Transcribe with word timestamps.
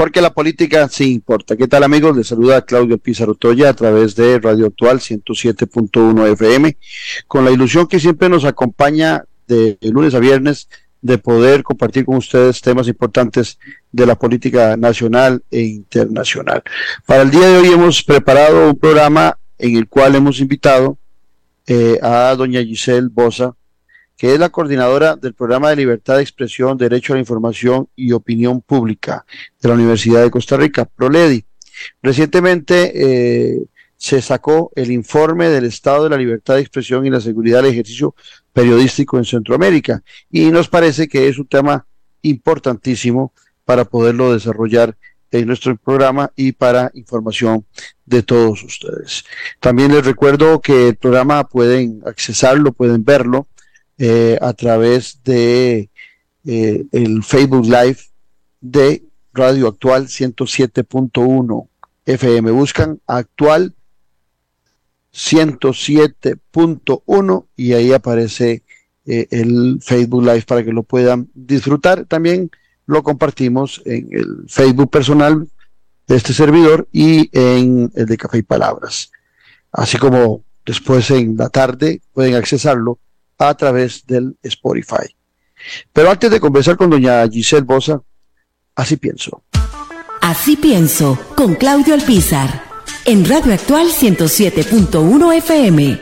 porque 0.00 0.22
la 0.22 0.32
política 0.32 0.88
sí 0.88 1.12
importa. 1.12 1.56
¿Qué 1.56 1.68
tal 1.68 1.82
amigos? 1.82 2.16
Les 2.16 2.28
saluda 2.28 2.64
Claudio 2.64 2.96
Pizarro 2.96 3.34
Toya 3.34 3.68
a 3.68 3.74
través 3.74 4.16
de 4.16 4.38
Radio 4.38 4.68
Actual 4.68 4.98
107.1 4.98 6.32
FM, 6.32 6.78
con 7.28 7.44
la 7.44 7.50
ilusión 7.50 7.86
que 7.86 8.00
siempre 8.00 8.30
nos 8.30 8.46
acompaña 8.46 9.24
de 9.46 9.76
lunes 9.82 10.14
a 10.14 10.18
viernes 10.18 10.70
de 11.02 11.18
poder 11.18 11.62
compartir 11.62 12.06
con 12.06 12.16
ustedes 12.16 12.62
temas 12.62 12.88
importantes 12.88 13.58
de 13.92 14.06
la 14.06 14.14
política 14.14 14.74
nacional 14.78 15.42
e 15.50 15.60
internacional. 15.64 16.62
Para 17.04 17.20
el 17.20 17.30
día 17.30 17.48
de 17.48 17.58
hoy 17.58 17.68
hemos 17.68 18.02
preparado 18.02 18.70
un 18.70 18.78
programa 18.78 19.36
en 19.58 19.76
el 19.76 19.86
cual 19.86 20.14
hemos 20.14 20.40
invitado 20.40 20.96
eh, 21.66 21.98
a 22.00 22.34
doña 22.36 22.62
Giselle 22.62 23.10
Bosa, 23.12 23.54
que 24.20 24.34
es 24.34 24.38
la 24.38 24.50
coordinadora 24.50 25.16
del 25.16 25.32
programa 25.32 25.70
de 25.70 25.76
libertad 25.76 26.16
de 26.16 26.22
expresión, 26.22 26.76
derecho 26.76 27.14
a 27.14 27.16
la 27.16 27.20
información 27.20 27.88
y 27.96 28.12
opinión 28.12 28.60
pública 28.60 29.24
de 29.62 29.68
la 29.70 29.74
Universidad 29.76 30.22
de 30.22 30.30
Costa 30.30 30.58
Rica, 30.58 30.84
ProLEDI. 30.84 31.42
Recientemente 32.02 32.92
eh, 32.94 33.64
se 33.96 34.20
sacó 34.20 34.72
el 34.76 34.90
informe 34.90 35.48
del 35.48 35.64
estado 35.64 36.04
de 36.04 36.10
la 36.10 36.18
libertad 36.18 36.56
de 36.56 36.60
expresión 36.60 37.06
y 37.06 37.08
la 37.08 37.22
seguridad 37.22 37.62
del 37.62 37.72
ejercicio 37.72 38.14
periodístico 38.52 39.16
en 39.16 39.24
Centroamérica 39.24 40.02
y 40.30 40.50
nos 40.50 40.68
parece 40.68 41.08
que 41.08 41.26
es 41.26 41.38
un 41.38 41.46
tema 41.46 41.86
importantísimo 42.20 43.32
para 43.64 43.86
poderlo 43.86 44.34
desarrollar 44.34 44.98
en 45.30 45.46
nuestro 45.46 45.74
programa 45.78 46.30
y 46.36 46.52
para 46.52 46.90
información 46.92 47.64
de 48.04 48.22
todos 48.22 48.62
ustedes. 48.64 49.24
También 49.60 49.94
les 49.94 50.04
recuerdo 50.04 50.60
que 50.60 50.88
el 50.88 50.96
programa 50.96 51.48
pueden 51.48 52.02
accesarlo, 52.04 52.72
pueden 52.72 53.02
verlo 53.02 53.46
eh, 54.02 54.38
a 54.40 54.54
través 54.54 55.22
de 55.24 55.90
eh, 56.46 56.86
el 56.90 57.22
Facebook 57.22 57.66
Live 57.66 57.98
de 58.62 59.04
Radio 59.34 59.68
Actual 59.68 60.06
107.1 60.06 61.68
FM. 62.06 62.50
Buscan 62.50 62.98
Actual 63.06 63.74
107.1 65.12 67.46
y 67.56 67.74
ahí 67.74 67.92
aparece 67.92 68.62
eh, 69.04 69.28
el 69.32 69.80
Facebook 69.82 70.24
Live 70.24 70.44
para 70.46 70.64
que 70.64 70.72
lo 70.72 70.82
puedan 70.82 71.28
disfrutar. 71.34 72.06
También 72.06 72.50
lo 72.86 73.02
compartimos 73.02 73.82
en 73.84 74.08
el 74.12 74.46
Facebook 74.48 74.90
personal 74.90 75.46
de 76.06 76.16
este 76.16 76.32
servidor 76.32 76.88
y 76.90 77.28
en 77.38 77.92
el 77.94 78.06
de 78.06 78.16
Café 78.16 78.38
y 78.38 78.44
Palabras. 78.44 79.12
Así 79.70 79.98
como 79.98 80.42
después 80.64 81.10
en 81.10 81.36
la 81.36 81.50
tarde 81.50 82.00
pueden 82.14 82.34
accesarlo 82.34 82.98
a 83.48 83.54
través 83.54 84.04
del 84.06 84.36
Spotify. 84.42 85.14
Pero 85.92 86.10
antes 86.10 86.30
de 86.30 86.40
conversar 86.40 86.76
con 86.76 86.90
doña 86.90 87.26
Giselle 87.28 87.64
Bosa, 87.64 88.02
así 88.74 88.96
pienso. 88.96 89.42
Así 90.20 90.56
pienso, 90.56 91.18
con 91.34 91.54
Claudio 91.54 91.94
Alpizar, 91.94 92.62
en 93.06 93.24
Radio 93.24 93.54
Actual 93.54 93.88
107.1 93.88 95.36
FM. 95.36 96.00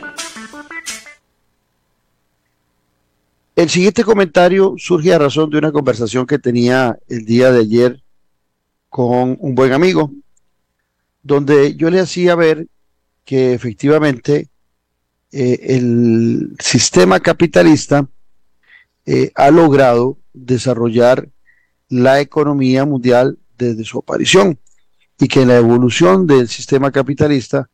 El 3.55 3.69
siguiente 3.69 4.03
comentario 4.03 4.75
surge 4.77 5.13
a 5.13 5.19
razón 5.19 5.49
de 5.49 5.57
una 5.57 5.71
conversación 5.71 6.25
que 6.25 6.39
tenía 6.39 6.97
el 7.07 7.25
día 7.25 7.51
de 7.51 7.59
ayer 7.59 8.01
con 8.89 9.37
un 9.39 9.55
buen 9.55 9.73
amigo, 9.73 10.11
donde 11.23 11.75
yo 11.75 11.89
le 11.89 11.99
hacía 11.99 12.35
ver 12.35 12.67
que 13.25 13.53
efectivamente 13.53 14.47
eh, 15.31 15.75
el 15.75 16.55
sistema 16.59 17.19
capitalista 17.19 18.07
eh, 19.05 19.31
ha 19.35 19.51
logrado 19.51 20.17
desarrollar 20.33 21.29
la 21.87 22.19
economía 22.19 22.85
mundial 22.85 23.37
desde 23.57 23.83
su 23.83 23.99
aparición 23.99 24.57
y 25.19 25.27
que 25.27 25.41
en 25.41 25.49
la 25.49 25.57
evolución 25.57 26.25
del 26.25 26.47
sistema 26.47 26.91
capitalista 26.91 27.69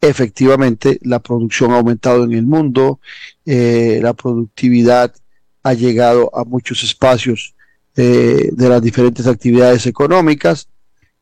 efectivamente 0.00 1.00
la 1.02 1.18
producción 1.18 1.72
ha 1.72 1.78
aumentado 1.78 2.24
en 2.24 2.32
el 2.32 2.46
mundo, 2.46 3.00
eh, 3.44 3.98
la 4.02 4.14
productividad 4.14 5.12
ha 5.64 5.74
llegado 5.74 6.30
a 6.34 6.44
muchos 6.44 6.82
espacios 6.82 7.54
de 7.92 8.54
las 8.56 8.80
diferentes 8.80 9.26
actividades 9.26 9.84
económicas 9.84 10.70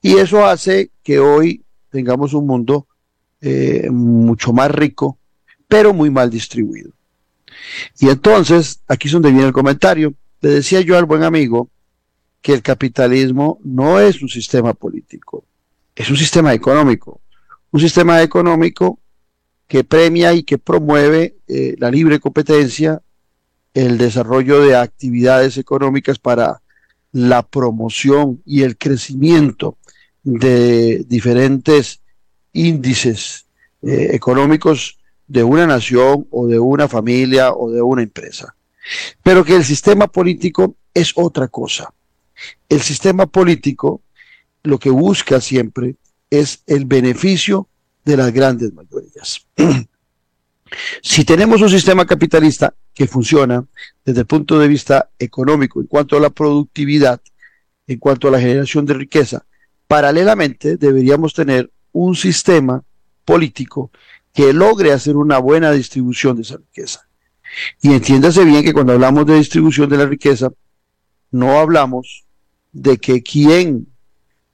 y 0.01 0.19
eso 0.19 0.47
hace 0.47 0.93
que 1.03 1.19
hoy 1.19 1.65
tengamos 1.91 2.35
un 2.35 2.47
mundo 2.47 2.87
mucho 3.91 4.53
más 4.53 4.71
rico 4.71 5.18
pero 5.69 5.93
muy 5.93 6.11
mal 6.11 6.31
distribuido. 6.31 6.91
Y 8.01 8.09
entonces, 8.09 8.81
aquí 8.89 9.09
es 9.09 9.13
donde 9.13 9.31
viene 9.31 9.47
el 9.47 9.53
comentario. 9.53 10.15
Le 10.41 10.51
decía 10.51 10.81
yo 10.81 10.97
al 10.97 11.05
buen 11.05 11.23
amigo 11.23 11.71
que 12.41 12.55
el 12.55 12.63
capitalismo 12.63 13.61
no 13.63 14.01
es 14.01 14.23
un 14.23 14.29
sistema 14.29 14.73
político, 14.73 15.45
es 15.95 16.09
un 16.11 16.17
sistema 16.17 16.55
económico. 16.55 17.21
Un 17.71 17.81
sistema 17.81 18.23
económico 18.23 18.99
que 19.67 19.85
premia 19.85 20.33
y 20.33 20.43
que 20.43 20.57
promueve 20.57 21.37
eh, 21.47 21.77
la 21.79 21.91
libre 21.91 22.19
competencia, 22.19 23.03
el 23.75 23.99
desarrollo 23.99 24.63
de 24.63 24.75
actividades 24.75 25.59
económicas 25.59 26.19
para 26.19 26.63
la 27.13 27.43
promoción 27.43 28.43
y 28.47 28.63
el 28.63 28.79
crecimiento 28.79 29.77
de 30.23 31.05
diferentes 31.07 32.01
índices 32.53 33.47
eh, 33.83 34.11
económicos 34.13 34.98
de 35.29 35.45
una 35.45 35.67
nación 35.67 36.27
o 36.31 36.47
de 36.47 36.59
una 36.59 36.89
familia 36.89 37.53
o 37.53 37.71
de 37.71 37.83
una 37.83 38.03
empresa. 38.03 38.55
Pero 39.23 39.45
que 39.45 39.55
el 39.55 39.65
sistema 39.65 40.09
político 40.09 40.77
es 40.95 41.13
otra 41.15 41.49
cosa. 41.49 41.93
El 42.69 42.81
sistema 42.81 43.27
político 43.27 44.03
lo 44.63 44.79
que 44.79 44.91
busca 44.91 45.41
siempre 45.41 45.97
es 46.31 46.63
el 46.67 46.87
beneficio 46.87 47.69
de 48.05 48.17
las 48.17 48.33
grandes 48.33 48.73
mayorías. 48.73 49.47
si 51.03 51.25
tenemos 51.25 51.61
un 51.63 51.71
sistema 51.71 52.07
capitalista 52.07 52.75
que 52.95 53.07
funciona 53.07 53.65
desde 54.05 54.21
el 54.21 54.27
punto 54.27 54.59
de 54.59 54.69
vista 54.69 55.11
económico 55.19 55.81
en 55.81 55.87
cuanto 55.87 56.17
a 56.17 56.21
la 56.21 56.31
productividad, 56.31 57.21
en 57.87 57.99
cuanto 57.99 58.29
a 58.29 58.31
la 58.31 58.41
generación 58.41 58.85
de 58.87 58.95
riqueza, 58.95 59.47
paralelamente 59.87 60.77
deberíamos 60.77 61.33
tener 61.33 61.71
un 61.93 62.15
sistema 62.15 62.83
político 63.25 63.91
que 64.39 64.53
logre 64.53 64.93
hacer 64.93 65.17
una 65.17 65.39
buena 65.39 65.73
distribución 65.73 66.37
de 66.37 66.43
esa 66.43 66.59
riqueza. 66.59 67.09
Y 67.83 67.93
entiéndase 67.93 68.45
bien 68.45 68.63
que 68.63 68.73
cuando 68.73 68.93
hablamos 68.93 69.27
de 69.27 69.35
distribución 69.35 69.91
de 69.91 69.97
la 69.97 70.07
riqueza, 70.07 70.53
no 71.33 71.59
hablamos 71.59 72.25
de 72.71 72.99
que 72.99 73.21
quien 73.21 73.89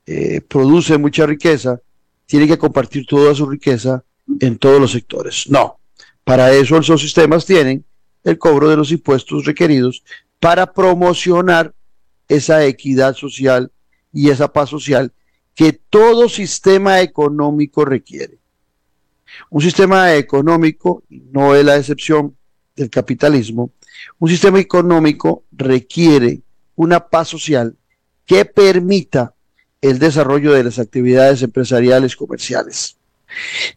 eh, 0.06 0.40
produce 0.40 0.96
mucha 0.96 1.26
riqueza 1.26 1.82
tiene 2.24 2.46
que 2.46 2.56
compartir 2.56 3.04
toda 3.04 3.34
su 3.34 3.44
riqueza 3.44 4.02
en 4.40 4.56
todos 4.56 4.80
los 4.80 4.92
sectores. 4.92 5.50
No, 5.50 5.78
para 6.24 6.50
eso 6.54 6.78
esos 6.78 7.02
sistemas 7.02 7.44
tienen 7.44 7.84
el 8.22 8.38
cobro 8.38 8.70
de 8.70 8.78
los 8.78 8.90
impuestos 8.90 9.44
requeridos 9.44 10.02
para 10.40 10.72
promocionar 10.72 11.74
esa 12.26 12.64
equidad 12.64 13.14
social 13.16 13.70
y 14.14 14.30
esa 14.30 14.50
paz 14.50 14.70
social 14.70 15.12
que 15.54 15.74
todo 15.74 16.30
sistema 16.30 17.02
económico 17.02 17.84
requiere. 17.84 18.38
Un 19.50 19.60
sistema 19.62 20.14
económico, 20.14 21.02
no 21.08 21.54
es 21.54 21.64
la 21.64 21.76
excepción 21.76 22.36
del 22.76 22.90
capitalismo, 22.90 23.70
un 24.18 24.28
sistema 24.28 24.58
económico 24.58 25.44
requiere 25.52 26.40
una 26.76 27.00
paz 27.08 27.28
social 27.28 27.76
que 28.26 28.44
permita 28.44 29.34
el 29.80 29.98
desarrollo 29.98 30.52
de 30.52 30.64
las 30.64 30.78
actividades 30.78 31.42
empresariales 31.42 32.16
comerciales. 32.16 32.96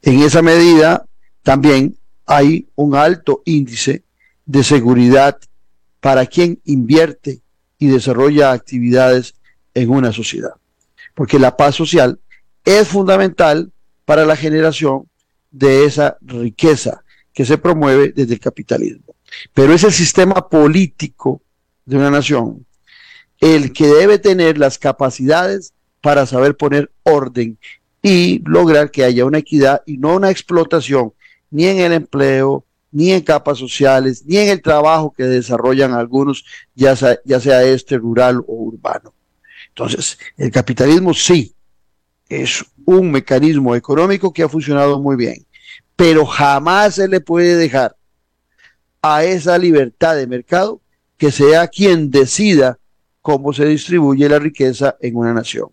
En 0.01 0.19
esa 0.21 0.41
medida, 0.41 1.05
también 1.43 1.97
hay 2.25 2.67
un 2.75 2.95
alto 2.95 3.41
índice 3.45 4.03
de 4.45 4.63
seguridad 4.63 5.37
para 5.99 6.25
quien 6.25 6.61
invierte 6.65 7.41
y 7.77 7.87
desarrolla 7.87 8.51
actividades 8.51 9.35
en 9.73 9.89
una 9.89 10.11
sociedad. 10.11 10.53
Porque 11.13 11.39
la 11.39 11.57
paz 11.57 11.75
social 11.75 12.19
es 12.63 12.87
fundamental 12.87 13.71
para 14.05 14.25
la 14.25 14.35
generación 14.35 15.09
de 15.51 15.85
esa 15.85 16.17
riqueza 16.21 17.03
que 17.33 17.45
se 17.45 17.57
promueve 17.57 18.13
desde 18.15 18.33
el 18.33 18.39
capitalismo. 18.39 19.15
Pero 19.53 19.73
es 19.73 19.83
el 19.83 19.91
sistema 19.91 20.47
político 20.49 21.41
de 21.85 21.97
una 21.97 22.09
nación 22.09 22.65
el 23.39 23.71
que 23.73 23.85
debe 23.85 24.17
tener 24.17 24.57
las 24.57 24.77
capacidades 24.77 25.73
para 26.01 26.25
saber 26.25 26.57
poner 26.57 26.91
orden 27.03 27.57
y 28.01 28.41
lograr 28.45 28.91
que 28.91 29.03
haya 29.03 29.25
una 29.25 29.39
equidad 29.39 29.83
y 29.85 29.97
no 29.97 30.15
una 30.15 30.31
explotación 30.31 31.13
ni 31.49 31.65
en 31.65 31.79
el 31.79 31.93
empleo, 31.93 32.65
ni 32.91 33.11
en 33.11 33.21
capas 33.21 33.57
sociales, 33.57 34.23
ni 34.25 34.37
en 34.37 34.49
el 34.49 34.61
trabajo 34.61 35.13
que 35.15 35.23
desarrollan 35.23 35.93
algunos, 35.93 36.45
ya 36.75 36.95
sea, 36.95 37.19
ya 37.25 37.39
sea 37.39 37.63
este 37.63 37.97
rural 37.97 38.39
o 38.47 38.53
urbano. 38.53 39.13
Entonces, 39.69 40.17
el 40.37 40.51
capitalismo 40.51 41.13
sí 41.13 41.53
es 42.29 42.65
un 42.85 43.11
mecanismo 43.11 43.75
económico 43.75 44.33
que 44.33 44.43
ha 44.43 44.49
funcionado 44.49 44.99
muy 44.99 45.15
bien, 45.15 45.45
pero 45.95 46.25
jamás 46.25 46.95
se 46.95 47.07
le 47.07 47.21
puede 47.21 47.55
dejar 47.55 47.95
a 49.01 49.23
esa 49.23 49.57
libertad 49.57 50.15
de 50.15 50.27
mercado 50.27 50.81
que 51.17 51.31
sea 51.31 51.67
quien 51.67 52.11
decida 52.11 52.77
cómo 53.21 53.53
se 53.53 53.65
distribuye 53.65 54.29
la 54.29 54.39
riqueza 54.39 54.95
en 55.01 55.15
una 55.15 55.33
nación. 55.33 55.69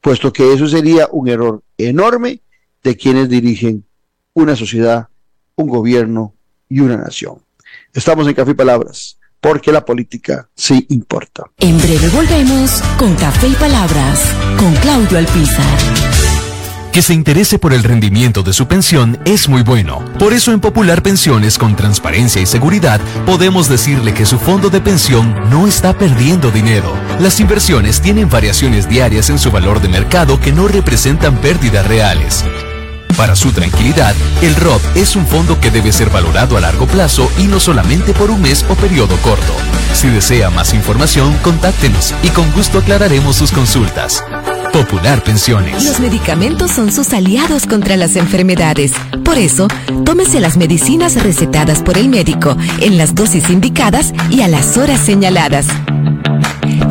puesto 0.00 0.32
que 0.32 0.54
eso 0.54 0.66
sería 0.66 1.08
un 1.12 1.28
error 1.28 1.62
enorme 1.76 2.40
de 2.82 2.96
quienes 2.96 3.28
dirigen 3.28 3.84
una 4.32 4.56
sociedad, 4.56 5.08
un 5.56 5.68
gobierno 5.68 6.34
y 6.68 6.80
una 6.80 6.96
nación. 6.96 7.42
Estamos 7.92 8.26
en 8.26 8.34
Café 8.34 8.54
Palabras, 8.54 9.18
porque 9.40 9.72
la 9.72 9.84
política 9.84 10.48
sí 10.54 10.86
importa. 10.90 11.44
En 11.58 11.78
breve 11.78 12.08
volvemos 12.08 12.82
con 12.98 13.14
Café 13.14 13.48
y 13.48 13.54
Palabras, 13.54 14.20
con 14.58 14.74
Claudio 14.76 15.18
Alpizar. 15.18 15.78
Que 16.96 17.02
se 17.02 17.12
interese 17.12 17.58
por 17.58 17.74
el 17.74 17.82
rendimiento 17.82 18.42
de 18.42 18.54
su 18.54 18.66
pensión 18.66 19.18
es 19.26 19.50
muy 19.50 19.62
bueno. 19.62 20.02
Por 20.18 20.32
eso 20.32 20.52
en 20.52 20.60
Popular 20.60 21.02
Pensiones 21.02 21.58
con 21.58 21.76
transparencia 21.76 22.40
y 22.40 22.46
seguridad 22.46 23.02
podemos 23.26 23.68
decirle 23.68 24.14
que 24.14 24.24
su 24.24 24.38
fondo 24.38 24.70
de 24.70 24.80
pensión 24.80 25.34
no 25.50 25.66
está 25.66 25.98
perdiendo 25.98 26.50
dinero. 26.50 26.94
Las 27.20 27.38
inversiones 27.38 28.00
tienen 28.00 28.30
variaciones 28.30 28.88
diarias 28.88 29.28
en 29.28 29.38
su 29.38 29.50
valor 29.50 29.82
de 29.82 29.88
mercado 29.88 30.40
que 30.40 30.52
no 30.52 30.68
representan 30.68 31.38
pérdidas 31.42 31.86
reales. 31.86 32.46
Para 33.16 33.34
su 33.34 33.50
tranquilidad, 33.52 34.14
el 34.42 34.54
ROP 34.56 34.80
es 34.94 35.16
un 35.16 35.26
fondo 35.26 35.58
que 35.58 35.70
debe 35.70 35.90
ser 35.92 36.10
valorado 36.10 36.56
a 36.56 36.60
largo 36.60 36.86
plazo 36.86 37.30
y 37.38 37.44
no 37.44 37.58
solamente 37.60 38.12
por 38.12 38.30
un 38.30 38.42
mes 38.42 38.64
o 38.68 38.74
periodo 38.74 39.16
corto. 39.18 39.54
Si 39.94 40.08
desea 40.08 40.50
más 40.50 40.74
información, 40.74 41.34
contáctenos 41.42 42.14
y 42.22 42.28
con 42.28 42.50
gusto 42.52 42.78
aclararemos 42.78 43.36
sus 43.36 43.52
consultas. 43.52 44.22
Popular 44.70 45.22
Pensiones. 45.24 45.84
Los 45.84 46.00
medicamentos 46.00 46.70
son 46.70 46.92
sus 46.92 47.14
aliados 47.14 47.64
contra 47.66 47.96
las 47.96 48.16
enfermedades. 48.16 48.92
Por 49.24 49.38
eso, 49.38 49.68
tómese 50.04 50.38
las 50.38 50.58
medicinas 50.58 51.14
recetadas 51.22 51.80
por 51.80 51.96
el 51.96 52.10
médico 52.10 52.54
en 52.80 52.98
las 52.98 53.14
dosis 53.14 53.48
indicadas 53.48 54.12
y 54.28 54.42
a 54.42 54.48
las 54.48 54.76
horas 54.76 55.00
señaladas. 55.00 55.66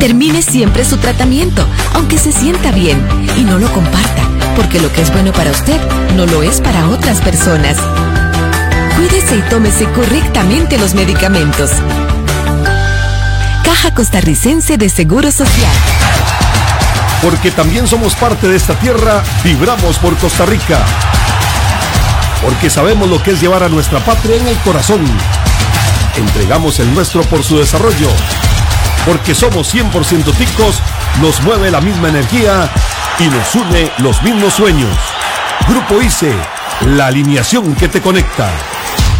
Termine 0.00 0.42
siempre 0.42 0.84
su 0.84 0.96
tratamiento, 0.96 1.64
aunque 1.94 2.18
se 2.18 2.32
sienta 2.32 2.72
bien, 2.72 2.98
y 3.38 3.44
no 3.44 3.58
lo 3.58 3.72
comparta, 3.72 4.22
porque 4.56 4.80
lo 4.80 4.90
que 4.90 5.02
es 5.02 5.12
bueno 5.12 5.32
para 5.32 5.50
usted 5.50 5.78
no 6.16 6.24
lo 6.26 6.42
es 6.42 6.60
para 6.60 6.88
otras 6.88 7.20
personas. 7.20 7.76
Cuídese 8.96 9.36
y 9.36 9.42
tómese 9.50 9.84
correctamente 9.90 10.78
los 10.78 10.94
medicamentos. 10.94 11.70
Caja 13.62 13.94
Costarricense 13.94 14.78
de 14.78 14.88
Seguro 14.88 15.30
Social. 15.30 15.72
Porque 17.22 17.50
también 17.50 17.86
somos 17.86 18.14
parte 18.14 18.48
de 18.48 18.56
esta 18.56 18.74
tierra, 18.74 19.22
vibramos 19.44 19.98
por 19.98 20.16
Costa 20.16 20.46
Rica. 20.46 20.78
Porque 22.42 22.70
sabemos 22.70 23.08
lo 23.08 23.22
que 23.22 23.32
es 23.32 23.40
llevar 23.40 23.62
a 23.62 23.68
nuestra 23.68 24.00
patria 24.00 24.36
en 24.36 24.48
el 24.48 24.56
corazón. 24.58 25.04
Entregamos 26.16 26.80
el 26.80 26.92
nuestro 26.94 27.22
por 27.24 27.44
su 27.44 27.58
desarrollo. 27.58 28.08
Porque 29.04 29.34
somos 29.34 29.72
100% 29.74 30.34
ticos, 30.36 30.80
nos 31.20 31.42
mueve 31.42 31.70
la 31.70 31.80
misma 31.80 32.08
energía 32.08 32.70
y 33.18 33.28
nos 33.28 33.54
une 33.54 33.90
los 33.98 34.22
mismos 34.22 34.54
sueños. 34.54 34.96
Grupo 35.68 36.02
ICE, 36.02 36.34
la 36.86 37.06
alineación 37.06 37.74
que 37.74 37.88
te 37.88 38.00
conecta. 38.00 38.75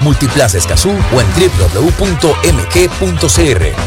Multiplaza 0.00 0.58
Escazú 0.58 0.90
o 0.90 1.20
en 1.20 1.26
www.mg.cr. 1.34 1.90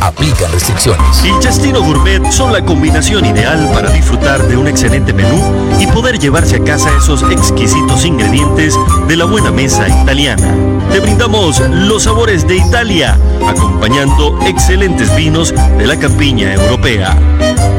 Aplican 0.01 0.51
restricciones. 0.51 1.23
Y 1.23 1.31
Chastino 1.39 1.81
Gourmet 1.81 2.31
son 2.31 2.51
la 2.53 2.63
combinación 2.63 3.25
ideal 3.25 3.69
para 3.73 3.89
disfrutar 3.91 4.41
de 4.47 4.57
un 4.57 4.67
excelente 4.67 5.13
menú 5.13 5.41
y 5.79 5.87
poder 5.87 6.19
llevarse 6.19 6.57
a 6.57 6.63
casa 6.63 6.89
esos 6.97 7.23
exquisitos 7.31 8.05
ingredientes 8.05 8.77
de 9.07 9.15
la 9.15 9.25
buena 9.25 9.51
mesa 9.51 9.87
italiana. 9.87 10.55
Te 10.91 10.99
brindamos 10.99 11.59
los 11.69 12.03
sabores 12.03 12.47
de 12.47 12.57
Italia, 12.57 13.17
acompañando 13.47 14.37
excelentes 14.45 15.15
vinos 15.15 15.53
de 15.77 15.87
la 15.87 15.97
campiña 15.97 16.53
europea. 16.53 17.17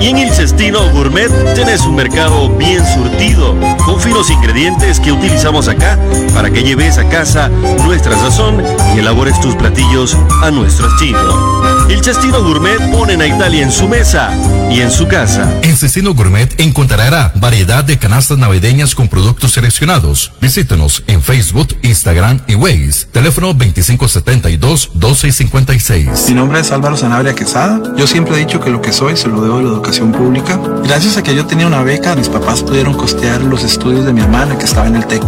Y 0.00 0.08
en 0.08 0.19
el 0.19 0.32
Cestino 0.32 0.81
Gourmet 0.93 1.31
tenés 1.55 1.82
un 1.82 1.94
mercado 1.94 2.49
bien 2.50 2.84
surtido, 2.84 3.55
con 3.84 4.00
finos 4.00 4.31
ingredientes 4.31 4.99
que 4.99 5.12
utilizamos 5.12 5.69
acá 5.69 5.99
para 6.34 6.50
que 6.50 6.62
lleves 6.62 6.99
a 6.99 7.08
casa 7.08 7.49
nuestra 7.84 8.19
sazón 8.19 8.62
y 8.94 8.99
elabores 8.99 9.40
tus 9.40 9.55
platillos 9.55 10.17
a 10.43 10.50
nuestro 10.50 10.88
estilo. 10.88 11.62
El 11.88 12.02
Cestino 12.02 12.43
Gourmet 12.43 12.79
ponen 12.90 13.20
a 13.20 13.26
Italia 13.26 13.62
en 13.62 13.73
su 13.73 13.88
mesa 13.88 14.31
y 14.70 14.81
en 14.81 14.90
su 14.90 15.06
casa. 15.06 15.52
En 15.62 15.76
Cestino 15.76 16.14
Gourmet 16.14 16.61
encontrará 16.61 17.32
variedad 17.37 17.84
de 17.84 17.99
canastas 17.99 18.38
navideñas 18.38 18.94
con 18.94 19.08
productos 19.08 19.52
seleccionados. 19.52 20.32
Visítenos 20.40 21.02
en 21.06 21.23
Facebook, 21.23 21.76
Instagram 21.82 22.40
y 22.46 22.55
Waze. 22.55 23.06
Teléfono 23.12 23.52
2572-1256. 23.55 26.29
Mi 26.29 26.34
nombre 26.34 26.61
es 26.61 26.73
Álvaro 26.73 26.96
Sanabria 26.96 27.34
Quesada. 27.34 27.82
Yo 27.96 28.06
siempre 28.06 28.37
he 28.37 28.38
dicho 28.38 28.61
que 28.61 28.70
lo 28.70 28.81
que 28.81 28.93
soy 28.93 29.17
se 29.17 29.26
lo 29.29 29.43
debo 29.43 29.58
a 29.58 29.62
la 29.62 29.70
educación 29.73 30.13
pública. 30.13 30.59
Gracias 30.85 31.17
a 31.17 31.23
que 31.23 31.35
yo 31.35 31.47
tenía 31.47 31.67
una 31.67 31.83
beca, 31.83 32.15
mis 32.15 32.29
papás 32.29 32.63
pudieron 32.63 32.95
costear 32.95 33.41
los 33.43 33.65
estudios 33.65 34.05
de 34.05 34.13
mi 34.13 34.21
hermana 34.21 34.57
que 34.59 34.65
estaba 34.65 34.87
en 34.87 34.97
el 34.97 35.07
TEC. 35.07 35.23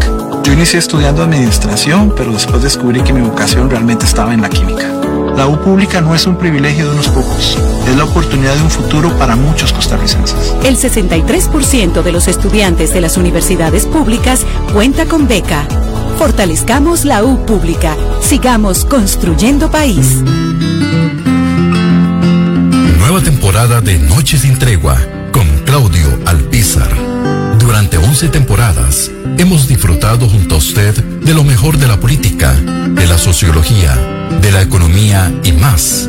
Yo 0.44 0.52
inicié 0.52 0.78
estudiando 0.78 1.22
administración, 1.22 2.12
pero 2.16 2.32
después 2.32 2.62
descubrí 2.62 3.02
que 3.02 3.12
mi 3.12 3.22
vocación 3.22 3.70
realmente 3.70 4.04
estaba 4.04 4.34
en 4.34 4.42
la 4.42 4.50
química. 4.50 4.90
La 5.36 5.48
U 5.48 5.60
pública 5.60 6.00
no 6.00 6.14
es 6.14 6.26
un 6.26 6.36
privilegio 6.36 6.86
de 6.86 6.92
unos 6.92 7.08
pocos, 7.08 7.58
es 7.88 7.96
la 7.96 8.04
oportunidad 8.04 8.54
de 8.54 8.62
un 8.62 8.70
futuro 8.70 9.10
para 9.18 9.34
muchos 9.34 9.72
costarricenses. 9.72 10.54
El 10.62 10.76
63% 10.76 12.02
de 12.02 12.12
los 12.12 12.28
estudiantes 12.28 12.94
de 12.94 13.00
las 13.00 13.16
universidades 13.16 13.86
públicas 13.86 14.46
cuenta 14.72 15.06
con 15.06 15.26
beca. 15.26 15.66
Fortalezcamos 16.18 17.04
la 17.04 17.24
U 17.24 17.44
pública. 17.44 17.96
Sigamos 18.20 18.84
construyendo 18.84 19.70
país. 19.70 20.22
Nueva 23.06 23.20
temporada 23.20 23.82
de 23.82 23.98
Noches 23.98 24.40
sin 24.40 24.58
Tregua 24.58 24.98
con 25.30 25.46
Claudio 25.66 26.08
Alpizar. 26.24 26.88
Durante 27.58 27.98
11 27.98 28.30
temporadas 28.30 29.10
hemos 29.36 29.68
disfrutado 29.68 30.26
junto 30.26 30.54
a 30.54 30.58
usted 30.58 30.94
de 30.94 31.34
lo 31.34 31.44
mejor 31.44 31.76
de 31.76 31.86
la 31.86 32.00
política, 32.00 32.54
de 32.54 33.06
la 33.06 33.18
sociología, 33.18 33.94
de 34.40 34.50
la 34.50 34.62
economía 34.62 35.30
y 35.44 35.52
más, 35.52 36.08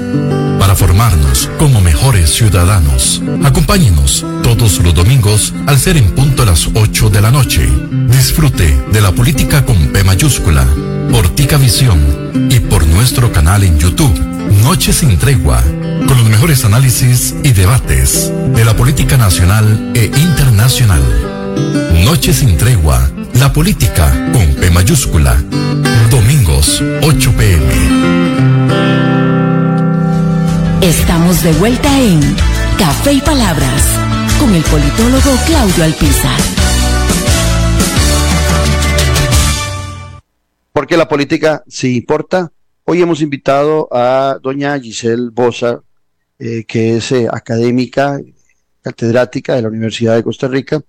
para 0.57 0.73
formarnos 0.73 1.49
como 1.59 1.81
mejores 1.81 2.29
ciudadanos. 2.29 3.21
Acompáñenos 3.43 4.25
todos 4.41 4.79
los 4.79 4.93
domingos 4.93 5.53
al 5.67 5.77
ser 5.77 5.97
en 5.97 6.15
punto 6.15 6.43
a 6.43 6.45
las 6.45 6.69
8 6.73 7.09
de 7.09 7.21
la 7.21 7.29
noche. 7.29 7.69
Disfrute 8.07 8.73
de 8.93 9.01
la 9.01 9.11
política 9.11 9.65
con 9.65 9.91
P 9.91 10.01
mayúscula, 10.05 10.65
por 11.11 11.27
Tica 11.27 11.57
Visión 11.57 12.47
y 12.49 12.61
por 12.61 12.87
nuestro 12.87 13.33
canal 13.33 13.65
en 13.65 13.77
YouTube, 13.79 14.34
Noche 14.63 14.93
sin 14.93 15.17
Tregua, 15.17 15.61
con 16.07 16.17
los 16.17 16.29
mejores 16.29 16.65
análisis 16.65 17.35
y 17.43 17.51
debates 17.51 18.31
de 18.53 18.65
la 18.65 18.75
política 18.75 19.17
nacional 19.17 19.91
e 19.95 20.05
internacional. 20.05 21.01
Noche 22.03 22.33
sin 22.33 22.57
tregua, 22.57 23.09
la 23.33 23.51
política 23.53 24.11
con 24.31 24.55
P 24.55 24.69
mayúscula. 24.71 25.41
Domingos, 26.09 26.83
8 27.01 27.33
pm. 27.37 27.65
Estamos 30.81 31.41
de 31.43 31.51
vuelta 31.53 31.99
en 31.99 32.19
Café 32.77 33.13
y 33.13 33.21
Palabras 33.21 33.83
con 34.39 34.53
el 34.53 34.63
politólogo 34.63 35.31
Claudio 35.45 35.83
Alpizar. 35.83 36.39
Porque 40.73 40.97
la 40.97 41.07
política 41.07 41.63
sí 41.67 41.95
importa. 41.95 42.51
Hoy 42.87 43.01
hemos 43.01 43.19
invitado 43.23 43.87
a 43.91 44.37
doña 44.39 44.79
Giselle 44.79 45.31
Bosa, 45.31 45.81
eh, 46.37 46.65
que 46.65 46.97
es 46.97 47.11
eh, 47.13 47.27
académica, 47.31 48.21
catedrática 48.83 49.55
de 49.55 49.63
la 49.63 49.69
Universidad 49.69 50.15
de 50.15 50.21
Costa 50.21 50.47
Rica 50.47 50.83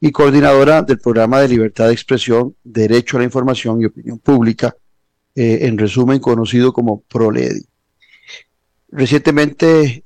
y 0.00 0.10
coordinadora 0.10 0.80
del 0.80 0.98
programa 0.98 1.42
de 1.42 1.48
libertad 1.48 1.88
de 1.88 1.92
expresión, 1.92 2.56
derecho 2.64 3.18
a 3.18 3.20
la 3.20 3.26
información 3.26 3.82
y 3.82 3.84
opinión 3.84 4.18
pública, 4.18 4.74
eh, 5.34 5.58
en 5.62 5.76
resumen 5.76 6.20
conocido 6.20 6.72
como 6.72 7.02
PROLEDI. 7.02 7.66
Recientemente 8.90 10.02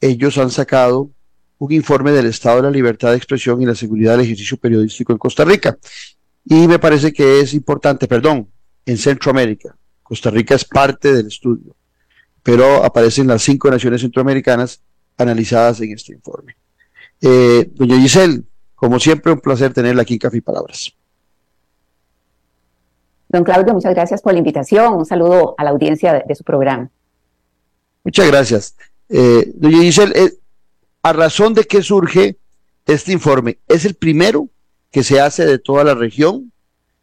ellos 0.00 0.38
han 0.38 0.50
sacado 0.50 1.10
un 1.58 1.72
informe 1.72 2.10
del 2.12 2.26
estado 2.26 2.56
de 2.56 2.62
la 2.62 2.70
libertad 2.70 3.10
de 3.10 3.18
expresión 3.18 3.60
y 3.60 3.66
la 3.66 3.74
seguridad 3.74 4.12
del 4.12 4.22
ejercicio 4.22 4.56
periodístico 4.56 5.12
en 5.12 5.18
Costa 5.18 5.44
Rica. 5.44 5.76
Y 6.46 6.66
me 6.66 6.78
parece 6.78 7.12
que 7.12 7.40
es 7.40 7.52
importante, 7.52 8.08
perdón, 8.08 8.48
en 8.86 8.96
Centroamérica. 8.96 9.76
Costa 10.04 10.30
Rica 10.30 10.54
es 10.54 10.64
parte 10.64 11.12
del 11.12 11.26
estudio 11.26 11.74
pero 12.44 12.84
aparecen 12.84 13.26
las 13.26 13.42
cinco 13.42 13.70
naciones 13.70 14.02
centroamericanas 14.02 14.80
analizadas 15.16 15.80
en 15.80 15.92
este 15.92 16.12
informe. 16.12 16.56
Eh, 17.20 17.70
doña 17.72 17.98
Giselle, 17.98 18.42
como 18.74 19.00
siempre, 19.00 19.32
un 19.32 19.40
placer 19.40 19.72
tenerla 19.72 20.02
aquí 20.02 20.12
en 20.12 20.18
Café 20.18 20.36
y 20.36 20.40
Palabras. 20.42 20.92
Don 23.30 23.42
Claudio, 23.42 23.72
muchas 23.72 23.94
gracias 23.94 24.20
por 24.20 24.34
la 24.34 24.38
invitación. 24.38 24.92
Un 24.92 25.06
saludo 25.06 25.54
a 25.56 25.64
la 25.64 25.70
audiencia 25.70 26.22
de, 26.26 26.34
su 26.34 26.44
programa. 26.44 26.90
Muchas 28.04 28.26
gracias. 28.26 28.76
Eh, 29.08 29.50
doña 29.54 29.78
Giselle, 29.78 30.12
eh, 30.14 30.34
¿a 31.02 31.14
razón 31.14 31.54
de 31.54 31.64
qué 31.64 31.82
surge 31.82 32.36
este 32.84 33.12
informe? 33.12 33.58
¿Es 33.66 33.86
el 33.86 33.94
primero 33.94 34.50
que 34.90 35.02
se 35.02 35.18
hace 35.18 35.46
de 35.46 35.58
toda 35.58 35.82
la 35.82 35.94
región? 35.94 36.52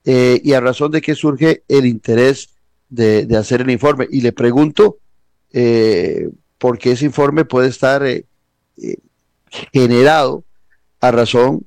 Eh, 0.06 0.40
¿Y 0.44 0.54
a 0.54 0.62
razón 0.62 0.92
de 0.92 1.02
qué 1.02 1.16
surge 1.16 1.64
el 1.68 1.88
interés 1.88 2.50
de, 2.92 3.28
hacer 3.36 3.62
el 3.62 3.72
informe? 3.72 4.08
Y 4.12 4.22
le 4.22 4.32
pregunto, 4.32 5.00
porque 6.60 6.92
ese 6.92 7.06
informe 7.06 7.46
puede 7.46 7.70
estar 7.70 8.04
generado 9.74 10.44
a 11.00 11.12
razón 11.12 11.66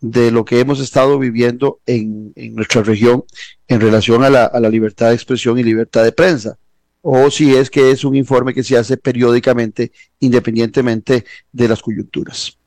de 0.00 0.30
lo 0.30 0.44
que 0.44 0.60
hemos 0.60 0.80
estado 0.80 1.18
viviendo 1.18 1.80
en, 1.86 2.32
nuestra 2.54 2.82
región 2.82 3.24
en 3.66 3.80
relación 3.80 4.22
a 4.24 4.30
la, 4.30 4.70
libertad 4.70 5.08
de 5.08 5.14
expresión 5.14 5.58
y 5.58 5.64
libertad 5.64 6.04
de 6.04 6.12
prensa, 6.12 6.58
o 7.02 7.30
si 7.30 7.54
es 7.54 7.70
que 7.70 7.90
es 7.90 8.04
un 8.04 8.14
informe 8.14 8.54
que 8.54 8.62
se 8.62 8.76
hace 8.76 8.96
periódicamente 8.96 9.92
independientemente 10.20 11.24
de 11.52 11.68
las 11.68 11.82
coyunturas. 11.82 12.58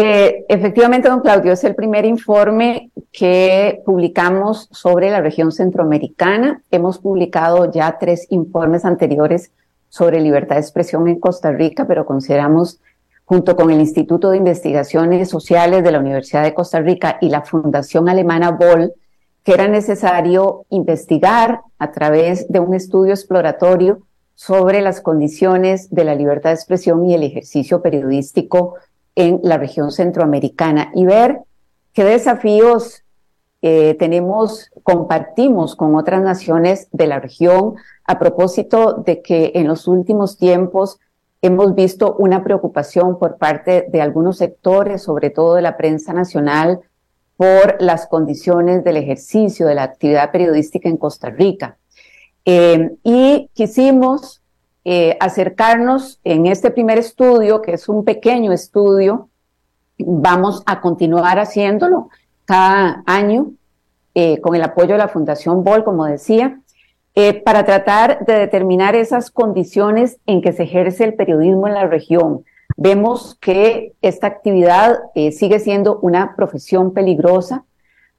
Eh, 0.00 0.44
efectivamente, 0.48 1.08
don 1.08 1.22
Claudio, 1.22 1.50
es 1.50 1.64
el 1.64 1.74
primer 1.74 2.04
informe 2.04 2.92
que 3.10 3.82
publicamos 3.84 4.68
sobre 4.70 5.10
la 5.10 5.20
región 5.20 5.50
centroamericana. 5.50 6.62
Hemos 6.70 7.00
publicado 7.00 7.72
ya 7.72 7.98
tres 7.98 8.28
informes 8.30 8.84
anteriores 8.84 9.50
sobre 9.88 10.20
libertad 10.20 10.54
de 10.54 10.60
expresión 10.60 11.08
en 11.08 11.18
Costa 11.18 11.50
Rica, 11.50 11.88
pero 11.88 12.06
consideramos 12.06 12.78
junto 13.24 13.56
con 13.56 13.72
el 13.72 13.80
Instituto 13.80 14.30
de 14.30 14.36
Investigaciones 14.36 15.28
Sociales 15.30 15.82
de 15.82 15.90
la 15.90 15.98
Universidad 15.98 16.44
de 16.44 16.54
Costa 16.54 16.78
Rica 16.78 17.18
y 17.20 17.28
la 17.28 17.42
Fundación 17.42 18.08
Alemana 18.08 18.52
Boll, 18.52 18.92
que 19.42 19.54
era 19.54 19.66
necesario 19.66 20.64
investigar 20.70 21.62
a 21.76 21.90
través 21.90 22.46
de 22.46 22.60
un 22.60 22.72
estudio 22.72 23.14
exploratorio 23.14 24.02
sobre 24.36 24.80
las 24.80 25.00
condiciones 25.00 25.90
de 25.90 26.04
la 26.04 26.14
libertad 26.14 26.50
de 26.50 26.54
expresión 26.54 27.04
y 27.04 27.14
el 27.14 27.24
ejercicio 27.24 27.82
periodístico 27.82 28.76
en 29.18 29.40
la 29.42 29.58
región 29.58 29.90
centroamericana 29.90 30.92
y 30.94 31.04
ver 31.04 31.40
qué 31.92 32.04
desafíos 32.04 33.02
eh, 33.62 33.96
tenemos, 33.98 34.70
compartimos 34.84 35.74
con 35.74 35.96
otras 35.96 36.22
naciones 36.22 36.86
de 36.92 37.08
la 37.08 37.18
región 37.18 37.74
a 38.04 38.20
propósito 38.20 39.02
de 39.04 39.20
que 39.20 39.50
en 39.56 39.66
los 39.66 39.88
últimos 39.88 40.38
tiempos 40.38 41.00
hemos 41.42 41.74
visto 41.74 42.14
una 42.16 42.44
preocupación 42.44 43.18
por 43.18 43.38
parte 43.38 43.88
de 43.90 44.00
algunos 44.00 44.38
sectores, 44.38 45.02
sobre 45.02 45.30
todo 45.30 45.56
de 45.56 45.62
la 45.62 45.76
prensa 45.76 46.12
nacional, 46.12 46.80
por 47.36 47.82
las 47.82 48.06
condiciones 48.06 48.84
del 48.84 48.98
ejercicio 48.98 49.66
de 49.66 49.74
la 49.74 49.82
actividad 49.82 50.30
periodística 50.30 50.88
en 50.88 50.96
Costa 50.96 51.30
Rica. 51.30 51.76
Eh, 52.44 52.92
y 53.02 53.50
quisimos 53.52 54.42
eh, 54.84 55.16
acercarnos 55.20 56.20
en 56.24 56.46
este 56.46 56.70
primer 56.70 56.98
estudio, 56.98 57.60
que 57.60 57.72
es 57.72 57.88
un 57.88 58.04
pequeño 58.04 58.52
estudio, 58.52 59.28
vamos 59.98 60.62
a 60.66 60.80
continuar 60.80 61.38
haciéndolo 61.38 62.08
cada 62.44 63.02
año 63.06 63.52
eh, 64.14 64.40
con 64.40 64.54
el 64.54 64.62
apoyo 64.62 64.92
de 64.92 64.98
la 64.98 65.08
Fundación 65.08 65.64
BOL, 65.64 65.84
como 65.84 66.06
decía, 66.06 66.60
eh, 67.14 67.34
para 67.42 67.64
tratar 67.64 68.24
de 68.24 68.34
determinar 68.34 68.94
esas 68.94 69.30
condiciones 69.30 70.18
en 70.26 70.40
que 70.40 70.52
se 70.52 70.62
ejerce 70.62 71.04
el 71.04 71.14
periodismo 71.14 71.66
en 71.66 71.74
la 71.74 71.86
región. 71.86 72.44
Vemos 72.76 73.36
que 73.40 73.94
esta 74.02 74.28
actividad 74.28 75.00
sigue 75.32 75.58
siendo 75.58 75.98
una 76.00 76.36
profesión 76.36 76.94
peligrosa, 76.94 77.64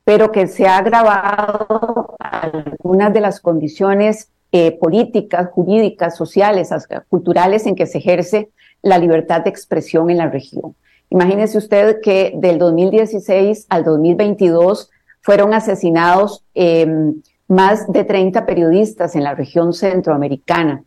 pero 0.04 0.32
que 0.32 0.48
se 0.48 0.68
ha 0.68 0.78
agravado 0.78 2.16
algunas 2.20 3.14
de 3.14 3.22
las 3.22 3.40
condiciones 3.40 4.30
eh, 4.52 4.72
políticas, 4.80 5.50
jurídicas, 5.52 6.18
sociales, 6.18 6.70
culturales 7.08 7.66
en 7.66 7.76
que 7.76 7.86
se 7.86 8.00
ejerce 8.00 8.50
la 8.82 8.98
libertad 8.98 9.42
de 9.42 9.50
expresión 9.50 10.10
en 10.10 10.18
la 10.18 10.30
región. 10.30 10.76
Imagínese 11.10 11.58
usted 11.58 12.02
que 12.02 12.34
del 12.36 12.58
2016 12.58 13.66
al 13.70 13.84
2022 13.84 14.90
fueron 15.22 15.54
asesinados 15.54 16.44
eh, 16.56 16.88
más 17.48 17.92
de 17.92 18.04
30 18.04 18.46
periodistas 18.46 19.16
en 19.16 19.24
la 19.24 19.36
región 19.36 19.74
centroamericana. 19.74 20.84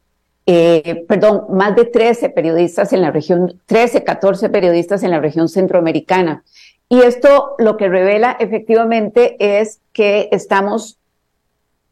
Eh, 0.47 1.05
perdón, 1.07 1.45
más 1.51 1.77
de 1.77 1.85
13 1.85 2.31
periodistas 2.31 2.93
en 2.93 3.03
la 3.03 3.11
región, 3.11 3.61
13, 3.67 4.03
14 4.03 4.49
periodistas 4.49 5.03
en 5.03 5.11
la 5.11 5.21
región 5.21 5.49
centroamericana. 5.49 6.43
Y 6.89 7.01
esto 7.01 7.55
lo 7.59 7.77
que 7.77 7.89
revela 7.89 8.37
efectivamente 8.39 9.37
es 9.39 9.81
que 9.93 10.29
estamos 10.33 10.99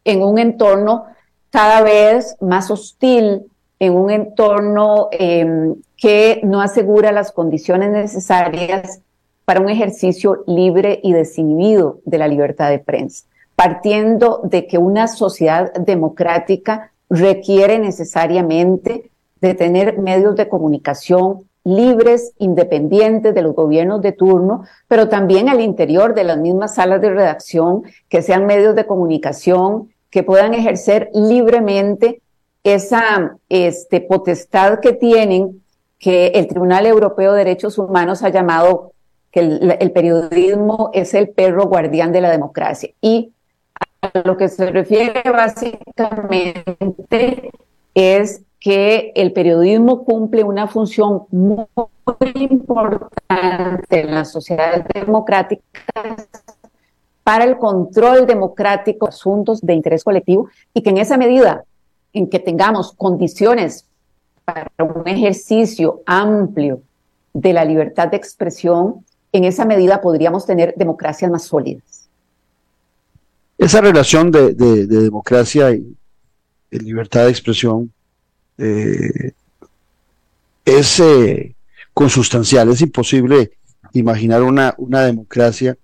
en 0.05 0.23
un 0.23 0.39
entorno 0.39 1.07
cada 1.51 1.83
vez 1.83 2.37
más 2.41 2.71
hostil, 2.71 3.43
en 3.79 3.95
un 3.95 4.11
entorno 4.11 5.09
em, 5.13 5.75
que 5.97 6.41
no 6.45 6.61
asegura 6.61 7.13
las 7.13 7.33
condiciones 7.33 7.91
necesarias 7.91 9.01
para 9.45 9.61
un 9.61 9.71
ejercicio 9.71 10.45
libre 10.47 11.01
y 11.03 11.13
desinhibido 11.13 12.01
de 12.05 12.19
la 12.19 12.29
libertad 12.29 12.71
de 12.71 12.79
prensa 12.79 13.25
partiendo 13.61 14.41
de 14.43 14.67
que 14.67 14.79
una 14.79 15.07
sociedad 15.07 15.71
democrática 15.75 16.93
requiere 17.11 17.79
necesariamente 17.79 19.11
de 19.43 19.53
tener 19.53 19.99
medios 19.99 20.35
de 20.35 20.49
comunicación 20.49 21.43
libres, 21.63 22.33
independientes 22.39 23.35
de 23.35 23.43
los 23.43 23.55
gobiernos 23.55 24.01
de 24.01 24.13
turno, 24.13 24.65
pero 24.89 25.11
también 25.11 25.51
al 25.51 25.61
interior 25.61 26.15
de 26.15 26.25
las 26.25 26.39
mismas 26.39 26.77
salas 26.77 27.03
de 27.03 27.11
redacción, 27.11 27.83
que 28.09 28.23
sean 28.23 28.47
medios 28.47 28.75
de 28.75 28.87
comunicación 28.87 29.91
que 30.11 30.23
puedan 30.23 30.55
ejercer 30.55 31.11
libremente 31.15 32.21
esa 32.65 33.37
este, 33.49 34.01
potestad 34.01 34.81
que 34.81 34.93
tienen, 34.93 35.63
que 35.99 36.29
el 36.29 36.47
Tribunal 36.47 36.87
Europeo 36.87 37.33
de 37.33 37.39
Derechos 37.39 37.79
Humanos 37.79 38.23
ha 38.23 38.29
llamado 38.29 38.93
que 39.31 39.41
el, 39.41 39.77
el 39.79 39.93
periodismo 39.93 40.91
es 40.93 41.15
el 41.15 41.31
perro 41.31 41.67
guardián 41.67 42.13
de 42.13 42.21
la 42.21 42.31
democracia. 42.31 42.91
Y 43.01 43.33
a 44.03 44.11
lo 44.25 44.37
que 44.37 44.49
se 44.49 44.71
refiere 44.71 45.23
básicamente 45.31 47.51
es 47.95 48.43
que 48.59 49.13
el 49.15 49.33
periodismo 49.33 50.05
cumple 50.05 50.45
una 50.45 50.69
función 50.69 51.25
muy 51.31 51.67
importante 52.35 54.01
en 54.01 54.15
las 54.15 54.31
sociedades 54.31 54.85
democráticas 54.93 56.29
para 57.31 57.45
el 57.45 57.59
control 57.59 58.27
democrático 58.27 59.07
de 59.07 59.11
asuntos 59.11 59.61
de 59.61 59.73
interés 59.73 60.03
colectivo 60.03 60.49
y 60.75 60.83
que 60.83 60.91
en 60.91 60.99
esa 60.99 61.17
medida 61.17 61.63
en 62.13 62.29
que 62.29 62.41
tengamos 62.41 62.93
condiciones 62.93 63.87
para 64.45 64.69
un 64.79 65.07
ejercicio 65.07 66.03
amplio 66.07 66.83
de 67.33 67.53
la 67.53 67.65
libertad 67.65 68.09
de 68.09 68.17
expresión, 68.17 69.07
en 69.31 69.45
esa 69.45 69.65
medida 69.65 70.01
podríamos 70.01 70.45
tener 70.45 70.75
democracias 70.77 71.31
más 71.31 71.45
sólidas. 71.45 72.09
Esa 73.57 73.81
relación 73.81 74.33
de, 74.33 74.53
democracia 74.89 75.71
y 75.71 75.97
libertad 76.73 77.27
de 77.27 77.31
expresión 77.31 77.93
eh, 78.59 79.35
es 80.65 80.99
eh, 80.99 81.55
consustancial, 81.95 82.71
es 82.71 82.81
imposible 82.81 83.53
imaginar 83.93 84.43
una 84.43 85.05
democracia 85.05 85.79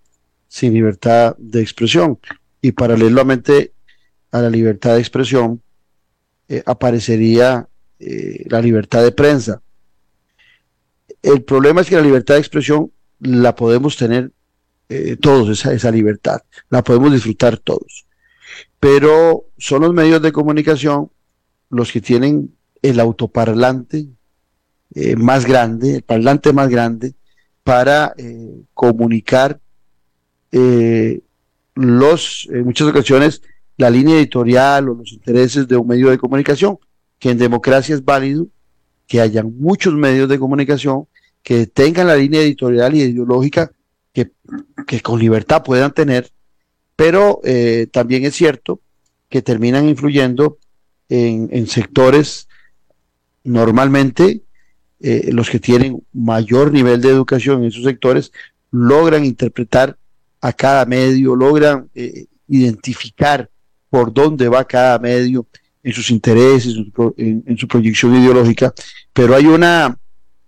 sin 0.49 0.75
libertad 0.75 1.37
de 1.39 1.61
expresión. 1.61 2.19
Y 2.61 2.73
paralelamente 2.73 3.73
a 4.33 4.41
la 4.41 4.51
libertad 4.51 4.95
de 4.95 5.01
expresión 5.01 5.63
eh, 6.49 6.63
aparecería 6.67 7.69
la 7.99 8.61
libertad 8.61 9.03
de 9.03 9.11
prensa. 9.11 9.63
El 11.23 11.43
problema 11.45 11.81
es 11.81 11.89
que 11.89 11.97
la 11.97 12.03
libertad 12.03 12.35
de 12.35 12.41
expresión 12.41 12.93
la 13.21 13.55
podemos 13.55 13.97
tener 13.97 14.33
eh, 14.89 15.17
todos 15.17 15.49
esa, 15.49 15.73
esa 15.73 15.91
libertad, 15.91 16.43
la 16.69 16.85
podemos 16.85 17.13
disfrutar 17.13 17.57
todos. 17.57 18.07
Pero 18.79 19.47
son 19.59 19.83
los 19.83 19.93
medios 19.93 20.23
de 20.23 20.33
comunicación 20.33 21.11
los 21.71 21.91
que 21.91 22.01
tienen 22.01 22.55
el 22.83 23.01
autoparlante 23.01 24.07
eh, 24.95 25.17
más 25.17 25.47
grande, 25.47 25.97
el 25.97 26.03
parlante 26.03 26.53
más 26.53 26.69
grande, 26.69 27.15
para 27.65 28.15
eh, 28.17 28.63
comunicar 28.75 29.61
los, 31.75 32.49
en 32.51 32.65
muchas 32.65 32.89
ocasiones, 32.89 33.43
la 33.77 33.91
línea 33.91 34.17
editorial 34.17 34.89
o 34.89 34.95
los 34.95 35.13
intereses 35.13 35.69
de 35.69 35.77
un 35.77 35.87
medio 35.87 36.11
de 36.11 36.19
comunicación, 36.19 36.79
que 37.19 37.31
en 37.31 37.39
democracia 37.39 37.95
es 37.95 38.05
válido 38.05 38.49
que 39.07 39.21
hayan 39.21 39.57
muchos 39.59 39.95
medios 39.95 40.29
de 40.29 40.39
comunicación 40.39 41.07
que 41.43 41.67
tengan 41.67 42.09
la 42.09 42.17
línea 42.17 42.41
editorial 42.41 42.95
y 42.95 43.03
ideológica 43.03 43.71
que, 44.13 44.31
con 45.03 45.21
libertad 45.21 45.63
puedan 45.63 45.93
tener, 45.93 46.31
pero 46.97 47.41
eh, 47.45 47.87
también 47.93 48.25
es 48.25 48.35
cierto 48.35 48.81
que 49.29 49.43
terminan 49.43 49.89
influyendo 49.89 50.59
en, 51.09 51.67
sectores 51.67 52.49
normalmente 53.45 54.43
eh, 55.01 55.31
los 55.33 55.51
que 55.51 55.61
tienen 55.61 56.03
mayor 56.13 56.73
nivel 56.73 57.01
de 57.01 57.11
educación 57.11 57.61
en 57.61 57.69
esos 57.69 57.85
sectores 57.85 58.33
logran 58.71 59.25
interpretar 59.25 59.99
a 60.47 60.53
cada 60.53 60.85
medio, 60.87 61.35
logran 61.35 61.91
eh, 61.93 62.27
identificar 62.47 63.51
por 63.91 64.13
dónde 64.13 64.49
va 64.49 64.65
cada 64.65 64.97
medio 65.01 65.45
en 65.83 65.93
sus 65.93 66.09
intereses, 66.11 66.77
en, 67.17 67.59
su 67.59 67.67
proyección 67.67 68.15
ideológica, 68.15 68.73
pero 69.13 69.35
hay 69.35 69.47
una 69.47 69.99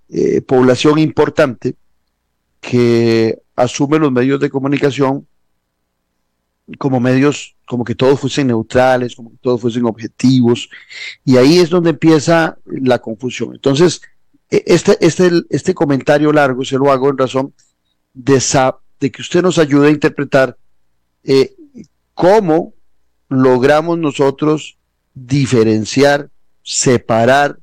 eh, 0.08 0.40
población 0.40 1.00
importante 1.00 1.74
que 2.60 3.40
asume 3.56 3.98
los 3.98 4.12
medios 4.12 4.38
de 4.38 4.50
comunicación 4.50 5.26
como 6.78 7.00
medios, 7.00 7.56
como 7.66 7.82
que 7.82 7.96
todos 7.96 8.20
fuesen 8.20 8.46
neutrales, 8.46 9.16
como 9.16 9.30
que 9.30 9.38
todos 9.40 9.60
fuesen 9.60 9.84
objetivos, 9.84 10.68
y 11.24 11.38
ahí 11.38 11.58
es 11.58 11.70
donde 11.70 11.90
empieza 11.90 12.56
la 12.66 13.00
confusión. 13.00 13.54
Entonces, 13.54 14.00
e, 14.48 14.62
este, 14.64 14.96
este, 15.00 15.30
este 15.50 15.74
comentario 15.74 16.32
largo 16.32 16.64
se 16.64 16.76
lo 16.76 16.92
hago 16.92 17.10
en 17.10 17.18
razón 17.18 17.52
de, 18.14 18.40
de 19.00 19.10
que 19.10 19.22
usted 19.22 19.42
nos 19.42 19.58
ayude 19.58 19.88
a 19.88 19.92
interpretar 19.92 20.56
eh, 21.24 21.54
cómo 22.14 22.74
logramos 23.28 23.98
nosotros 23.98 24.78
diferenciar, 25.14 26.30
separar 26.62 27.58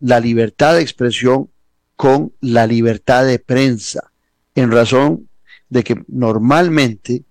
la 0.00 0.20
libertad 0.20 0.74
de 0.74 0.82
expresión 0.82 1.50
con 1.96 2.32
la 2.40 2.66
libertad 2.66 3.24
de 3.24 3.38
prensa, 3.38 4.12
en 4.54 4.70
razón 4.70 5.28
de 5.68 5.82
que 5.82 6.04
normalmente 6.08 7.24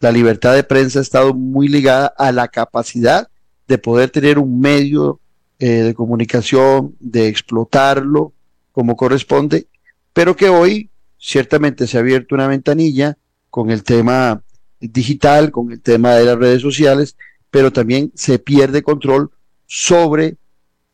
la 0.00 0.12
libertad 0.12 0.54
de 0.54 0.64
prensa 0.64 0.98
ha 0.98 1.02
estado 1.02 1.34
muy 1.34 1.68
ligada 1.68 2.12
a 2.16 2.32
la 2.32 2.48
capacidad 2.48 3.28
de 3.66 3.78
poder 3.78 4.10
tener 4.10 4.38
un 4.38 4.60
medio 4.60 5.20
eh, 5.58 5.82
de 5.82 5.94
comunicación, 5.94 6.94
de 7.00 7.28
explotarlo 7.28 8.32
como 8.72 8.96
corresponde, 8.96 9.66
pero 10.12 10.36
que 10.36 10.48
hoy 10.48 10.90
ciertamente 11.18 11.86
se 11.86 11.96
ha 11.96 12.00
abierto 12.00 12.34
una 12.34 12.46
ventanilla 12.46 13.18
con 13.50 13.70
el 13.70 13.82
tema 13.82 14.42
digital, 14.80 15.50
con 15.50 15.72
el 15.72 15.80
tema 15.80 16.14
de 16.14 16.24
las 16.24 16.38
redes 16.38 16.62
sociales, 16.62 17.16
pero 17.50 17.72
también 17.72 18.12
se 18.14 18.38
pierde 18.38 18.82
control 18.82 19.30
sobre 19.66 20.36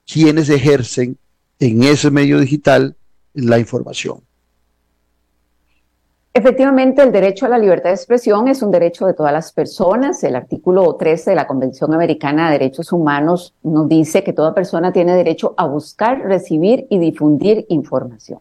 quienes 0.06 0.48
ejercen 0.48 1.18
en 1.58 1.82
ese 1.84 2.10
medio 2.10 2.38
digital 2.40 2.96
la 3.32 3.58
información. 3.58 4.20
Efectivamente, 6.36 7.00
el 7.00 7.12
derecho 7.12 7.46
a 7.46 7.48
la 7.48 7.58
libertad 7.58 7.90
de 7.90 7.94
expresión 7.94 8.48
es 8.48 8.60
un 8.60 8.72
derecho 8.72 9.06
de 9.06 9.14
todas 9.14 9.32
las 9.32 9.52
personas. 9.52 10.24
El 10.24 10.34
artículo 10.34 10.96
13 10.96 11.30
de 11.30 11.36
la 11.36 11.46
Convención 11.46 11.94
Americana 11.94 12.46
de 12.46 12.58
Derechos 12.58 12.92
Humanos 12.92 13.54
nos 13.62 13.88
dice 13.88 14.24
que 14.24 14.32
toda 14.32 14.52
persona 14.52 14.92
tiene 14.92 15.14
derecho 15.14 15.54
a 15.56 15.66
buscar, 15.66 16.22
recibir 16.22 16.88
y 16.90 16.98
difundir 16.98 17.66
información. 17.68 18.40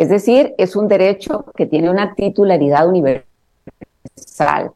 Es 0.00 0.08
decir, 0.08 0.54
es 0.56 0.76
un 0.76 0.88
derecho 0.88 1.44
que 1.54 1.66
tiene 1.66 1.90
una 1.90 2.14
titularidad 2.14 2.88
universal. 2.88 4.72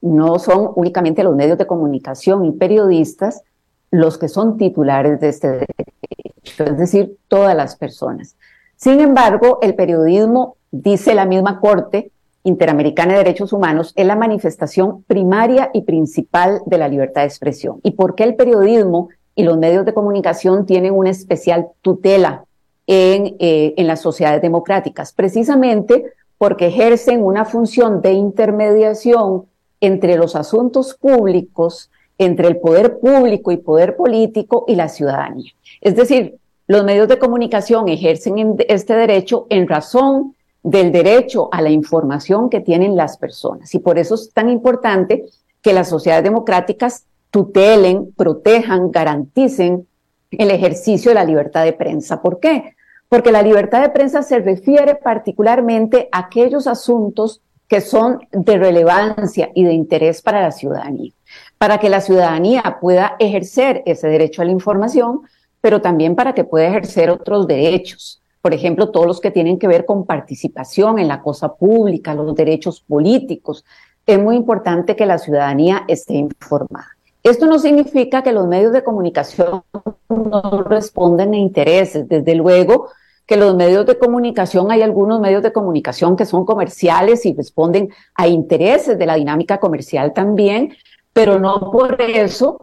No 0.00 0.38
son 0.38 0.70
únicamente 0.76 1.24
los 1.24 1.34
medios 1.34 1.58
de 1.58 1.66
comunicación 1.66 2.44
y 2.44 2.52
periodistas 2.52 3.42
los 3.90 4.18
que 4.18 4.28
son 4.28 4.58
titulares 4.58 5.18
de 5.18 5.30
este 5.30 5.48
derecho, 5.48 6.64
es 6.64 6.78
decir, 6.78 7.16
todas 7.26 7.56
las 7.56 7.74
personas. 7.74 8.36
Sin 8.76 9.00
embargo, 9.00 9.58
el 9.62 9.74
periodismo, 9.74 10.54
dice 10.70 11.12
la 11.16 11.24
misma 11.24 11.58
Corte 11.58 12.12
Interamericana 12.44 13.14
de 13.14 13.18
Derechos 13.18 13.52
Humanos, 13.52 13.92
es 13.96 14.06
la 14.06 14.14
manifestación 14.14 15.02
primaria 15.08 15.70
y 15.74 15.82
principal 15.82 16.62
de 16.66 16.78
la 16.78 16.86
libertad 16.86 17.22
de 17.22 17.26
expresión. 17.26 17.80
¿Y 17.82 17.90
por 17.90 18.14
qué 18.14 18.22
el 18.22 18.36
periodismo 18.36 19.08
y 19.34 19.42
los 19.42 19.58
medios 19.58 19.84
de 19.84 19.92
comunicación 19.92 20.66
tienen 20.66 20.94
una 20.94 21.10
especial 21.10 21.66
tutela 21.80 22.44
en, 22.92 23.36
eh, 23.38 23.74
en 23.76 23.86
las 23.86 24.00
sociedades 24.00 24.42
democráticas? 24.42 25.12
Precisamente 25.12 26.12
porque 26.36 26.66
ejercen 26.66 27.24
una 27.24 27.44
función 27.44 28.02
de 28.02 28.12
intermediación 28.12 29.44
entre 29.80 30.16
los 30.16 30.36
asuntos 30.36 30.94
públicos, 30.94 31.90
entre 32.18 32.48
el 32.48 32.58
poder 32.58 32.98
público 32.98 33.50
y 33.50 33.56
poder 33.56 33.96
político 33.96 34.64
y 34.68 34.74
la 34.74 34.88
ciudadanía. 34.88 35.52
Es 35.80 35.96
decir, 35.96 36.36
los 36.66 36.84
medios 36.84 37.08
de 37.08 37.18
comunicación 37.18 37.88
ejercen 37.88 38.56
este 38.68 38.94
derecho 38.94 39.46
en 39.50 39.68
razón 39.68 40.34
del 40.62 40.92
derecho 40.92 41.48
a 41.52 41.60
la 41.62 41.70
información 41.70 42.48
que 42.48 42.60
tienen 42.60 42.96
las 42.96 43.18
personas. 43.18 43.74
Y 43.74 43.78
por 43.78 43.98
eso 43.98 44.14
es 44.14 44.30
tan 44.32 44.48
importante 44.48 45.24
que 45.60 45.72
las 45.72 45.88
sociedades 45.88 46.24
democráticas 46.24 47.04
tutelen, 47.30 48.12
protejan, 48.12 48.90
garanticen 48.90 49.86
el 50.30 50.50
ejercicio 50.50 51.10
de 51.10 51.14
la 51.16 51.24
libertad 51.24 51.64
de 51.64 51.72
prensa. 51.72 52.20
¿Por 52.20 52.40
qué? 52.40 52.74
Porque 53.12 53.30
la 53.30 53.42
libertad 53.42 53.82
de 53.82 53.90
prensa 53.90 54.22
se 54.22 54.38
refiere 54.38 54.94
particularmente 54.94 56.08
a 56.12 56.20
aquellos 56.20 56.66
asuntos 56.66 57.42
que 57.68 57.82
son 57.82 58.20
de 58.30 58.56
relevancia 58.56 59.50
y 59.54 59.64
de 59.64 59.74
interés 59.74 60.22
para 60.22 60.40
la 60.40 60.50
ciudadanía. 60.50 61.12
Para 61.58 61.76
que 61.76 61.90
la 61.90 62.00
ciudadanía 62.00 62.78
pueda 62.80 63.16
ejercer 63.18 63.82
ese 63.84 64.08
derecho 64.08 64.40
a 64.40 64.46
la 64.46 64.52
información, 64.52 65.20
pero 65.60 65.82
también 65.82 66.16
para 66.16 66.34
que 66.34 66.44
pueda 66.44 66.68
ejercer 66.68 67.10
otros 67.10 67.46
derechos. 67.46 68.22
Por 68.40 68.54
ejemplo, 68.54 68.88
todos 68.88 69.06
los 69.06 69.20
que 69.20 69.30
tienen 69.30 69.58
que 69.58 69.68
ver 69.68 69.84
con 69.84 70.06
participación 70.06 70.98
en 70.98 71.08
la 71.08 71.20
cosa 71.20 71.52
pública, 71.52 72.14
los 72.14 72.34
derechos 72.34 72.80
políticos. 72.80 73.62
Es 74.06 74.18
muy 74.18 74.36
importante 74.36 74.96
que 74.96 75.04
la 75.04 75.18
ciudadanía 75.18 75.84
esté 75.86 76.14
informada. 76.14 76.86
Esto 77.22 77.44
no 77.44 77.58
significa 77.58 78.22
que 78.22 78.32
los 78.32 78.46
medios 78.46 78.72
de 78.72 78.82
comunicación 78.82 79.64
no 80.08 80.64
responden 80.66 81.34
a 81.34 81.36
intereses. 81.36 82.08
Desde 82.08 82.34
luego 82.34 82.88
que 83.26 83.36
los 83.36 83.54
medios 83.54 83.86
de 83.86 83.98
comunicación, 83.98 84.70
hay 84.70 84.82
algunos 84.82 85.20
medios 85.20 85.42
de 85.42 85.52
comunicación 85.52 86.16
que 86.16 86.26
son 86.26 86.44
comerciales 86.44 87.24
y 87.24 87.34
responden 87.34 87.90
a 88.14 88.26
intereses 88.26 88.98
de 88.98 89.06
la 89.06 89.14
dinámica 89.14 89.58
comercial 89.58 90.12
también, 90.12 90.74
pero 91.12 91.38
no 91.38 91.70
por 91.70 92.00
eso 92.00 92.58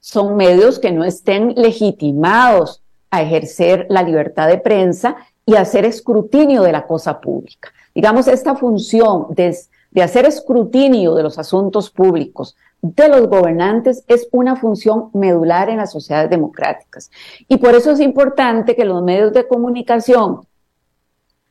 son 0.00 0.36
medios 0.36 0.78
que 0.78 0.92
no 0.92 1.04
estén 1.04 1.54
legitimados 1.56 2.82
a 3.10 3.22
ejercer 3.22 3.86
la 3.88 4.02
libertad 4.02 4.48
de 4.48 4.58
prensa 4.58 5.16
y 5.46 5.54
hacer 5.54 5.84
escrutinio 5.84 6.62
de 6.62 6.72
la 6.72 6.86
cosa 6.86 7.20
pública. 7.20 7.72
Digamos, 7.94 8.28
esta 8.28 8.54
función 8.54 9.26
de, 9.30 9.56
de 9.90 10.02
hacer 10.02 10.26
escrutinio 10.26 11.14
de 11.14 11.22
los 11.22 11.38
asuntos 11.38 11.90
públicos 11.90 12.56
de 12.80 13.08
los 13.08 13.28
gobernantes 13.28 14.04
es 14.06 14.28
una 14.32 14.56
función 14.56 15.10
medular 15.12 15.68
en 15.68 15.78
las 15.78 15.92
sociedades 15.92 16.30
democráticas. 16.30 17.10
Y 17.48 17.56
por 17.56 17.74
eso 17.74 17.90
es 17.90 18.00
importante 18.00 18.76
que 18.76 18.84
los 18.84 19.02
medios 19.02 19.32
de 19.32 19.48
comunicación, 19.48 20.42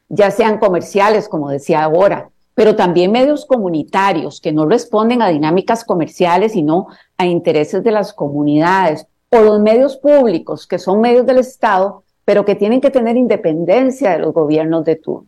ya 0.09 0.31
sean 0.31 0.57
comerciales, 0.57 1.27
como 1.27 1.49
decía 1.49 1.83
ahora, 1.83 2.29
pero 2.55 2.75
también 2.75 3.11
medios 3.11 3.45
comunitarios 3.45 4.41
que 4.41 4.53
no 4.53 4.65
responden 4.65 5.21
a 5.21 5.27
dinámicas 5.27 5.83
comerciales, 5.83 6.53
sino 6.53 6.87
a 7.17 7.25
intereses 7.25 7.83
de 7.83 7.91
las 7.91 8.13
comunidades, 8.13 9.05
o 9.29 9.41
los 9.41 9.59
medios 9.59 9.97
públicos, 9.97 10.65
que 10.65 10.79
son 10.79 11.01
medios 11.01 11.25
del 11.25 11.39
Estado, 11.39 12.03
pero 12.23 12.45
que 12.45 12.55
tienen 12.55 12.81
que 12.81 12.89
tener 12.89 13.17
independencia 13.17 14.11
de 14.11 14.19
los 14.19 14.33
gobiernos 14.33 14.85
de 14.85 14.95
turno. 14.95 15.27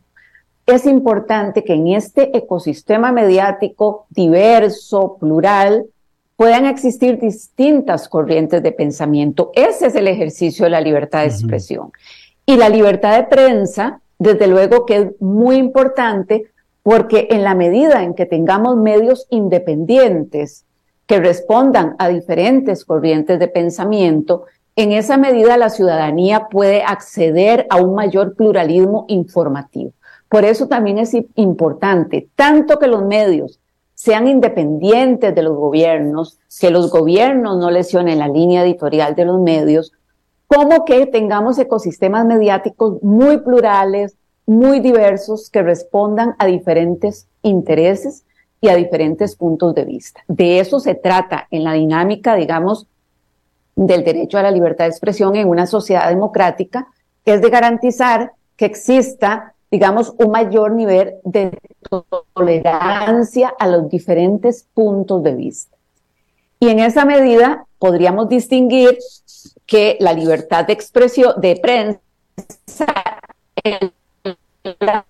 Es 0.70 0.86
importante 0.86 1.64
que 1.64 1.74
en 1.74 1.88
este 1.88 2.38
ecosistema 2.38 3.12
mediático 3.12 4.06
diverso, 4.12 5.18
plural, 5.20 5.88
puedan 6.36 6.68
existir 6.68 7.20
distintas 7.20 8.08
corrientes 8.08 8.62
de 8.62 8.72
pensamiento. 8.72 9.50
Ese 9.56 9.88
es 9.88 9.96
el 9.96 10.08
ejercicio 10.08 10.66
de 10.66 10.70
la 10.70 10.80
libertad 10.80 11.22
de 11.22 11.30
expresión. 11.30 11.92
Y 12.46 12.56
la 12.56 12.70
libertad 12.70 13.18
de 13.18 13.24
prensa, 13.24 14.02
desde 14.20 14.46
luego 14.46 14.86
que 14.86 14.96
es 14.96 15.08
muy 15.20 15.56
importante 15.56 16.52
porque 16.84 17.30
en 17.32 17.44
la 17.44 17.56
medida 17.56 18.04
en 18.04 18.14
que 18.14 18.28
tengamos 18.28 18.78
medios 18.78 19.26
independientes 19.32 20.66
que 21.08 21.20
respondan 21.20 21.96
a 21.98 22.10
diferentes 22.10 22.86
corrientes 22.86 23.40
de 23.40 23.48
pensamiento, 23.48 24.46
en 24.76 24.92
esa 24.92 25.18
medida 25.18 25.58
la 25.58 25.72
ciudadanía 25.72 26.48
puede 26.48 26.84
acceder 26.84 27.66
a 27.72 27.78
un 27.78 27.96
mayor 27.96 28.36
pluralismo 28.36 29.06
informativo. 29.08 29.94
Por 30.30 30.46
eso 30.46 30.68
también 30.68 31.00
es 31.00 31.16
importante 31.36 32.30
tanto 32.36 32.78
que 32.80 32.88
los 32.88 33.04
medios 33.04 33.60
sean 33.96 34.28
independientes 34.28 35.36
de 35.36 35.42
los 35.42 35.58
gobiernos, 35.58 36.40
que 36.60 36.70
los 36.70 36.90
gobiernos 36.90 37.58
no 37.58 37.70
lesionen 37.70 38.20
la 38.20 38.30
línea 38.30 38.64
editorial 38.64 39.16
de 39.16 39.26
los 39.26 39.42
medios, 39.42 39.92
como 40.48 40.86
que 40.86 41.06
tengamos 41.08 41.60
ecosistemas 41.60 42.26
mediáticos 42.26 43.04
muy 43.04 43.40
plurales, 43.40 44.16
muy 44.46 44.80
diversos 44.80 45.50
que 45.50 45.62
respondan 45.62 46.36
a 46.40 46.46
diferentes 46.46 47.28
intereses 47.44 48.24
y 48.62 48.70
a 48.70 48.76
diferentes 48.76 49.36
puntos 49.36 49.76
de 49.76 49.86
vista. 49.86 50.22
De 50.28 50.60
eso 50.60 50.80
se 50.80 50.96
trata 50.96 51.48
en 51.52 51.64
la 51.64 51.74
dinámica, 51.74 52.36
digamos, 52.36 52.88
del 53.76 54.04
derecho 54.04 54.38
a 54.38 54.44
la 54.44 54.52
libertad 54.52 54.86
de 54.86 54.92
expresión 54.92 55.36
en 55.36 55.48
una 55.48 55.66
sociedad 55.66 56.10
democrática, 56.10 56.88
que 57.24 57.34
es 57.34 57.42
de 57.42 57.50
garantizar 57.50 58.32
que 58.58 58.66
exista, 58.66 59.54
digamos, 59.72 60.14
un 60.18 60.32
mayor 60.32 60.72
nivel 60.72 61.16
de 61.24 61.58
tolerancia 62.34 63.54
a 63.60 63.68
los 63.68 63.90
diferentes 63.90 64.68
puntos 64.74 65.24
de 65.24 65.36
vista. 65.36 65.78
Y 66.60 66.70
en 66.70 66.80
esa 66.80 67.06
medida 67.06 67.66
podríamos 67.78 68.28
distinguir 68.28 68.98
que 69.66 69.98
la 70.00 70.14
libertad 70.14 70.66
de 70.66 70.74
expresión, 70.74 71.40
de 71.40 71.56
prensa, 71.56 72.02
la 74.80 75.06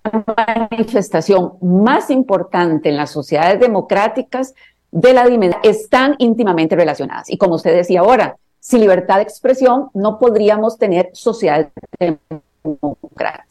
manifestación 0.70 1.54
más 1.62 2.10
importante 2.10 2.90
en 2.90 2.98
las 2.98 3.12
sociedades 3.12 3.60
democráticas 3.60 4.54
de 4.92 5.14
la 5.14 5.26
dimensión 5.26 5.62
están 5.64 6.16
íntimamente 6.20 6.76
relacionadas. 6.76 7.30
Y 7.30 7.38
como 7.38 7.56
usted 7.56 7.76
decía 7.76 8.02
ahora, 8.02 8.38
sin 8.60 8.82
libertad 8.82 9.18
de 9.18 9.24
expresión 9.24 9.90
no 9.94 10.20
podríamos 10.20 10.78
tener 10.78 11.10
sociedades 11.14 11.70
democráticas, 12.00 13.49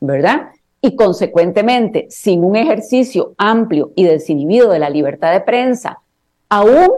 ¿verdad? 0.00 0.48
Y 0.80 0.96
consecuentemente, 0.96 2.06
sin 2.10 2.42
un 2.42 2.56
ejercicio 2.56 3.34
amplio 3.36 3.92
y 3.94 4.04
desinhibido 4.04 4.70
de 4.70 4.78
la 4.78 4.90
libertad 4.90 5.32
de 5.32 5.42
prensa, 5.42 6.00
aún 6.48 6.88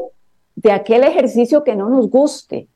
de 0.54 0.72
aquel 0.72 1.04
ejercicio 1.04 1.64
que 1.64 1.74
no 1.74 1.88
nos 1.88 2.08
guste, 2.08 2.68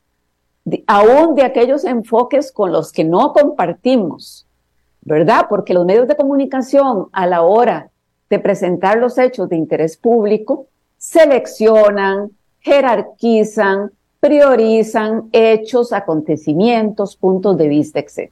aún 0.85 1.35
de 1.35 1.43
aquellos 1.43 1.85
enfoques 1.85 2.51
con 2.51 2.71
los 2.71 2.91
que 2.91 3.03
no 3.03 3.31
compartimos, 3.31 4.45
¿verdad? 5.01 5.45
Porque 5.49 5.73
los 5.73 5.85
medios 5.85 6.07
de 6.07 6.17
comunicación 6.17 7.07
a 7.13 7.25
la 7.25 7.41
hora 7.43 7.89
de 8.29 8.39
presentar 8.39 8.97
los 8.97 9.17
hechos 9.17 9.47
de 9.47 9.55
interés 9.55 9.95
público 9.95 10.67
seleccionan, 10.97 12.31
jerarquizan, 12.59 13.91
priorizan 14.19 15.29
hechos, 15.31 15.93
acontecimientos, 15.93 17.15
puntos 17.15 17.57
de 17.57 17.67
vista, 17.69 17.99
etc. 17.99 18.31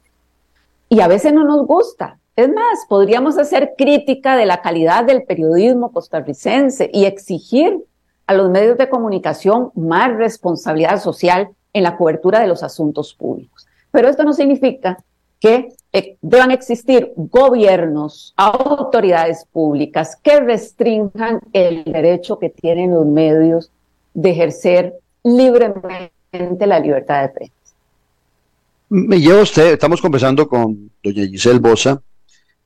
Y 0.88 1.00
a 1.00 1.08
veces 1.08 1.32
no 1.32 1.44
nos 1.44 1.66
gusta. 1.66 2.18
Es 2.36 2.48
más, 2.48 2.86
podríamos 2.88 3.38
hacer 3.38 3.74
crítica 3.78 4.36
de 4.36 4.46
la 4.46 4.60
calidad 4.60 5.04
del 5.04 5.24
periodismo 5.24 5.90
costarricense 5.90 6.90
y 6.92 7.06
exigir 7.06 7.82
a 8.26 8.34
los 8.34 8.50
medios 8.50 8.76
de 8.76 8.88
comunicación 8.88 9.70
más 9.74 10.14
responsabilidad 10.14 11.00
social 11.00 11.48
en 11.72 11.82
la 11.82 11.96
cobertura 11.96 12.40
de 12.40 12.46
los 12.46 12.62
asuntos 12.62 13.14
públicos. 13.14 13.66
Pero 13.90 14.08
esto 14.08 14.24
no 14.24 14.32
significa 14.32 14.98
que 15.40 15.68
eh, 15.92 16.16
deban 16.20 16.50
existir 16.50 17.12
gobiernos, 17.16 18.34
autoridades 18.36 19.46
públicas 19.46 20.16
que 20.16 20.40
restrinjan 20.40 21.40
el 21.52 21.84
derecho 21.84 22.38
que 22.38 22.50
tienen 22.50 22.92
los 22.92 23.06
medios 23.06 23.70
de 24.14 24.30
ejercer 24.30 24.94
libremente 25.22 26.66
la 26.66 26.80
libertad 26.80 27.22
de 27.22 27.28
prensa. 27.28 27.55
Me 28.88 29.20
lleva 29.20 29.42
usted, 29.42 29.72
estamos 29.72 30.00
conversando 30.00 30.46
con 30.46 30.92
doña 31.02 31.26
Giselle 31.26 31.58
Bosa, 31.58 32.00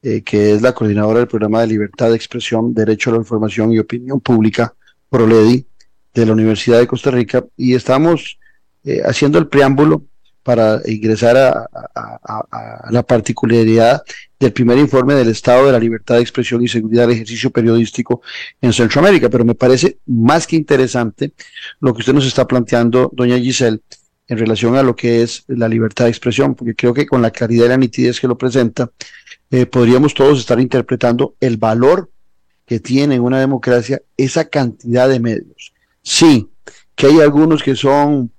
eh, 0.03 0.23
que 0.23 0.53
es 0.53 0.61
la 0.61 0.75
coordinadora 0.75 1.21
del 1.21 1.29
programa 1.29 1.63
de 1.63 1.69
libertad 1.69 2.11
de 2.11 2.17
expresión, 2.17 2.75
derecho 2.75 3.09
a 3.09 3.15
la 3.15 3.19
información 3.21 3.73
y 3.73 3.79
opinión 3.79 4.21
pública, 4.21 4.75
ProLEDI, 5.09 5.67
de 6.13 6.27
la 6.27 6.33
Universidad 6.33 6.79
de 6.79 6.87
Costa 6.87 7.11
Rica, 7.11 7.45
y 7.57 7.75
estamos 7.75 8.39
eh, 8.85 9.01
haciendo 9.03 9.39
el 9.39 9.49
preámbulo 9.49 10.05
para 10.43 10.81
ingresar 10.87 11.37
a, 11.37 12.91
la 12.91 13.03
particularidad 13.03 14.03
del 14.39 14.53
primer 14.53 14.79
informe 14.79 15.15
del 15.15 15.29
Estado 15.29 15.67
de 15.67 15.73
la 15.73 15.79
Libertad 15.79 16.17
de 16.17 16.23
Expresión 16.23 16.63
y 16.63 16.69
Seguridad 16.69 17.03
del 17.03 17.17
Ejercicio 17.17 17.51
Periodístico 17.51 18.23
en 18.61 18.73
Centroamérica. 18.73 19.29
Pero 19.29 19.45
me 19.45 19.55
parece 19.55 19.99
más 20.07 20.47
que 20.47 20.57
interesante 20.57 21.33
lo 21.81 21.93
que 21.95 22.01
usted 22.01 22.15
nos 22.15 22.27
está 22.27 22.47
planteando, 22.47 23.11
doña 23.13 23.39
Giselle, 23.39 23.81
en 24.31 24.39
relación 24.39 24.77
a 24.77 24.85
lo 24.85 24.95
que 24.95 25.23
es 25.23 25.43
la 25.49 25.69
libertad 25.69 26.05
de 26.05 26.13
expresión, 26.13 26.55
porque 26.55 26.77
creo 26.77 26.95
que 26.95 27.05
con 27.05 27.21
la 27.21 27.33
claridad 27.33 27.67
y 27.67 27.69
la 27.71 27.77
nitidez 27.77 28.21
que 28.21 28.29
lo 28.29 28.39
presenta, 28.39 28.89
eh, 29.51 29.67
podríamos 29.67 30.15
todos 30.15 30.39
estar 30.39 30.61
interpretando 30.61 31.35
el 31.41 31.57
valor 31.57 32.09
que 32.65 32.79
tiene 32.79 33.17
en 33.17 33.23
una 33.23 33.41
democracia 33.41 34.01
esa 34.17 34.45
cantidad 34.49 35.09
de 35.09 35.19
medios. 35.19 35.73
Sí, 36.03 36.49
que 36.95 37.07
hay 37.07 37.19
algunos 37.19 37.61
que 37.65 37.75
son 37.75 38.31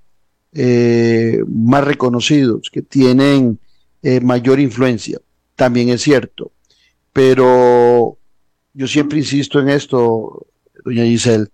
eh, 0.54 1.42
más 1.46 1.84
reconocidos, 1.84 2.70
que 2.72 2.80
tienen 2.80 3.58
eh, 4.02 4.20
mayor 4.20 4.60
influencia. 4.60 5.18
También 5.56 5.90
es 5.90 6.00
cierto. 6.00 6.52
Pero 7.12 8.16
yo 8.72 8.86
siempre 8.86 9.18
insisto 9.18 9.60
en 9.60 9.68
esto, 9.68 10.46
doña 10.86 11.04
Giselle, 11.04 11.48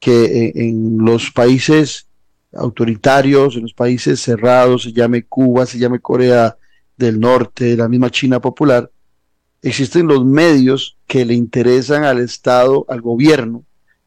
que 0.00 0.50
en, 0.56 0.98
los 0.98 1.30
países 1.30 2.08
autoritarios, 2.52 3.56
en 3.56 3.62
los 3.62 3.74
países 3.74 4.20
cerrados, 4.20 4.84
se 4.84 4.92
llame 4.92 5.24
Cuba, 5.24 5.66
se 5.66 5.78
llame 5.78 6.00
Corea 6.00 6.56
del 6.96 7.20
Norte, 7.20 7.76
la 7.76 7.88
misma 7.88 8.10
China 8.10 8.40
popular, 8.40 8.90
existen 9.62 10.06
los 10.06 10.24
medios 10.24 10.96
que 11.06 11.24
le 11.24 11.34
interesan 11.34 12.04
al 12.04 12.20
Estado, 12.20 12.86
al 12.88 13.00
gobierno, 13.00 13.64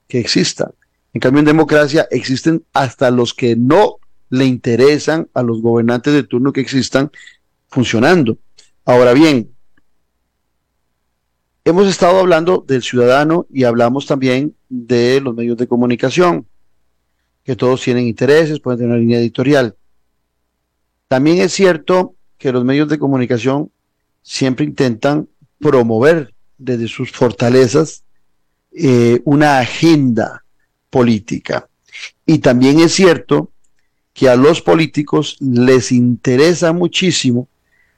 que 0.07 0.19
existan. 0.19 0.71
En 1.13 1.21
cambio, 1.21 1.39
en 1.39 1.45
democracia 1.45 2.07
existen 2.11 2.63
hasta 2.73 3.11
los 3.11 3.33
que 3.33 3.55
no 3.55 3.97
le 4.29 4.45
interesan 4.45 5.27
a 5.33 5.43
los 5.43 5.61
gobernantes 5.61 6.13
de 6.13 6.23
turno 6.23 6.53
que 6.53 6.61
existan 6.61 7.11
funcionando. 7.67 8.37
Ahora 8.85 9.13
bien, 9.13 9.51
hemos 11.65 11.87
estado 11.87 12.19
hablando 12.19 12.63
del 12.67 12.83
ciudadano 12.83 13.47
y 13.51 13.63
hablamos 13.63 14.05
también 14.05 14.55
de 14.69 15.19
los 15.21 15.35
medios 15.35 15.57
de 15.57 15.67
comunicación, 15.67 16.47
que 17.49 17.55
todos 17.55 17.81
tienen 17.81 18.05
intereses, 18.05 18.59
pueden 18.59 18.77
tener 18.77 18.91
una 18.91 18.99
línea 18.99 19.17
editorial. 19.17 19.75
También 21.07 21.39
es 21.39 21.51
cierto 21.51 22.13
que 22.37 22.51
los 22.51 22.63
medios 22.63 22.87
de 22.89 22.99
comunicación 22.99 23.71
siempre 24.21 24.65
intentan 24.65 25.27
promover 25.59 26.31
desde 26.59 26.87
sus 26.87 27.11
fortalezas 27.11 28.03
eh, 28.71 29.21
una 29.25 29.57
agenda 29.57 30.45
política. 30.91 31.67
Y 32.23 32.37
también 32.37 32.81
es 32.81 32.93
cierto 32.93 33.51
que 34.13 34.29
a 34.29 34.35
los 34.35 34.61
políticos 34.61 35.35
les 35.39 35.91
interesa 35.91 36.71
muchísimo 36.71 37.47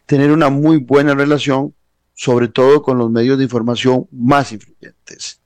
tener 0.06 0.32
una 0.32 0.50
muy 0.50 0.78
buena 0.78 1.14
relación, 1.14 1.74
sobre 2.14 2.48
todo 2.48 2.82
con 2.82 2.98
los 2.98 3.12
medios 3.12 3.38
de 3.38 3.44
información 3.44 4.08
más 4.14 4.54
influyentes. 4.54 5.42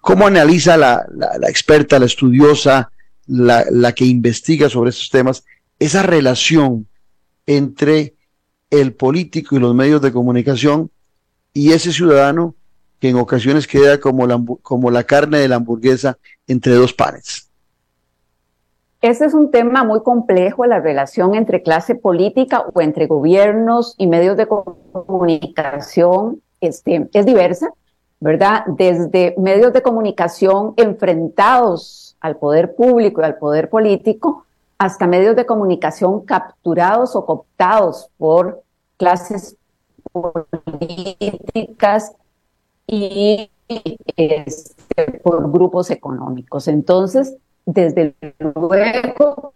¿Cómo 0.00 0.26
analiza 0.26 0.78
la, 0.78 1.04
experta, 1.46 1.98
la 1.98 2.06
estudiosa, 2.06 2.90
la, 3.30 3.92
que 3.92 4.04
investiga 4.04 4.68
sobre 4.68 4.90
estos 4.90 5.10
temas, 5.10 5.44
esa 5.78 6.02
relación 6.02 6.86
entre 7.46 8.14
el 8.70 8.92
político 8.94 9.56
y 9.56 9.60
los 9.60 9.74
medios 9.74 10.02
de 10.02 10.12
comunicación 10.12 10.90
y 11.52 11.72
ese 11.72 11.92
ciudadano 11.92 12.54
que 12.98 13.08
en 13.08 13.16
ocasiones 13.16 13.66
queda 13.66 13.98
como 13.98 14.26
la, 14.26 14.42
como 14.62 14.90
la 14.90 15.04
carne 15.04 15.38
de 15.38 15.48
la 15.48 15.56
hamburguesa 15.56 16.18
entre 16.46 16.74
dos 16.74 16.92
panes? 16.92 17.48
Ese 19.00 19.24
es 19.24 19.32
un 19.32 19.50
tema 19.50 19.82
muy 19.84 20.02
complejo, 20.02 20.66
la 20.66 20.80
relación 20.80 21.34
entre 21.34 21.62
clase 21.62 21.94
política 21.94 22.64
o 22.74 22.80
entre 22.82 23.06
gobiernos 23.06 23.94
y 23.96 24.06
medios 24.06 24.36
de 24.36 24.46
comunicación 24.46 26.42
este, 26.60 27.08
es 27.14 27.24
diversa, 27.24 27.72
¿verdad? 28.18 28.64
Desde 28.66 29.34
medios 29.38 29.72
de 29.72 29.80
comunicación 29.80 30.74
enfrentados 30.76 32.09
al 32.20 32.36
poder 32.36 32.74
público 32.74 33.20
y 33.20 33.24
al 33.24 33.38
poder 33.38 33.70
político, 33.70 34.46
hasta 34.78 35.06
medios 35.06 35.36
de 35.36 35.46
comunicación 35.46 36.24
capturados 36.24 37.14
o 37.14 37.26
cooptados 37.26 38.08
por 38.16 38.62
clases 38.96 39.56
políticas 40.12 42.12
y 42.86 43.50
este, 44.16 45.20
por 45.22 45.50
grupos 45.50 45.90
económicos. 45.90 46.68
Entonces, 46.68 47.36
desde 47.66 48.14
luego 48.38 49.52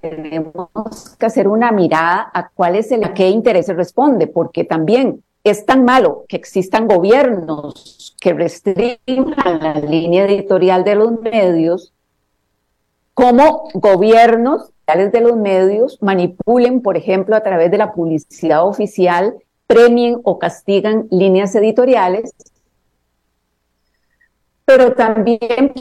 tenemos 0.00 1.16
que 1.18 1.26
hacer 1.26 1.48
una 1.48 1.72
mirada 1.72 2.30
a 2.32 2.48
cuál 2.48 2.76
es 2.76 2.92
el 2.92 3.04
a 3.04 3.14
qué 3.14 3.28
intereses 3.28 3.76
responde, 3.76 4.26
porque 4.26 4.64
también 4.64 5.22
es 5.44 5.64
tan 5.66 5.84
malo 5.84 6.24
que 6.28 6.36
existan 6.36 6.86
gobiernos 6.86 8.16
que 8.20 8.32
restringan 8.32 9.60
la 9.60 9.74
línea 9.74 10.26
editorial 10.26 10.84
de 10.84 10.94
los 10.94 11.20
medios, 11.20 11.92
como 13.14 13.68
gobiernos 13.74 14.70
de 14.96 15.20
los 15.20 15.36
medios 15.36 15.98
manipulen, 16.00 16.82
por 16.82 16.96
ejemplo, 16.96 17.36
a 17.36 17.42
través 17.42 17.70
de 17.70 17.78
la 17.78 17.92
publicidad 17.92 18.66
oficial, 18.66 19.34
premien 19.66 20.20
o 20.24 20.38
castigan 20.38 21.06
líneas 21.10 21.54
editoriales, 21.54 22.34
pero 24.64 24.92
también 24.94 25.74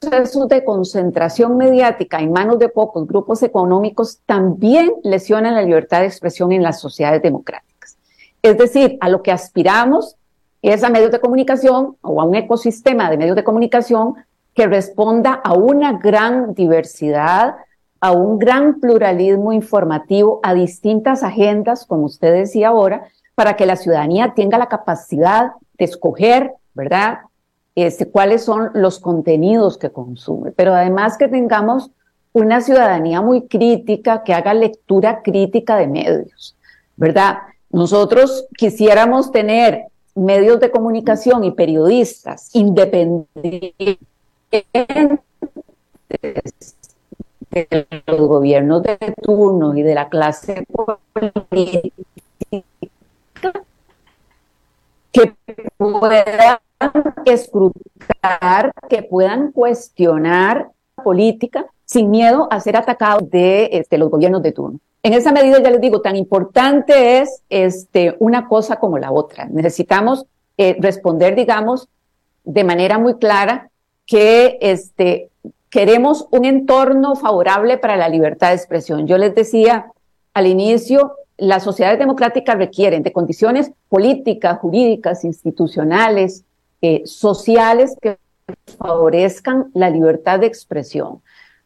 procesos 0.00 0.48
de 0.48 0.64
concentración 0.64 1.56
mediática 1.56 2.18
en 2.18 2.32
manos 2.32 2.58
de 2.58 2.68
pocos 2.68 3.06
grupos 3.06 3.42
económicos 3.42 4.20
también 4.26 4.92
lesionan 5.04 5.54
la 5.54 5.62
libertad 5.62 6.00
de 6.00 6.06
expresión 6.06 6.52
en 6.52 6.62
las 6.62 6.80
sociedades 6.80 7.22
democráticas. 7.22 7.75
Es 8.46 8.56
decir, 8.58 8.96
a 9.00 9.08
lo 9.08 9.24
que 9.24 9.32
aspiramos 9.32 10.14
es 10.62 10.84
a 10.84 10.88
medios 10.88 11.10
de 11.10 11.18
comunicación 11.18 11.96
o 12.00 12.20
a 12.20 12.24
un 12.24 12.36
ecosistema 12.36 13.10
de 13.10 13.18
medios 13.18 13.34
de 13.34 13.42
comunicación 13.42 14.14
que 14.54 14.68
responda 14.68 15.32
a 15.32 15.54
una 15.54 15.98
gran 15.98 16.54
diversidad, 16.54 17.56
a 18.00 18.12
un 18.12 18.38
gran 18.38 18.78
pluralismo 18.78 19.52
informativo, 19.52 20.38
a 20.44 20.54
distintas 20.54 21.24
agendas, 21.24 21.86
como 21.86 22.04
usted 22.04 22.32
decía 22.32 22.68
ahora, 22.68 23.08
para 23.34 23.56
que 23.56 23.66
la 23.66 23.74
ciudadanía 23.74 24.32
tenga 24.36 24.58
la 24.58 24.68
capacidad 24.68 25.50
de 25.76 25.84
escoger, 25.84 26.52
¿verdad? 26.72 27.22
Este, 27.74 28.08
cuáles 28.08 28.44
son 28.44 28.70
los 28.74 29.00
contenidos 29.00 29.76
que 29.76 29.90
consume, 29.90 30.52
pero 30.52 30.72
además 30.72 31.18
que 31.18 31.26
tengamos 31.26 31.90
una 32.32 32.60
ciudadanía 32.60 33.20
muy 33.22 33.48
crítica, 33.48 34.22
que 34.22 34.34
haga 34.34 34.54
lectura 34.54 35.22
crítica 35.22 35.76
de 35.76 35.88
medios. 35.88 36.56
¿verdad? 36.96 37.38
Nosotros 37.70 38.46
quisiéramos 38.56 39.32
tener 39.32 39.86
medios 40.14 40.60
de 40.60 40.70
comunicación 40.70 41.44
y 41.44 41.50
periodistas 41.52 42.50
independientes 42.54 43.98
de 47.50 47.86
los 48.06 48.20
gobiernos 48.20 48.82
de 48.82 48.96
turno 49.22 49.76
y 49.76 49.82
de 49.82 49.94
la 49.94 50.08
clase 50.08 50.66
política 50.72 51.92
que 55.12 55.34
puedan 55.76 56.58
escrutar, 57.24 58.72
que 58.88 59.02
puedan 59.02 59.52
cuestionar 59.52 60.70
política 61.06 61.66
sin 61.84 62.10
miedo 62.10 62.48
a 62.50 62.58
ser 62.58 62.76
atacados 62.76 63.30
de 63.30 63.68
este, 63.70 63.96
los 63.96 64.10
gobiernos 64.10 64.42
de 64.42 64.50
turno. 64.50 64.80
En 65.04 65.12
esa 65.12 65.30
medida, 65.30 65.62
ya 65.62 65.70
les 65.70 65.80
digo, 65.80 66.00
tan 66.00 66.16
importante 66.16 67.20
es 67.20 67.42
este, 67.48 68.16
una 68.18 68.48
cosa 68.48 68.80
como 68.80 68.98
la 68.98 69.12
otra. 69.12 69.44
Necesitamos 69.44 70.26
eh, 70.58 70.76
responder, 70.80 71.36
digamos, 71.36 71.88
de 72.42 72.64
manera 72.64 72.98
muy 72.98 73.14
clara 73.18 73.70
que 74.04 74.58
este, 74.60 75.30
queremos 75.70 76.26
un 76.32 76.44
entorno 76.44 77.14
favorable 77.14 77.78
para 77.78 77.96
la 77.96 78.08
libertad 78.08 78.48
de 78.48 78.56
expresión. 78.56 79.06
Yo 79.06 79.16
les 79.16 79.32
decía 79.36 79.92
al 80.34 80.48
inicio, 80.48 81.12
las 81.36 81.62
sociedades 81.62 82.00
democráticas 82.00 82.58
requieren 82.58 83.04
de 83.04 83.12
condiciones 83.12 83.70
políticas, 83.88 84.58
jurídicas, 84.58 85.22
institucionales, 85.22 86.42
eh, 86.82 87.02
sociales 87.04 87.94
que 88.02 88.18
favorezcan 88.78 89.70
la 89.74 89.90
libertad 89.90 90.40
de 90.40 90.46
expresión. 90.46 91.20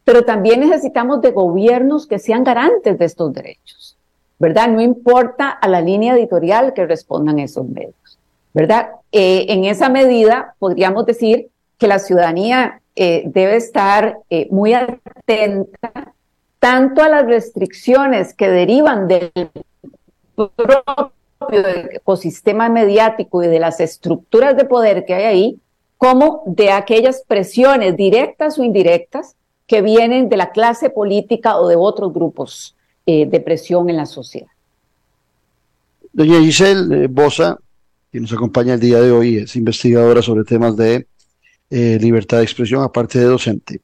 Pero 0.05 0.25
también 0.25 0.61
necesitamos 0.61 1.21
de 1.21 1.31
gobiernos 1.31 2.07
que 2.07 2.19
sean 2.19 2.43
garantes 2.43 2.99
de 2.99 3.05
estos 3.05 3.33
derechos, 3.33 3.97
¿verdad? 4.39 4.69
No 4.69 4.81
importa 4.81 5.51
a 5.51 5.69
la 5.69 5.81
línea 5.81 6.15
editorial 6.15 6.73
que 6.73 6.87
respondan 6.87 7.39
esos 7.39 7.67
medios, 7.69 8.19
¿verdad? 8.55 8.91
Eh, 9.13 9.47
en 9.49 9.65
esa 9.65 9.89
medida 9.89 10.55
podríamos 10.59 11.05
decir 11.07 11.49
que 11.79 11.87
la 11.87 11.99
ciudadanía 11.99 12.81
eh, 12.97 13.23
debe 13.27 13.57
estar 13.57 14.19
muy 14.51 14.75
atenta 14.75 16.15
tanto 16.59 17.03
a 17.03 17.09
las 17.09 17.27
restricciones 17.27 18.35
que 18.35 18.49
derivan 18.49 19.09
del 19.09 19.33
propio 20.35 21.13
ecosistema 21.93 22.69
mediático 22.69 23.43
y 23.43 23.49
de 23.49 23.59
las 23.59 23.81
estructuras 23.81 24.57
de 24.57 24.67
poder 24.67 25.07
que 25.07 25.15
hay 25.15 25.25
ahí, 25.25 25.61
como 26.01 26.43
de 26.47 26.73
aquellas 26.73 27.23
presiones 27.29 27.95
directas 27.95 28.59
o 28.59 28.65
indirectas 28.65 29.37
que 29.67 29.83
vienen 29.83 30.31
de 30.31 30.39
la 30.39 30.51
clase 30.51 30.89
política 30.89 31.59
o 31.59 31.69
de 31.69 31.77
otros 31.77 32.15
grupos 32.15 32.75
eh, 33.05 33.27
de 33.27 33.39
presión 33.39 33.91
en 33.91 33.99
la 33.99 34.07
sociedad. 34.07 34.49
Doña 36.11 36.41
Giselle 36.41 37.05
eh, 37.05 37.07
Bosa, 37.07 37.59
que 38.11 38.19
nos 38.19 38.33
acompaña 38.33 38.73
el 38.73 38.81
día 38.81 38.99
de 38.99 39.13
hoy, 39.13 39.37
es 39.37 39.55
investigadora 39.57 40.23
sobre 40.23 40.45
temas 40.45 40.75
de 40.75 41.07
eh, 41.69 41.99
libertad 42.01 42.39
de 42.39 42.45
expresión, 42.45 42.83
aparte 42.83 43.19
de 43.19 43.27
docente. 43.27 43.83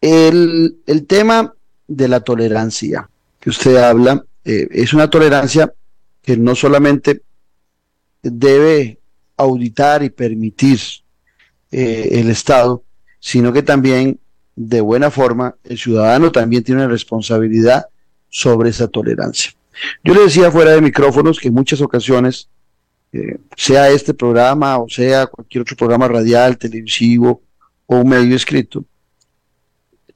El, 0.00 0.76
el 0.86 1.06
tema 1.08 1.52
de 1.88 2.06
la 2.06 2.20
tolerancia 2.20 3.10
que 3.40 3.50
usted 3.50 3.76
habla 3.78 4.24
es 4.44 4.94
una 4.94 5.10
tolerancia 5.10 5.74
que 6.22 6.36
no 6.36 6.54
solamente 6.54 7.22
debe 8.22 8.99
auditar 9.40 10.02
y 10.02 10.10
permitir 10.10 10.78
eh, 11.70 12.08
el 12.12 12.30
Estado, 12.30 12.82
sino 13.18 13.52
que 13.52 13.62
también 13.62 14.18
de 14.56 14.80
buena 14.80 15.10
forma 15.10 15.56
el 15.64 15.78
ciudadano 15.78 16.30
también 16.30 16.62
tiene 16.62 16.82
una 16.82 16.90
responsabilidad 16.90 17.86
sobre 18.28 18.70
esa 18.70 18.88
tolerancia. 18.88 19.52
Yo 20.04 20.14
le 20.14 20.22
decía 20.22 20.50
fuera 20.50 20.72
de 20.72 20.80
micrófonos 20.80 21.38
que 21.38 21.48
en 21.48 21.54
muchas 21.54 21.80
ocasiones, 21.80 22.48
eh, 23.12 23.38
sea 23.56 23.88
este 23.88 24.14
programa 24.14 24.78
o 24.78 24.88
sea 24.88 25.26
cualquier 25.26 25.62
otro 25.62 25.76
programa 25.76 26.06
radial, 26.06 26.56
televisivo 26.56 27.42
o 27.86 27.96
un 27.96 28.08
medio 28.08 28.36
escrito, 28.36 28.84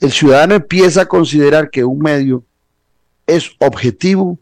el 0.00 0.12
ciudadano 0.12 0.54
empieza 0.54 1.02
a 1.02 1.06
considerar 1.06 1.70
que 1.70 1.84
un 1.84 1.98
medio 1.98 2.44
es 3.26 3.50
objetivo 3.58 4.38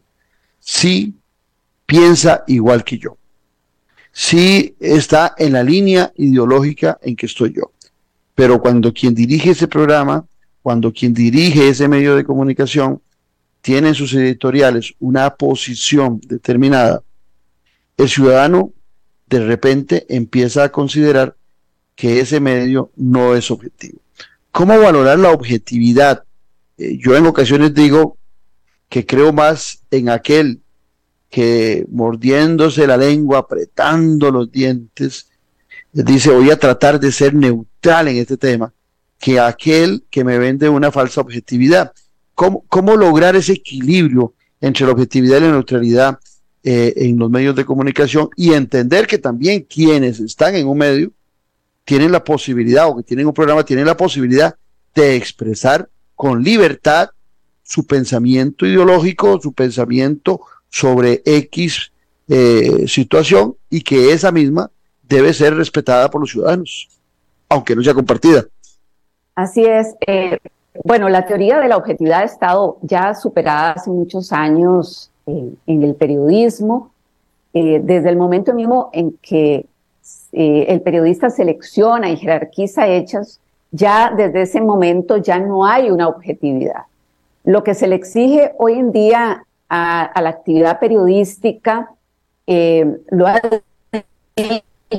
si 0.59 1.15
piensa 1.85 2.43
igual 2.47 2.83
que 2.83 2.97
yo, 2.97 3.17
si 4.13 4.75
está 4.79 5.33
en 5.37 5.53
la 5.53 5.63
línea 5.63 6.13
ideológica 6.15 6.99
en 7.01 7.15
que 7.15 7.25
estoy 7.25 7.51
yo. 7.53 7.71
Pero 8.35 8.61
cuando 8.61 8.93
quien 8.93 9.15
dirige 9.15 9.49
ese 9.49 9.67
programa, 9.67 10.25
cuando 10.61 10.93
quien 10.93 11.13
dirige 11.13 11.67
ese 11.67 11.87
medio 11.87 12.15
de 12.15 12.23
comunicación, 12.23 13.01
tiene 13.61 13.89
en 13.89 13.95
sus 13.95 14.13
editoriales 14.13 14.93
una 14.99 15.35
posición 15.35 16.21
determinada, 16.25 17.01
el 17.97 18.07
ciudadano 18.07 18.71
de 19.27 19.45
repente 19.45 20.05
empieza 20.09 20.63
a 20.63 20.71
considerar 20.71 21.35
que 21.95 22.19
ese 22.19 22.39
medio 22.39 22.91
no 22.95 23.35
es 23.35 23.49
objetivo. 23.49 23.99
¿Cómo 24.51 24.77
valorar 24.79 25.17
la 25.17 25.31
objetividad? 25.31 26.23
Eh, 26.77 26.97
yo 26.99 27.17
en 27.17 27.25
ocasiones 27.25 27.73
digo 27.73 28.17
que 28.89 29.05
creo 29.05 29.33
más 29.33 29.81
en 29.89 30.09
aquel 30.09 30.62
que 31.33 31.83
mordiéndose 31.89 32.85
la 32.85 32.95
lengua, 32.95 33.39
apretando 33.39 34.29
los 34.29 34.51
dientes, 34.51 35.31
dice 35.91 36.29
voy 36.29 36.51
a 36.51 36.59
tratar 36.59 36.99
de 36.99 37.11
ser 37.11 37.33
neutral 37.33 38.07
en 38.07 38.17
este 38.17 38.37
tema, 38.37 38.71
que 39.17 39.39
aquel 39.39 40.03
que 40.11 40.23
me 40.23 40.37
vende 40.37 40.69
una 40.69 40.91
falsa 40.91 41.21
objetividad. 41.21 41.91
¿Cómo, 42.35 42.63
cómo 42.69 42.95
lograr 42.95 43.35
ese 43.35 43.53
equilibrio 43.53 44.35
entre 44.61 44.85
la 44.85 44.91
objetividad 44.91 45.37
y 45.37 45.45
la 45.45 45.51
neutralidad 45.53 46.19
eh, 46.63 46.93
en 46.97 47.17
los 47.17 47.31
medios 47.31 47.55
de 47.55 47.65
comunicación 47.65 48.29
y 48.37 48.53
entender 48.53 49.07
que 49.07 49.17
también 49.17 49.65
quienes 49.67 50.19
están 50.19 50.53
en 50.53 50.67
un 50.67 50.77
medio 50.77 51.11
tienen 51.83 52.11
la 52.11 52.23
posibilidad 52.23 52.87
o 52.87 52.97
que 52.97 53.03
tienen 53.03 53.25
un 53.25 53.33
programa 53.33 53.65
tienen 53.65 53.87
la 53.87 53.97
posibilidad 53.97 54.55
de 54.93 55.15
expresar 55.15 55.89
con 56.13 56.43
libertad 56.43 57.09
su 57.63 57.87
pensamiento 57.87 58.67
ideológico, 58.67 59.39
su 59.41 59.51
pensamiento 59.51 60.41
sobre 60.73 61.21
X 61.23 61.91
eh, 62.27 62.87
situación 62.87 63.55
y 63.69 63.83
que 63.83 64.11
esa 64.11 64.31
misma 64.31 64.71
debe 65.03 65.31
ser 65.31 65.55
respetada 65.55 66.09
por 66.09 66.19
los 66.19 66.31
ciudadanos, 66.31 66.89
aunque 67.47 67.75
no 67.75 67.83
sea 67.83 67.93
compartida. 67.93 68.45
Así 69.35 69.63
es. 69.63 69.93
Eh, 70.07 70.39
bueno, 70.83 71.09
la 71.09 71.27
teoría 71.27 71.59
de 71.59 71.67
la 71.67 71.77
objetividad 71.77 72.21
ha 72.21 72.23
estado 72.23 72.79
ya 72.81 73.13
superada 73.13 73.73
hace 73.73 73.91
muchos 73.91 74.33
años 74.33 75.11
eh, 75.27 75.53
en 75.67 75.83
el 75.83 75.93
periodismo, 75.93 76.91
desde 77.53 78.09
el 78.09 78.17
momento 78.17 78.51
mismo 78.55 78.89
en 78.93 79.15
que 79.21 79.67
el 80.31 80.81
periodista 80.81 81.29
selecciona 81.29 82.09
y 82.09 82.17
jerarquiza 82.17 82.87
hechos, 82.87 83.39
ya 83.69 84.11
desde 84.17 84.41
ese 84.41 84.59
momento 84.59 85.17
ya 85.17 85.37
no 85.37 85.63
hay 85.63 85.91
una 85.91 86.07
objetividad. 86.07 86.85
Lo 87.43 87.63
que 87.63 87.75
se 87.75 87.85
le 87.85 87.93
exige 87.93 88.53
hoy 88.57 88.73
en 88.73 88.91
día 88.91 89.45
a, 89.75 90.21
la 90.21 90.29
actividad 90.29 90.79
periodística 90.79 91.89
eh, 92.45 92.85
lo 93.09 93.25
ha 93.25 93.41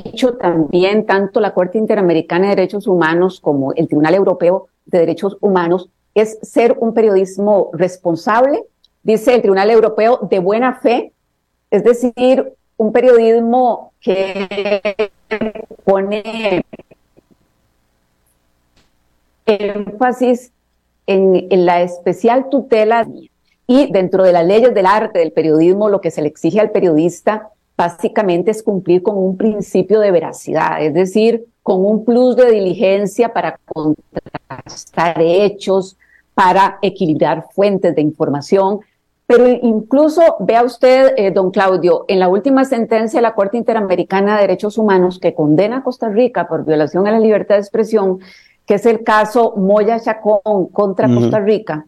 dicho 0.03 0.33
también 0.35 1.05
tanto 1.05 1.39
la 1.39 1.53
Corte 1.53 1.77
Interamericana 1.77 2.49
de 2.49 2.55
Derechos 2.57 2.85
Humanos 2.85 3.39
como 3.39 3.71
el 3.73 3.87
Tribunal 3.87 4.15
Europeo 4.15 4.67
de 4.85 4.99
Derechos 4.99 5.37
Humanos, 5.39 5.89
es 6.13 6.37
ser 6.41 6.75
un 6.79 6.93
periodismo 6.93 7.69
responsable, 7.71 8.63
dice 9.01 9.33
el 9.33 9.41
Tribunal 9.41 9.71
Europeo, 9.71 10.19
de 10.29 10.39
buena 10.39 10.75
fe, 10.75 11.13
es 11.71 11.83
decir, 11.85 12.53
un 12.75 12.91
periodismo 12.91 13.93
que 14.01 15.09
pone 15.85 16.63
énfasis 19.45 20.51
en, 21.07 21.65
la 21.65 21.81
especial 21.81 22.49
tutela 22.49 23.07
y 23.67 23.91
dentro 23.91 24.23
de 24.23 24.31
las 24.31 24.45
leyes 24.45 24.73
del 24.73 24.85
arte, 24.85 25.19
del 25.19 25.31
periodismo, 25.31 25.89
lo 25.89 26.01
que 26.01 26.11
se 26.11 26.21
le 26.21 26.27
exige 26.27 26.59
al 26.59 26.71
periodista 26.71 27.49
básicamente 27.77 28.51
es 28.51 28.63
cumplir 28.63 29.03
con 29.03 29.17
un 29.17 29.37
principio 29.37 29.99
de 29.99 30.11
veracidad, 30.11 30.81
es 30.81 30.93
decir, 30.93 31.45
con 31.61 31.83
un 31.83 32.05
plus 32.05 32.35
de 32.35 32.51
diligencia 32.51 33.33
para 33.33 33.59
contrastar 33.65 35.19
hechos, 35.19 35.97
para 36.33 36.77
equilibrar 36.81 37.47
fuentes 37.51 37.95
de 37.95 38.01
información. 38.01 38.79
Pero 39.27 39.47
incluso, 39.47 40.21
vea 40.39 40.63
usted, 40.63 41.15
eh, 41.17 41.31
don 41.31 41.49
Claudio, 41.49 42.05
en 42.07 42.19
la 42.19 42.27
última 42.27 42.63
sentencia 42.63 43.17
de 43.17 43.23
la 43.23 43.33
Corte 43.33 43.57
Interamericana 43.57 44.35
de 44.35 44.41
Derechos 44.41 44.77
Humanos 44.77 45.17
que 45.17 45.33
condena 45.33 45.77
a 45.77 45.83
Costa 45.83 46.09
Rica 46.09 46.47
por 46.47 46.63
violación 46.63 47.07
a 47.07 47.11
la 47.11 47.19
libertad 47.19 47.55
de 47.55 47.61
expresión, 47.61 48.19
que 48.67 48.75
es 48.75 48.85
el 48.85 49.03
caso 49.03 49.55
Moya 49.57 49.99
Chacón 49.99 50.67
contra 50.71 51.07
Costa 51.07 51.39
Rica. 51.39 51.87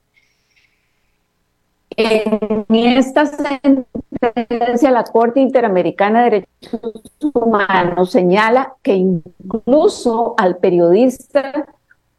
En 1.97 2.65
esta 2.69 3.25
sentencia, 3.25 4.91
la 4.91 5.03
Corte 5.03 5.39
Interamericana 5.39 6.25
de 6.25 6.29
Derechos 6.29 6.93
Humanos 7.33 8.11
señala 8.11 8.75
que 8.83 8.93
incluso 8.93 10.35
al 10.37 10.57
periodista 10.57 11.67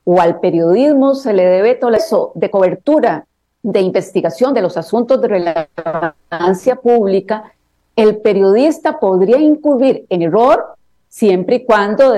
o 0.02 0.20
al 0.20 0.40
periodismo 0.40 1.14
se 1.14 1.32
le 1.32 1.44
debe 1.44 1.76
todo 1.76 1.92
eso 1.92 2.32
de 2.34 2.50
cobertura 2.50 3.26
de 3.62 3.80
investigación 3.80 4.52
de 4.52 4.62
los 4.62 4.76
asuntos 4.76 5.20
de 5.20 5.28
relevancia 5.28 6.76
pública, 6.76 7.52
el 7.94 8.16
periodista 8.16 8.98
podría 8.98 9.38
incurrir 9.38 10.06
en 10.08 10.22
error 10.22 10.74
siempre 11.08 11.56
y 11.56 11.64
cuando, 11.64 12.14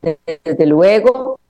desde, 0.00 0.66
luego, 0.66 1.40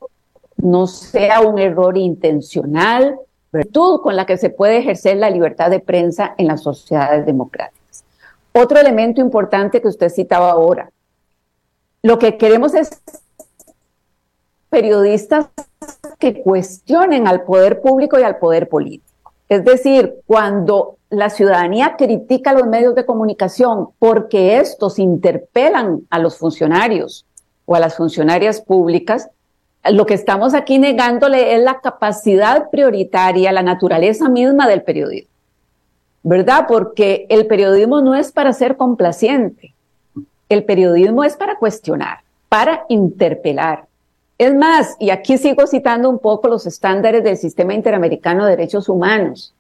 no 0.56 0.86
sea 0.86 1.40
un 1.40 1.58
error 1.58 1.98
intencional, 1.98 3.18
virtud 3.52 4.00
con 4.00 4.16
la 4.16 4.26
que 4.26 4.38
se 4.38 4.50
puede 4.50 4.78
ejercer 4.78 5.16
la 5.18 5.30
libertad 5.30 5.70
de 5.70 5.80
prensa 5.80 6.34
en 6.38 6.46
las 6.46 6.62
sociedades 6.62 7.26
democráticas. 7.26 8.04
Otro 8.52 8.78
elemento 8.78 9.20
importante 9.20 9.80
que 9.80 9.88
usted 9.88 10.08
citaba 10.08 10.50
ahora, 10.50 10.90
lo 12.02 12.18
que 12.18 12.36
queremos 12.36 12.74
es 12.74 12.90
periodistas 14.68 15.48
que 16.18 16.42
cuestionen 16.42 17.28
al 17.28 17.42
poder 17.44 17.80
público 17.80 18.18
y 18.18 18.22
al 18.22 18.38
poder 18.38 18.68
político. 18.68 19.32
Es 19.48 19.64
decir, 19.64 20.14
cuando 20.26 20.96
la 21.10 21.28
ciudadanía 21.28 21.96
critica 21.98 22.54
los 22.54 22.66
medios 22.66 22.94
de 22.94 23.04
comunicación 23.04 23.90
porque 23.98 24.58
estos 24.58 24.98
interpelan 24.98 26.06
a 26.08 26.18
los 26.18 26.38
funcionarios 26.38 27.26
o 27.66 27.74
a 27.74 27.80
las 27.80 27.96
funcionarias 27.96 28.62
públicas, 28.62 29.28
lo 29.90 30.06
que 30.06 30.14
estamos 30.14 30.54
aquí 30.54 30.78
negándole 30.78 31.54
es 31.54 31.62
la 31.62 31.80
capacidad 31.80 32.70
prioritaria, 32.70 33.52
la 33.52 33.62
naturaleza 33.62 34.28
misma 34.28 34.68
del 34.68 34.82
periodismo. 34.82 35.30
¿Verdad? 36.22 36.66
Porque 36.68 37.26
el 37.28 37.46
periodismo 37.46 38.00
no 38.00 38.14
es 38.14 38.30
para 38.30 38.52
ser 38.52 38.76
complaciente. 38.76 39.74
El 40.48 40.64
periodismo 40.64 41.24
es 41.24 41.36
para 41.36 41.56
cuestionar, 41.56 42.20
para 42.48 42.84
interpelar. 42.88 43.86
Es 44.38 44.54
más, 44.54 44.96
y 45.00 45.10
aquí 45.10 45.36
sigo 45.36 45.66
citando 45.66 46.08
un 46.08 46.18
poco 46.20 46.48
los 46.48 46.66
estándares 46.66 47.24
del 47.24 47.36
Sistema 47.36 47.74
Interamericano 47.74 48.44
de 48.44 48.52
Derechos 48.52 48.88
Humanos. 48.88 49.52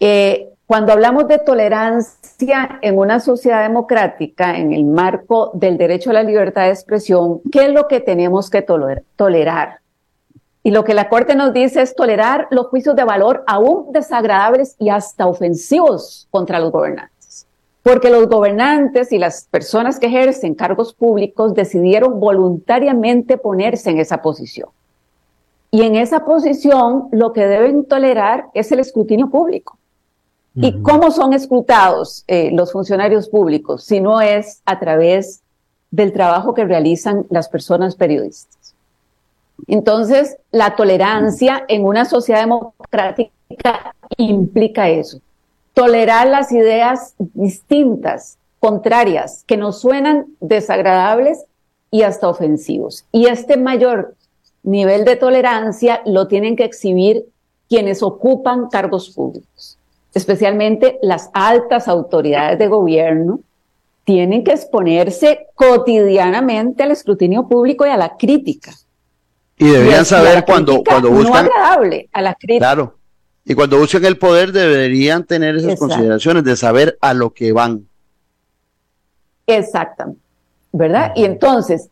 Eh, 0.00 0.48
cuando 0.66 0.92
hablamos 0.92 1.28
de 1.28 1.38
tolerancia 1.38 2.78
en 2.80 2.98
una 2.98 3.20
sociedad 3.20 3.62
democrática, 3.62 4.56
en 4.56 4.72
el 4.72 4.84
marco 4.84 5.50
del 5.52 5.76
derecho 5.76 6.08
a 6.08 6.14
la 6.14 6.22
libertad 6.22 6.62
de 6.62 6.70
expresión, 6.70 7.42
¿qué 7.52 7.66
es 7.66 7.72
lo 7.72 7.86
que 7.86 8.00
tenemos 8.00 8.48
que 8.48 8.62
tolerar? 8.62 9.80
Y 10.62 10.70
lo 10.70 10.82
que 10.82 10.94
la 10.94 11.10
Corte 11.10 11.34
nos 11.34 11.52
dice 11.52 11.82
es 11.82 11.94
tolerar 11.94 12.48
los 12.50 12.68
juicios 12.68 12.96
de 12.96 13.04
valor 13.04 13.44
aún 13.46 13.92
desagradables 13.92 14.76
y 14.78 14.88
hasta 14.88 15.26
ofensivos 15.26 16.28
contra 16.30 16.58
los 16.58 16.72
gobernantes. 16.72 17.46
Porque 17.82 18.08
los 18.08 18.26
gobernantes 18.26 19.12
y 19.12 19.18
las 19.18 19.44
personas 19.44 20.00
que 20.00 20.06
ejercen 20.06 20.54
cargos 20.54 20.94
públicos 20.94 21.52
decidieron 21.52 22.18
voluntariamente 22.18 23.36
ponerse 23.36 23.90
en 23.90 23.98
esa 23.98 24.22
posición. 24.22 24.70
Y 25.70 25.82
en 25.82 25.96
esa 25.96 26.24
posición 26.24 27.08
lo 27.12 27.34
que 27.34 27.46
deben 27.46 27.84
tolerar 27.84 28.46
es 28.54 28.72
el 28.72 28.78
escrutinio 28.78 29.28
público 29.28 29.78
¿Y 30.56 30.82
cómo 30.82 31.10
son 31.10 31.32
escrutados 31.32 32.24
eh, 32.28 32.50
los 32.52 32.70
funcionarios 32.70 33.28
públicos? 33.28 33.84
Si 33.84 34.00
no 34.00 34.20
es 34.20 34.62
a 34.64 34.78
través 34.78 35.42
del 35.90 36.12
trabajo 36.12 36.54
que 36.54 36.64
realizan 36.64 37.26
las 37.28 37.48
personas 37.48 37.96
periodistas. 37.96 38.74
Entonces, 39.66 40.36
la 40.52 40.76
tolerancia 40.76 41.64
en 41.68 41.84
una 41.84 42.04
sociedad 42.04 42.40
democrática 42.40 43.94
implica 44.16 44.88
eso. 44.88 45.20
Tolerar 45.72 46.28
las 46.28 46.52
ideas 46.52 47.14
distintas, 47.18 48.38
contrarias, 48.60 49.44
que 49.46 49.56
nos 49.56 49.80
suenan 49.80 50.26
desagradables 50.40 51.44
y 51.90 52.02
hasta 52.02 52.28
ofensivos. 52.28 53.04
Y 53.10 53.26
este 53.26 53.56
mayor 53.56 54.14
nivel 54.62 55.04
de 55.04 55.16
tolerancia 55.16 56.00
lo 56.06 56.28
tienen 56.28 56.54
que 56.54 56.64
exhibir 56.64 57.24
quienes 57.68 58.02
ocupan 58.02 58.68
cargos 58.68 59.10
públicos 59.10 59.78
especialmente 60.14 60.98
las 61.02 61.30
altas 61.34 61.88
autoridades 61.88 62.58
de 62.58 62.68
gobierno, 62.68 63.40
tienen 64.04 64.44
que 64.44 64.52
exponerse 64.52 65.46
cotidianamente 65.54 66.82
al 66.82 66.92
escrutinio 66.92 67.48
público 67.48 67.86
y 67.86 67.90
a 67.90 67.96
la 67.96 68.16
crítica. 68.16 68.72
Y 69.56 69.68
deberían 69.68 70.04
saber 70.04 70.44
cuando, 70.44 70.82
cuando 70.84 71.10
buscan... 71.10 71.46
No 71.46 71.52
agradable 71.52 72.08
a 72.12 72.22
la 72.22 72.34
crítica. 72.34 72.58
Claro. 72.58 72.94
Y 73.44 73.54
cuando 73.54 73.78
buscan 73.78 74.04
el 74.04 74.18
poder 74.18 74.52
deberían 74.52 75.24
tener 75.24 75.56
esas 75.56 75.78
consideraciones 75.78 76.44
de 76.44 76.56
saber 76.56 76.98
a 77.00 77.12
lo 77.14 77.32
que 77.32 77.52
van. 77.52 77.86
Exactamente. 79.46 80.20
¿Verdad? 80.72 81.12
Y 81.14 81.24
entonces, 81.24 81.88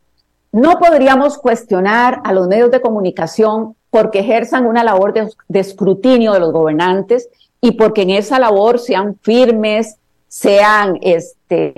no 0.50 0.78
podríamos 0.78 1.38
cuestionar 1.38 2.20
a 2.24 2.32
los 2.32 2.48
medios 2.48 2.70
de 2.70 2.80
comunicación 2.80 3.76
porque 3.90 4.20
ejerzan 4.20 4.66
una 4.66 4.82
labor 4.82 5.12
de 5.12 5.60
escrutinio 5.60 6.32
de 6.32 6.40
los 6.40 6.52
gobernantes 6.52 7.28
y 7.64 7.72
porque 7.72 8.02
en 8.02 8.10
esa 8.10 8.40
labor 8.40 8.80
sean 8.80 9.16
firmes, 9.22 9.96
sean, 10.26 10.98
este, 11.00 11.72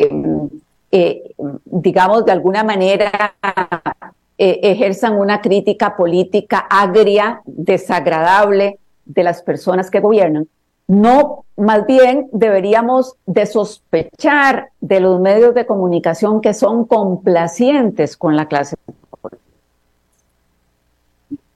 eh, 0.90 1.35
digamos, 1.66 2.25
de 2.25 2.33
alguna 2.33 2.64
manera 2.64 3.35
eh, 4.38 4.61
ejerzan 4.62 5.18
una 5.18 5.42
crítica 5.42 5.94
política 5.94 6.66
agria, 6.70 7.42
desagradable 7.44 8.79
de 9.05 9.23
las 9.23 9.42
personas 9.42 9.90
que 9.90 10.01
gobiernan. 10.01 10.49
No, 10.88 11.44
más 11.57 11.87
bien 11.87 12.29
deberíamos 12.33 13.16
de 13.27 13.44
sospechar 13.44 14.70
de 14.81 15.01
los 15.01 15.20
medios 15.20 15.55
de 15.55 15.66
comunicación 15.66 16.40
que 16.40 16.55
son 16.55 16.87
complacientes 16.87 18.16
con 18.16 18.37
la 18.37 18.49
clase 18.49 18.77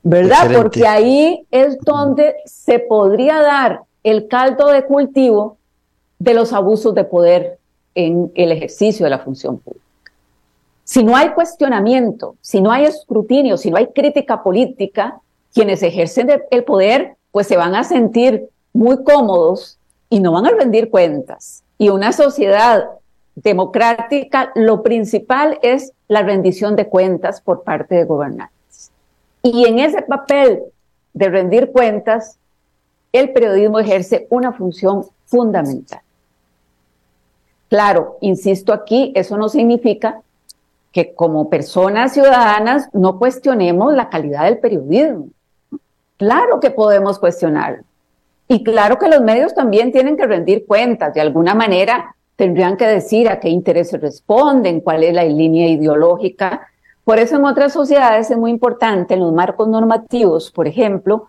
¿verdad? 0.02 0.50
Porque 0.54 0.86
ahí 0.86 1.46
es 1.50 1.78
donde 1.80 2.36
se 2.46 2.78
podría 2.78 3.42
dar 3.42 3.82
el 4.10 4.28
caldo 4.28 4.68
de 4.68 4.84
cultivo 4.84 5.56
de 6.18 6.34
los 6.34 6.52
abusos 6.52 6.94
de 6.94 7.04
poder 7.04 7.58
en 7.94 8.32
el 8.34 8.52
ejercicio 8.52 9.04
de 9.04 9.10
la 9.10 9.18
función 9.18 9.58
pública. 9.58 9.84
Si 10.84 11.04
no 11.04 11.16
hay 11.16 11.30
cuestionamiento, 11.30 12.36
si 12.40 12.60
no 12.60 12.70
hay 12.72 12.84
escrutinio, 12.84 13.56
si 13.56 13.70
no 13.70 13.76
hay 13.76 13.88
crítica 13.88 14.42
política, 14.42 15.20
quienes 15.52 15.82
ejercen 15.82 16.30
el 16.50 16.64
poder 16.64 17.16
pues 17.30 17.46
se 17.46 17.56
van 17.56 17.74
a 17.74 17.84
sentir 17.84 18.48
muy 18.72 19.02
cómodos 19.04 19.78
y 20.08 20.20
no 20.20 20.32
van 20.32 20.46
a 20.46 20.50
rendir 20.50 20.90
cuentas. 20.90 21.62
Y 21.76 21.90
una 21.90 22.12
sociedad 22.12 22.84
democrática, 23.34 24.50
lo 24.54 24.82
principal 24.82 25.58
es 25.62 25.92
la 26.08 26.22
rendición 26.22 26.74
de 26.76 26.88
cuentas 26.88 27.40
por 27.40 27.62
parte 27.62 27.94
de 27.94 28.04
gobernantes. 28.04 28.90
Y 29.42 29.66
en 29.66 29.78
ese 29.78 30.02
papel 30.02 30.62
de 31.12 31.28
rendir 31.28 31.70
cuentas, 31.70 32.38
el 33.12 33.32
periodismo 33.32 33.78
ejerce 33.78 34.26
una 34.30 34.52
función 34.52 35.04
fundamental. 35.26 36.00
Claro, 37.68 38.16
insisto 38.20 38.72
aquí, 38.72 39.12
eso 39.14 39.36
no 39.36 39.48
significa 39.48 40.22
que 40.92 41.14
como 41.14 41.50
personas 41.50 42.14
ciudadanas 42.14 42.88
no 42.92 43.18
cuestionemos 43.18 43.94
la 43.94 44.08
calidad 44.08 44.44
del 44.44 44.58
periodismo. 44.58 45.28
Claro 46.16 46.60
que 46.60 46.70
podemos 46.70 47.18
cuestionarlo. 47.18 47.84
Y 48.48 48.64
claro 48.64 48.98
que 48.98 49.08
los 49.08 49.20
medios 49.20 49.54
también 49.54 49.92
tienen 49.92 50.16
que 50.16 50.26
rendir 50.26 50.66
cuentas. 50.66 51.12
De 51.12 51.20
alguna 51.20 51.54
manera 51.54 52.14
tendrían 52.36 52.76
que 52.76 52.86
decir 52.86 53.28
a 53.28 53.38
qué 53.38 53.50
intereses 53.50 54.00
responden, 54.00 54.80
cuál 54.80 55.04
es 55.04 55.12
la 55.12 55.24
línea 55.24 55.68
ideológica. 55.68 56.66
Por 57.04 57.18
eso 57.18 57.36
en 57.36 57.44
otras 57.44 57.72
sociedades 57.72 58.30
es 58.30 58.38
muy 58.38 58.50
importante, 58.50 59.14
en 59.14 59.20
los 59.20 59.32
marcos 59.32 59.68
normativos, 59.68 60.50
por 60.50 60.66
ejemplo, 60.66 61.28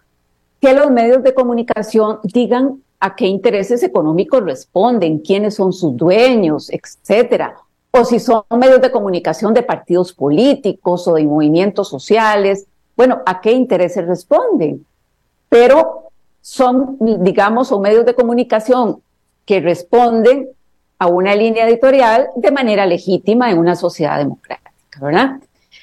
que 0.61 0.73
los 0.73 0.91
medios 0.91 1.23
de 1.23 1.33
comunicación 1.33 2.19
digan 2.23 2.81
a 2.99 3.15
qué 3.15 3.27
intereses 3.27 3.81
económicos 3.83 4.43
responden, 4.43 5.19
quiénes 5.19 5.55
son 5.55 5.71
sus 5.71 5.95
dueños, 5.95 6.69
etcétera. 6.69 7.55
O 7.91 8.03
si 8.03 8.19
son 8.19 8.43
medios 8.57 8.81
de 8.81 8.91
comunicación 8.91 9.53
de 9.53 9.63
partidos 9.63 10.13
políticos 10.13 11.07
o 11.07 11.13
de 11.13 11.23
movimientos 11.23 11.89
sociales, 11.89 12.67
bueno, 12.95 13.21
a 13.25 13.39
qué 13.41 13.51
intereses 13.51 14.05
responden. 14.05 14.85
Pero 15.47 16.09
son, 16.41 16.97
digamos, 16.99 17.69
son 17.69 17.81
medios 17.81 18.05
de 18.05 18.13
comunicación 18.13 19.01
que 19.45 19.61
responden 19.61 20.49
a 20.99 21.07
una 21.07 21.33
línea 21.33 21.67
editorial 21.67 22.27
de 22.35 22.51
manera 22.51 22.85
legítima 22.85 23.49
en 23.49 23.57
una 23.57 23.75
sociedad 23.75 24.17
democrática, 24.17 24.99
¿verdad? 25.01 25.39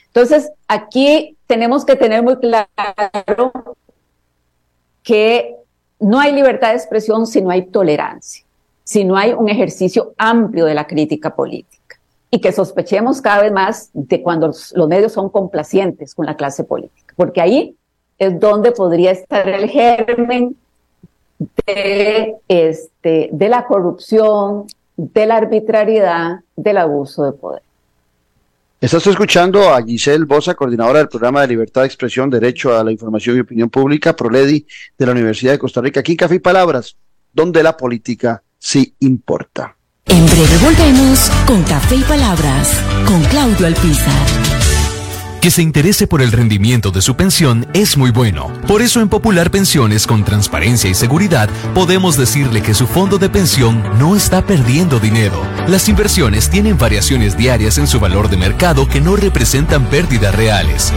Entonces, 0.08 0.52
aquí 0.68 1.36
tenemos 1.46 1.84
que 1.84 1.96
tener 1.96 2.22
muy 2.22 2.36
claro 2.36 3.52
que 5.06 5.54
no 6.00 6.18
hay 6.18 6.32
libertad 6.32 6.70
de 6.70 6.74
expresión 6.74 7.28
si 7.28 7.40
no 7.40 7.50
hay 7.50 7.66
tolerancia, 7.66 8.44
si 8.82 9.04
no 9.04 9.16
hay 9.16 9.32
un 9.32 9.48
ejercicio 9.48 10.14
amplio 10.18 10.64
de 10.64 10.74
la 10.74 10.88
crítica 10.88 11.34
política 11.34 11.96
y 12.28 12.40
que 12.40 12.50
sospechemos 12.50 13.22
cada 13.22 13.42
vez 13.42 13.52
más 13.52 13.90
de 13.92 14.20
cuando 14.20 14.48
los, 14.48 14.74
medios 14.88 15.12
son 15.12 15.30
complacientes 15.30 16.12
con 16.12 16.26
la 16.26 16.36
clase 16.36 16.64
política, 16.64 17.14
porque 17.16 17.40
ahí 17.40 17.76
es 18.18 18.40
donde 18.40 18.72
podría 18.72 19.12
estar 19.12 19.48
el 19.48 19.70
germen 19.70 20.56
de, 21.64 22.34
este, 22.48 23.28
de 23.30 23.48
la 23.48 23.64
corrupción, 23.66 24.66
de 24.96 25.26
la 25.26 25.36
arbitrariedad, 25.36 26.40
del 26.56 26.78
abuso 26.78 27.24
de 27.24 27.32
poder. 27.32 27.62
Estás 28.86 29.04
escuchando 29.08 29.74
a 29.74 29.82
Giselle 29.82 30.26
Bosa, 30.26 30.54
coordinadora 30.54 31.00
del 31.00 31.08
programa 31.08 31.40
de 31.40 31.48
Libertad 31.48 31.80
de 31.80 31.88
Expresión, 31.88 32.30
Derecho 32.30 32.78
a 32.78 32.84
la 32.84 32.92
Información 32.92 33.36
y 33.36 33.40
Opinión 33.40 33.68
Pública, 33.68 34.14
ProLedi 34.14 34.64
de 34.96 35.06
la 35.06 35.10
Universidad 35.10 35.50
de 35.50 35.58
Costa 35.58 35.80
Rica. 35.80 35.98
Aquí 35.98 36.12
en 36.12 36.18
Café 36.18 36.36
y 36.36 36.38
Palabras, 36.38 36.96
donde 37.32 37.64
la 37.64 37.76
política 37.76 38.44
sí 38.56 38.94
importa. 39.00 39.76
En 40.04 40.24
breve 40.26 40.58
volvemos 40.62 41.28
con 41.48 41.64
Café 41.64 41.96
y 41.96 42.02
Palabras, 42.02 42.80
con 43.08 43.20
Claudio 43.24 43.66
Alpizar. 43.66 44.55
Que 45.46 45.52
se 45.52 45.62
interese 45.62 46.08
por 46.08 46.22
el 46.22 46.32
rendimiento 46.32 46.90
de 46.90 47.00
su 47.00 47.14
pensión 47.14 47.68
es 47.72 47.96
muy 47.96 48.10
bueno. 48.10 48.52
Por 48.66 48.82
eso 48.82 49.00
en 49.00 49.08
Popular 49.08 49.52
Pensiones 49.52 50.04
con 50.04 50.24
transparencia 50.24 50.90
y 50.90 50.94
seguridad 50.94 51.48
podemos 51.72 52.16
decirle 52.16 52.62
que 52.62 52.74
su 52.74 52.88
fondo 52.88 53.16
de 53.16 53.30
pensión 53.30 53.80
no 53.96 54.16
está 54.16 54.44
perdiendo 54.44 54.98
dinero. 54.98 55.40
Las 55.68 55.88
inversiones 55.88 56.50
tienen 56.50 56.76
variaciones 56.76 57.36
diarias 57.36 57.78
en 57.78 57.86
su 57.86 58.00
valor 58.00 58.28
de 58.28 58.38
mercado 58.38 58.88
que 58.88 59.00
no 59.00 59.14
representan 59.14 59.86
pérdidas 59.86 60.34
reales. 60.34 60.92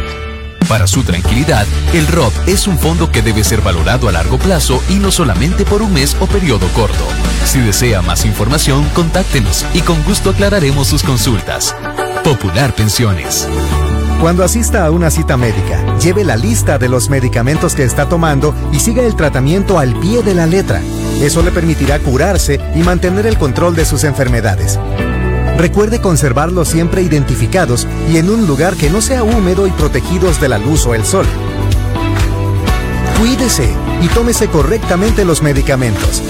Para 0.67 0.87
su 0.87 1.03
tranquilidad, 1.03 1.67
el 1.93 2.07
ROP 2.07 2.33
es 2.47 2.65
un 2.65 2.79
fondo 2.79 3.11
que 3.11 3.21
debe 3.21 3.43
ser 3.43 3.61
valorado 3.61 4.09
a 4.09 4.11
largo 4.11 4.39
plazo 4.39 4.81
y 4.89 4.95
no 4.95 5.11
solamente 5.11 5.63
por 5.63 5.83
un 5.83 5.93
mes 5.93 6.17
o 6.19 6.25
periodo 6.25 6.67
corto. 6.69 7.05
Si 7.45 7.59
desea 7.59 8.01
más 8.01 8.25
información, 8.25 8.83
contáctenos 8.95 9.63
y 9.75 9.81
con 9.81 10.01
gusto 10.05 10.31
aclararemos 10.31 10.87
sus 10.87 11.03
consultas. 11.03 11.75
Popular 12.23 12.73
Pensiones. 12.73 13.47
Cuando 14.19 14.43
asista 14.43 14.85
a 14.85 14.91
una 14.91 15.09
cita 15.09 15.37
médica, 15.37 15.97
lleve 15.97 16.25
la 16.25 16.35
lista 16.35 16.77
de 16.77 16.89
los 16.89 17.09
medicamentos 17.09 17.73
que 17.73 17.83
está 17.83 18.09
tomando 18.09 18.53
y 18.73 18.79
siga 18.79 19.03
el 19.03 19.15
tratamiento 19.15 19.79
al 19.79 19.97
pie 19.97 20.23
de 20.23 20.35
la 20.35 20.45
letra. 20.45 20.81
Eso 21.21 21.41
le 21.41 21.51
permitirá 21.51 21.99
curarse 21.99 22.59
y 22.75 22.79
mantener 22.79 23.27
el 23.27 23.37
control 23.37 23.75
de 23.75 23.85
sus 23.85 24.03
enfermedades. 24.03 24.77
Recuerde 25.57 26.01
conservarlos 26.01 26.67
siempre 26.67 27.01
identificados 27.01 27.87
y 28.11 28.17
en 28.17 28.29
un 28.29 28.45
lugar 28.45 28.75
que 28.75 28.89
no 28.89 28.99
sea 29.01 29.23
húmedo 29.23 29.67
y 29.67 29.71
protegidos 29.71 30.41
de 30.41 30.49
la 30.49 30.57
luz 30.57 30.85
o 30.85 30.95
el 30.95 31.05
sol. 31.05 31.25
Cuídese 33.19 33.73
y 34.01 34.07
tómese 34.07 34.47
correctamente 34.47 35.23
los 35.23 35.41
medicamentos. 35.41 36.21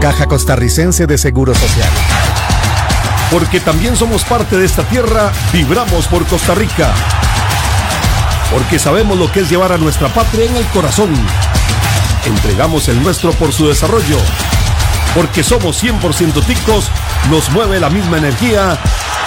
Caja 0.00 0.26
Costarricense 0.26 1.06
de 1.06 1.18
Seguro 1.18 1.54
Social. 1.54 2.09
Porque 3.30 3.60
también 3.60 3.96
somos 3.96 4.24
parte 4.24 4.56
de 4.56 4.66
esta 4.66 4.82
tierra, 4.84 5.32
vibramos 5.52 6.06
por 6.08 6.26
Costa 6.26 6.54
Rica. 6.54 6.92
Porque 8.50 8.80
sabemos 8.80 9.16
lo 9.18 9.30
que 9.30 9.40
es 9.40 9.50
llevar 9.50 9.72
a 9.72 9.78
nuestra 9.78 10.08
patria 10.08 10.46
en 10.46 10.56
el 10.56 10.66
corazón. 10.66 11.14
Entregamos 12.24 12.88
el 12.88 13.00
nuestro 13.02 13.32
por 13.32 13.52
su 13.52 13.68
desarrollo. 13.68 14.18
Porque 15.14 15.44
somos 15.44 15.82
100% 15.82 16.44
ticos, 16.44 16.90
nos 17.30 17.50
mueve 17.50 17.78
la 17.78 17.90
misma 17.90 18.18
energía 18.18 18.76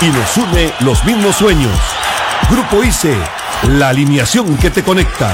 y 0.01 0.07
nos 0.07 0.35
une 0.35 0.73
los 0.81 1.03
mismos 1.05 1.37
sueños. 1.37 1.77
Grupo 2.49 2.83
ICE, 2.83 3.17
la 3.69 3.89
alineación 3.89 4.57
que 4.57 4.69
te 4.69 4.83
conecta. 4.83 5.33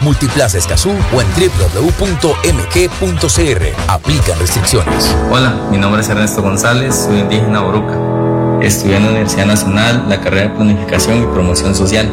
Multiplaza 0.01 0.57
Escazú 0.57 0.89
o 0.89 1.21
en 1.21 1.27
www.mg.cr. 1.29 1.91
Aplican 3.87 4.39
restricciones. 4.39 5.15
Hola, 5.29 5.53
mi 5.69 5.77
nombre 5.77 6.01
es 6.01 6.09
Ernesto 6.09 6.41
González, 6.41 6.95
soy 6.95 7.19
indígena 7.19 7.61
Boruca. 7.61 7.97
Estudié 8.61 8.97
en 8.97 9.03
la 9.03 9.09
Universidad 9.09 9.45
Nacional 9.45 10.05
la 10.09 10.19
carrera 10.19 10.49
de 10.49 10.55
Planificación 10.55 11.21
y 11.21 11.25
Promoción 11.27 11.75
Social. 11.75 12.09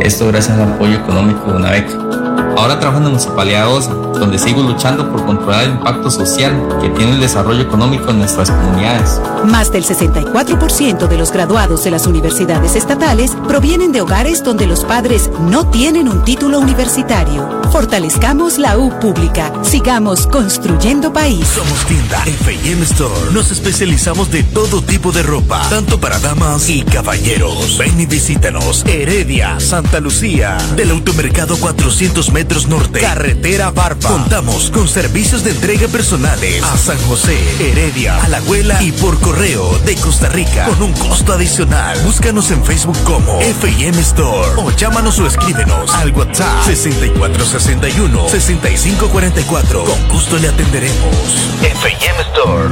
Esto 0.00 0.26
gracias 0.28 0.58
al 0.58 0.72
apoyo 0.72 0.94
económico 0.94 1.52
de 1.52 1.56
una 1.56 1.70
beca. 1.70 2.25
Ahora 2.56 2.80
trabajo 2.80 2.98
en 2.98 3.04
la 3.04 3.10
Municipalidad 3.10 3.66
donde 3.66 4.38
sigo 4.38 4.62
luchando 4.62 5.10
por 5.10 5.26
controlar 5.26 5.64
el 5.64 5.70
impacto 5.72 6.10
social 6.10 6.52
que 6.80 6.88
tiene 6.90 7.12
el 7.12 7.20
desarrollo 7.20 7.60
económico 7.60 8.10
en 8.10 8.18
nuestras 8.18 8.50
comunidades. 8.50 9.20
Más 9.44 9.70
del 9.70 9.84
64% 9.84 11.06
de 11.06 11.18
los 11.18 11.30
graduados 11.32 11.84
de 11.84 11.90
las 11.90 12.06
universidades 12.06 12.74
estatales 12.74 13.36
provienen 13.46 13.92
de 13.92 14.00
hogares 14.00 14.42
donde 14.42 14.66
los 14.66 14.84
padres 14.84 15.30
no 15.40 15.68
tienen 15.68 16.08
un 16.08 16.24
título 16.24 16.58
universitario. 16.58 17.60
Fortalezcamos 17.76 18.56
la 18.56 18.78
U 18.78 18.88
pública. 19.00 19.52
Sigamos 19.62 20.26
construyendo 20.26 21.12
país. 21.12 21.46
Somos 21.46 21.84
tienda 21.84 22.22
F&M 22.24 22.82
Store. 22.84 23.32
Nos 23.34 23.50
especializamos 23.50 24.30
de 24.30 24.42
todo 24.44 24.80
tipo 24.80 25.12
de 25.12 25.22
ropa, 25.22 25.60
tanto 25.68 26.00
para 26.00 26.18
damas 26.18 26.70
y 26.70 26.80
caballeros. 26.84 27.76
Ven 27.76 28.00
y 28.00 28.06
visítanos. 28.06 28.82
Heredia, 28.86 29.60
Santa 29.60 30.00
Lucía, 30.00 30.56
del 30.74 30.90
automercado 30.90 31.58
400 31.58 32.32
metros 32.32 32.66
norte, 32.66 32.98
carretera 32.98 33.70
Barba. 33.72 34.08
Contamos 34.08 34.70
con 34.70 34.88
servicios 34.88 35.44
de 35.44 35.50
entrega 35.50 35.86
personales 35.88 36.62
a 36.62 36.78
San 36.78 36.98
José, 37.08 37.36
Heredia, 37.60 38.16
Alajuela 38.22 38.82
y 38.82 38.92
por 38.92 39.20
correo 39.20 39.78
de 39.84 39.96
Costa 39.96 40.30
Rica 40.30 40.64
con 40.64 40.82
un 40.82 40.92
costo 40.94 41.34
adicional. 41.34 41.98
Búscanos 42.06 42.50
en 42.50 42.64
Facebook 42.64 42.96
como 43.04 43.38
F&M 43.42 44.00
Store 44.00 44.62
o 44.62 44.70
llámanos 44.70 45.18
o 45.18 45.26
escríbenos 45.26 45.92
al 45.92 46.12
WhatsApp 46.12 46.64
6461 46.64 47.65
6544. 47.66 49.84
Con 49.84 50.08
gusto 50.08 50.38
le 50.38 50.48
atenderemos. 50.48 51.14
F&M 51.62 52.22
Store. 52.30 52.68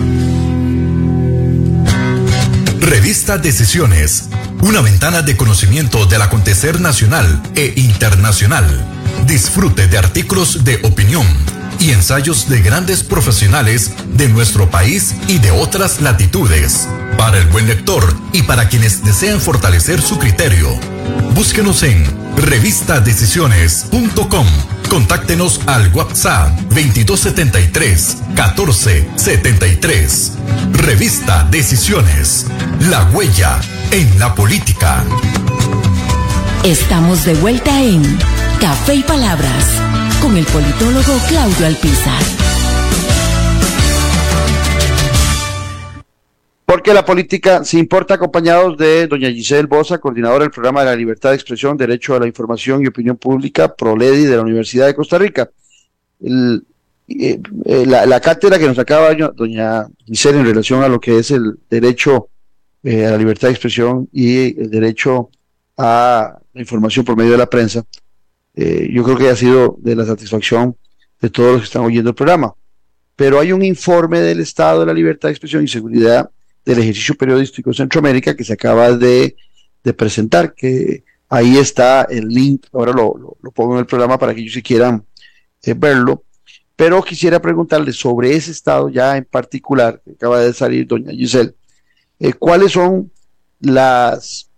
Revista 2.81 3.37
Decisiones, 3.39 4.29
una 4.63 4.81
ventana 4.83 5.23
de 5.23 5.37
conocimiento 5.37 6.07
del 6.07 6.23
acontecer 6.23 6.81
nacional 6.81 7.43
e 7.57 7.73
internacional. 7.77 8.65
Disfrute 9.27 9.89
de 9.89 9.99
artículos 9.99 10.63
de 10.65 10.79
opinión 10.85 11.27
y 11.81 11.91
ensayos 11.91 12.49
de 12.49 12.63
grandes 12.63 13.03
profesionales 13.03 13.91
de 14.15 14.29
nuestro 14.29 14.71
país 14.71 15.17
y 15.27 15.39
de 15.39 15.51
otras 15.51 16.03
latitudes. 16.03 16.87
Para 17.19 17.39
el 17.39 17.49
buen 17.49 17.67
lector 17.67 18.15
y 18.33 18.43
para 18.43 18.69
quienes 18.69 19.03
desean 19.03 19.41
fortalecer 19.41 20.01
su 20.01 20.19
criterio. 20.19 20.69
Búsquenos 21.35 21.83
en 21.83 22.05
revistadecisiones.com. 22.37 24.74
Contáctenos 24.89 25.61
al 25.67 25.93
WhatsApp 25.95 26.51
2273 26.71 28.17
1473. 28.29 30.33
Revista 30.73 31.47
Decisiones. 31.51 32.47
La 32.81 33.05
huella 33.11 33.61
en 33.91 34.19
la 34.19 34.35
política. 34.35 35.05
Estamos 36.65 37.25
de 37.25 37.35
vuelta 37.35 37.83
en 37.83 38.03
Café 38.61 38.95
y 38.95 39.03
Palabras 39.03 39.67
con 40.23 40.37
el 40.37 40.47
politólogo 40.47 41.19
Claudio 41.29 41.67
Alpizar. 41.67 42.23
Porque 46.67 46.95
la 46.95 47.05
política 47.05 47.63
se 47.63 47.79
importa 47.79 48.15
acompañados 48.15 48.79
de 48.79 49.07
doña 49.07 49.31
Giselle 49.31 49.67
Bosa, 49.67 49.99
coordinadora 49.99 50.45
del 50.45 50.51
programa 50.51 50.81
de 50.81 50.87
la 50.87 50.97
libertad 50.97 51.31
de 51.31 51.37
expresión, 51.37 51.77
derecho 51.77 52.15
a 52.15 52.21
la 52.21 52.27
información 52.27 52.83
y 52.83 52.87
opinión 52.87 53.17
pública, 53.19 53.75
ProLedi 53.75 54.25
de 54.25 54.37
la 54.37 54.43
Universidad 54.43 54.87
de 54.87 54.95
Costa 54.95 55.19
Rica. 55.19 55.51
Eh, 56.23 56.59
eh, 57.67 57.87
la, 57.87 58.07
la, 58.07 58.19
cátedra 58.19 58.59
que 58.59 58.67
nos 58.67 58.79
acaba 58.79 59.15
doña 59.15 59.87
Giselle 60.07 60.39
en 60.39 60.47
relación 60.47 60.83
a 60.83 60.89
lo 60.89 60.99
que 60.99 61.19
es 61.19 61.31
el 61.33 61.59
derecho 61.69 62.29
eh, 62.83 63.05
a 63.05 63.11
la 63.11 63.19
libertad 63.19 63.49
de 63.49 63.53
expresión 63.53 64.09
y 64.11 64.59
el 64.59 64.71
derecho 64.71 65.29
a 65.77 66.39
la 66.55 66.61
información 66.61 67.05
por 67.05 67.15
medio 67.15 67.33
de 67.33 67.39
la 67.39 67.51
prensa, 67.51 67.85
yo 68.55 69.03
creo 69.03 69.19
que 69.19 69.29
ha 69.29 69.37
sido 69.37 69.77
de 69.81 69.97
la 69.97 70.07
satisfacción 70.07 70.77
de 71.21 71.29
todos 71.29 71.53
los 71.53 71.61
que 71.63 71.67
están 71.67 71.85
oyendo 71.85 72.11
el 72.11 72.17
programa. 72.17 72.55
Pero 73.17 73.39
hay 73.39 73.53
un 73.53 73.63
informe 73.65 74.21
del 74.21 74.41
Estado 74.41 74.81
de 74.81 74.87
la 74.87 74.95
Libertad 74.95 75.29
de 75.29 75.33
Expresión 75.33 75.65
y 75.65 75.69
Seguridad 75.69 76.31
del 76.65 76.79
Ejercicio 76.79 77.15
Periodístico 77.15 77.73
Centroamérica 77.73 78.35
que 78.37 78.45
se 78.45 78.55
acaba 78.55 78.93
de, 78.93 79.37
presentar, 79.97 80.55
que 80.55 81.05
ahí 81.29 81.59
está 81.59 82.03
el 82.05 82.29
link, 82.29 82.67
ahora 82.73 82.93
lo 82.93 83.51
pongo 83.53 83.75
en 83.75 83.81
el 83.81 83.87
programa 83.87 84.19
para 84.19 84.35
que 84.35 84.41
ellos 84.41 84.55
si 84.55 84.63
quieran 84.63 85.05
eh, 85.67 85.75
verlo, 85.75 86.25
pero 86.77 87.03
quisiera 87.03 87.41
preguntarle 87.41 87.93
sobre 87.93 88.35
ese 88.35 88.51
estado 88.51 88.89
ya 88.89 89.17
en 89.17 89.25
particular, 89.25 90.03
que 90.05 90.13
acaba 90.13 90.41
de 90.41 90.53
salir 90.53 90.87
doña 90.87 91.13
Giselle, 91.13 91.55
eh, 92.19 92.33
cuáles 92.35 92.73
son 92.73 93.11
las, 93.61 94.51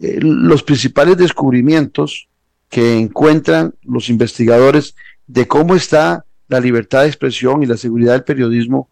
eh, 0.00 0.18
los 0.20 0.62
principales 0.62 1.16
descubrimientos 1.16 2.28
que 2.68 2.98
encuentran 2.98 3.74
los 3.82 4.08
investigadores 4.08 4.94
de 5.26 5.46
cómo 5.46 5.74
está 5.74 6.24
la 6.48 6.60
libertad 6.60 7.02
de 7.02 7.08
expresión 7.08 7.62
y 7.62 7.66
la 7.66 7.76
seguridad 7.76 8.12
del 8.12 8.24
periodismo 8.24 8.90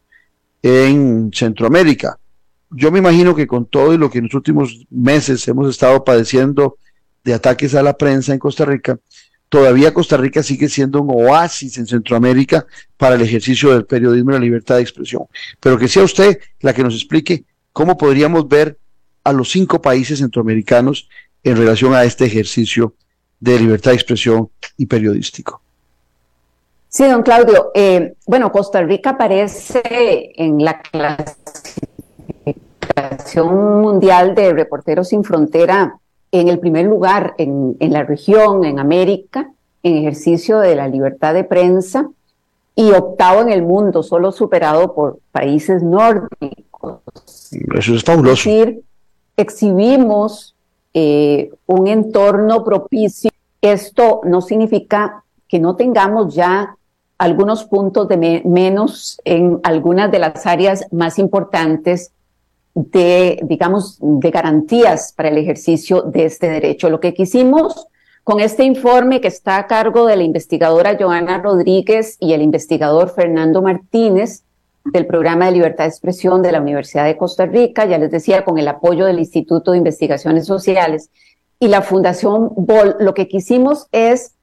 en 0.62 1.30
Centroamérica. 1.34 2.18
Yo 2.70 2.90
me 2.90 2.98
imagino 2.98 3.34
que 3.34 3.46
con 3.46 3.66
todo 3.66 3.92
y 3.92 3.98
lo 3.98 4.10
que 4.10 4.18
en 4.18 4.24
los 4.24 4.34
últimos 4.34 4.86
meses 4.90 5.46
hemos 5.48 5.68
estado 5.68 6.04
padeciendo 6.04 6.76
de 7.24 7.34
ataques 7.34 7.74
a 7.74 7.82
la 7.82 7.96
prensa 7.96 8.32
en 8.32 8.38
Costa 8.38 8.64
Rica, 8.64 8.98
todavía 9.48 9.92
Costa 9.92 10.16
Rica 10.16 10.42
sigue 10.42 10.68
siendo 10.68 11.02
un 11.02 11.10
oasis 11.10 11.76
en 11.78 11.86
Centroamérica 11.86 12.66
para 12.96 13.16
el 13.16 13.22
ejercicio 13.22 13.72
del 13.72 13.84
periodismo 13.84 14.30
y 14.30 14.34
la 14.34 14.40
libertad 14.40 14.76
de 14.76 14.82
expresión. 14.82 15.24
Pero 15.58 15.76
que 15.76 15.88
sea 15.88 16.04
usted 16.04 16.38
la 16.60 16.72
que 16.72 16.82
nos 16.82 16.94
explique 16.94 17.44
cómo 17.72 17.98
podríamos 17.98 18.48
ver 18.48 18.78
a 19.24 19.32
los 19.32 19.50
cinco 19.50 19.82
países 19.82 20.20
centroamericanos 20.20 21.08
en 21.42 21.56
relación 21.56 21.94
a 21.94 22.04
este 22.04 22.24
ejercicio 22.24 22.94
de 23.38 23.58
libertad 23.58 23.90
de 23.90 23.96
expresión 23.96 24.50
y 24.76 24.86
periodístico. 24.86 25.62
Sí, 26.88 27.04
don 27.06 27.22
Claudio. 27.22 27.70
Eh, 27.74 28.14
bueno, 28.26 28.50
Costa 28.50 28.82
Rica 28.82 29.10
aparece 29.10 29.82
en 30.34 30.64
la 30.64 30.80
clasificación 32.78 33.80
mundial 33.80 34.34
de 34.34 34.52
Reporteros 34.52 35.08
sin 35.08 35.24
Frontera 35.24 35.96
en 36.32 36.48
el 36.48 36.58
primer 36.58 36.86
lugar 36.86 37.34
en, 37.38 37.76
en 37.80 37.92
la 37.92 38.04
región, 38.04 38.64
en 38.64 38.78
América, 38.78 39.50
en 39.82 39.96
ejercicio 39.96 40.58
de 40.60 40.76
la 40.76 40.88
libertad 40.88 41.34
de 41.34 41.44
prensa 41.44 42.08
y 42.74 42.92
octavo 42.92 43.40
en 43.40 43.50
el 43.50 43.62
mundo, 43.62 44.02
solo 44.02 44.32
superado 44.32 44.94
por 44.94 45.18
países 45.32 45.82
nórdicos. 45.82 47.00
Eso 47.74 47.94
es 47.94 48.04
fabuloso. 48.04 48.48
Es 48.48 48.56
decir, 48.56 48.82
exhibimos 49.36 50.54
eh, 50.94 51.50
un 51.66 51.88
entorno 51.88 52.64
propicio. 52.64 53.30
Esto 53.60 54.20
no 54.24 54.40
significa 54.40 55.24
que 55.48 55.58
no 55.58 55.76
tengamos 55.76 56.34
ya 56.34 56.76
algunos 57.18 57.64
puntos 57.64 58.08
de 58.08 58.42
menos 58.44 59.20
en 59.24 59.60
algunas 59.62 60.10
de 60.10 60.18
las 60.20 60.46
áreas 60.46 60.86
más 60.90 61.18
importantes 61.18 62.12
de, 62.74 63.40
digamos, 63.42 63.98
de 64.00 64.30
garantías 64.30 65.12
para 65.12 65.28
el 65.28 65.38
ejercicio 65.38 66.02
de 66.02 66.24
este 66.24 66.48
derecho. 66.48 66.90
Lo 66.90 67.00
que 67.00 67.14
quisimos 67.14 67.88
con 68.24 68.40
este 68.40 68.64
informe 68.64 69.20
que 69.20 69.28
está 69.28 69.56
a 69.56 69.66
cargo 69.66 70.06
de 70.06 70.16
la 70.16 70.22
investigadora 70.22 70.96
Joana 70.98 71.38
Rodríguez 71.38 72.16
y 72.20 72.32
el 72.32 72.42
investigador 72.42 73.10
Fernando 73.10 73.62
Martínez 73.62 74.44
del 74.84 75.06
Programa 75.06 75.46
de 75.46 75.52
Libertad 75.52 75.84
de 75.84 75.90
Expresión 75.90 76.42
de 76.42 76.52
la 76.52 76.60
Universidad 76.60 77.04
de 77.04 77.16
Costa 77.16 77.46
Rica, 77.46 77.84
ya 77.86 77.98
les 77.98 78.10
decía, 78.10 78.44
con 78.44 78.58
el 78.58 78.68
apoyo 78.68 79.04
del 79.06 79.18
Instituto 79.18 79.72
de 79.72 79.78
Investigaciones 79.78 80.46
Sociales 80.46 81.10
y 81.58 81.68
la 81.68 81.82
Fundación 81.82 82.50
BOL, 82.56 82.96
lo 83.00 83.14
que 83.14 83.28
quisimos 83.28 83.88
es 83.92 84.34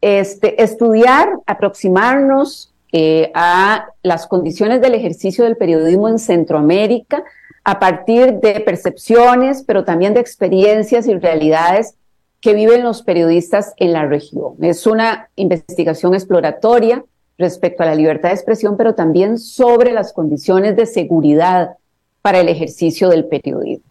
este, 0.00 0.62
estudiar, 0.62 1.30
aproximarnos 1.46 2.69
eh, 2.92 3.30
a 3.34 3.86
las 4.02 4.26
condiciones 4.26 4.80
del 4.80 4.94
ejercicio 4.94 5.44
del 5.44 5.56
periodismo 5.56 6.08
en 6.08 6.18
Centroamérica, 6.18 7.22
a 7.62 7.78
partir 7.78 8.40
de 8.40 8.60
percepciones, 8.60 9.62
pero 9.66 9.84
también 9.84 10.14
de 10.14 10.20
experiencias 10.20 11.06
y 11.06 11.14
realidades 11.14 11.94
que 12.40 12.54
viven 12.54 12.82
los 12.82 13.02
periodistas 13.02 13.74
en 13.76 13.92
la 13.92 14.06
región. 14.06 14.54
Es 14.60 14.86
una 14.86 15.28
investigación 15.36 16.14
exploratoria 16.14 17.04
respecto 17.38 17.82
a 17.82 17.86
la 17.86 17.94
libertad 17.94 18.30
de 18.30 18.34
expresión, 18.34 18.76
pero 18.76 18.94
también 18.94 19.38
sobre 19.38 19.92
las 19.92 20.12
condiciones 20.12 20.76
de 20.76 20.86
seguridad 20.86 21.76
para 22.22 22.40
el 22.40 22.48
ejercicio 22.48 23.08
del 23.08 23.26
periodismo. 23.26 23.84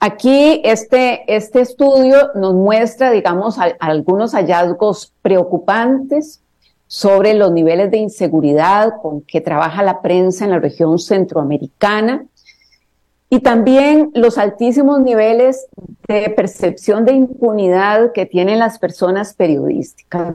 Aquí 0.00 0.60
este, 0.64 1.24
este 1.34 1.60
estudio 1.60 2.30
nos 2.34 2.54
muestra, 2.54 3.10
digamos, 3.10 3.56
algunos 3.80 4.32
hallazgos 4.32 5.12
preocupantes 5.22 6.40
sobre 6.88 7.34
los 7.34 7.52
niveles 7.52 7.90
de 7.90 7.98
inseguridad 7.98 8.94
con 9.00 9.20
que 9.20 9.40
trabaja 9.40 9.82
la 9.82 10.02
prensa 10.02 10.44
en 10.44 10.50
la 10.50 10.58
región 10.58 10.98
centroamericana, 10.98 12.24
y 13.30 13.40
también 13.40 14.10
los 14.14 14.38
altísimos 14.38 15.00
niveles 15.00 15.66
de 16.08 16.30
percepción 16.30 17.04
de 17.04 17.12
impunidad 17.12 18.12
que 18.12 18.24
tienen 18.24 18.58
las 18.58 18.78
personas 18.78 19.34
periodísticas. 19.34 20.34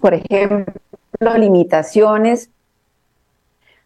Por 0.00 0.14
ejemplo, 0.14 0.72
limitaciones, 1.36 2.48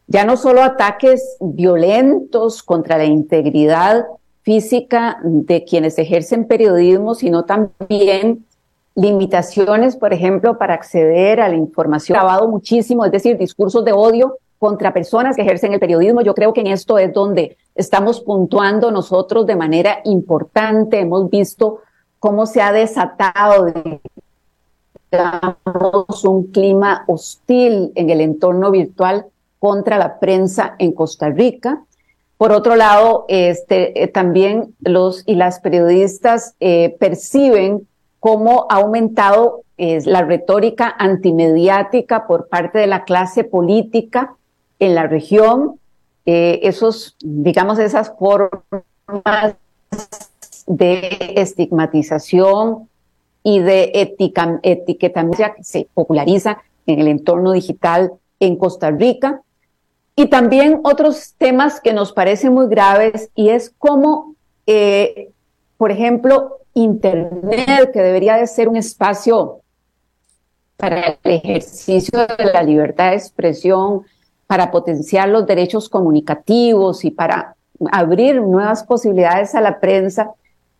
ya 0.06 0.24
no 0.26 0.36
solo 0.36 0.62
ataques 0.62 1.38
violentos 1.40 2.62
contra 2.62 2.98
la 2.98 3.06
integridad 3.06 4.04
física 4.42 5.18
de 5.22 5.64
quienes 5.64 5.98
ejercen 5.98 6.46
periodismo, 6.46 7.14
sino 7.14 7.46
también 7.46 8.44
limitaciones, 9.00 9.96
por 9.96 10.12
ejemplo, 10.12 10.58
para 10.58 10.74
acceder 10.74 11.40
a 11.40 11.48
la 11.48 11.56
información 11.56 12.16
grabado 12.16 12.48
muchísimo, 12.48 13.04
es 13.04 13.12
decir, 13.12 13.38
discursos 13.38 13.84
de 13.84 13.92
odio 13.92 14.36
contra 14.58 14.92
personas 14.92 15.36
que 15.36 15.42
ejercen 15.42 15.72
el 15.72 15.80
periodismo. 15.80 16.20
Yo 16.20 16.34
creo 16.34 16.52
que 16.52 16.60
en 16.60 16.66
esto 16.66 16.98
es 16.98 17.12
donde 17.12 17.56
estamos 17.74 18.20
puntuando 18.20 18.90
nosotros 18.90 19.46
de 19.46 19.56
manera 19.56 20.00
importante. 20.04 21.00
Hemos 21.00 21.30
visto 21.30 21.78
cómo 22.18 22.44
se 22.44 22.60
ha 22.60 22.72
desatado 22.72 23.72
digamos, 25.10 26.24
un 26.24 26.52
clima 26.52 27.04
hostil 27.08 27.92
en 27.94 28.10
el 28.10 28.20
entorno 28.20 28.70
virtual 28.70 29.26
contra 29.58 29.98
la 29.98 30.20
prensa 30.20 30.76
en 30.78 30.92
Costa 30.92 31.30
Rica. 31.30 31.82
Por 32.36 32.52
otro 32.52 32.76
lado, 32.76 33.24
este, 33.28 34.02
eh, 34.02 34.08
también 34.08 34.74
los 34.80 35.24
y 35.26 35.34
las 35.34 35.60
periodistas 35.60 36.54
eh, 36.60 36.96
perciben 37.00 37.88
cómo 38.20 38.66
ha 38.70 38.76
aumentado 38.76 39.62
la 39.78 40.22
retórica 40.22 40.94
antimediática 40.98 42.26
por 42.26 42.48
parte 42.48 42.78
de 42.78 42.86
la 42.86 43.04
clase 43.04 43.44
política 43.44 44.36
en 44.78 44.94
la 44.94 45.06
región, 45.06 45.78
eh, 46.26 46.60
esos, 46.64 47.16
digamos, 47.20 47.78
esas 47.78 48.12
formas 48.18 49.54
de 50.66 51.34
estigmatización 51.36 52.88
y 53.42 53.60
de 53.60 53.92
etiquetamiento 54.62 55.54
que 55.56 55.64
se 55.64 55.88
populariza 55.94 56.62
en 56.86 57.00
el 57.00 57.08
entorno 57.08 57.52
digital 57.52 58.12
en 58.38 58.56
Costa 58.56 58.90
Rica. 58.90 59.42
Y 60.16 60.26
también 60.26 60.80
otros 60.82 61.34
temas 61.38 61.80
que 61.80 61.92
nos 61.92 62.12
parecen 62.12 62.52
muy 62.52 62.68
graves 62.68 63.30
y 63.34 63.48
es 63.50 63.72
cómo, 63.78 64.34
eh, 64.66 65.30
por 65.80 65.90
ejemplo, 65.90 66.58
Internet, 66.74 67.90
que 67.90 68.02
debería 68.02 68.36
de 68.36 68.46
ser 68.46 68.68
un 68.68 68.76
espacio 68.76 69.60
para 70.76 71.16
el 71.24 71.32
ejercicio 71.36 72.18
de 72.36 72.52
la 72.52 72.62
libertad 72.62 73.12
de 73.12 73.16
expresión, 73.16 74.02
para 74.46 74.70
potenciar 74.70 75.30
los 75.30 75.46
derechos 75.46 75.88
comunicativos 75.88 77.02
y 77.06 77.10
para 77.10 77.56
abrir 77.92 78.42
nuevas 78.42 78.84
posibilidades 78.84 79.54
a 79.54 79.62
la 79.62 79.80
prensa, 79.80 80.32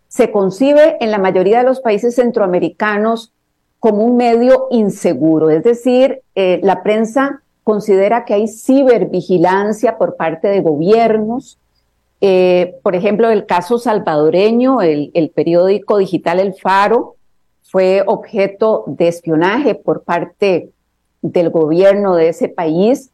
se 0.07 0.31
concibe 0.31 0.99
en 1.01 1.11
la 1.11 1.17
mayoría 1.17 1.61
de 1.61 1.65
los 1.65 1.81
países 1.81 2.17
centroamericanos 2.17 3.33
como 3.79 4.05
un 4.05 4.19
medio 4.19 4.67
inseguro. 4.71 5.49
Es 5.49 5.65
decir, 5.65 6.21
eh, 6.35 6.61
la 6.63 6.83
prensa 6.83 7.41
considera 7.65 8.27
que 8.27 8.35
hay 8.35 8.49
cibervigilancia 8.49 9.97
por 9.97 10.17
parte 10.17 10.49
de 10.49 10.61
gobiernos. 10.61 11.59
Eh, 12.21 12.75
por 12.83 12.95
ejemplo, 12.95 13.31
el 13.31 13.47
caso 13.47 13.79
salvadoreño, 13.79 14.83
el, 14.83 15.33
periódico 15.35 15.99
digital 15.99 16.39
El 16.39 16.55
Faro 16.55 17.17
fue 17.63 18.03
objeto 18.07 18.85
de 18.87 19.09
espionaje 19.09 19.75
por 19.75 20.03
parte 20.03 20.71
del 21.23 21.51
gobierno 21.51 22.17
de 22.17 22.29
ese 22.29 22.49
país 22.49 23.11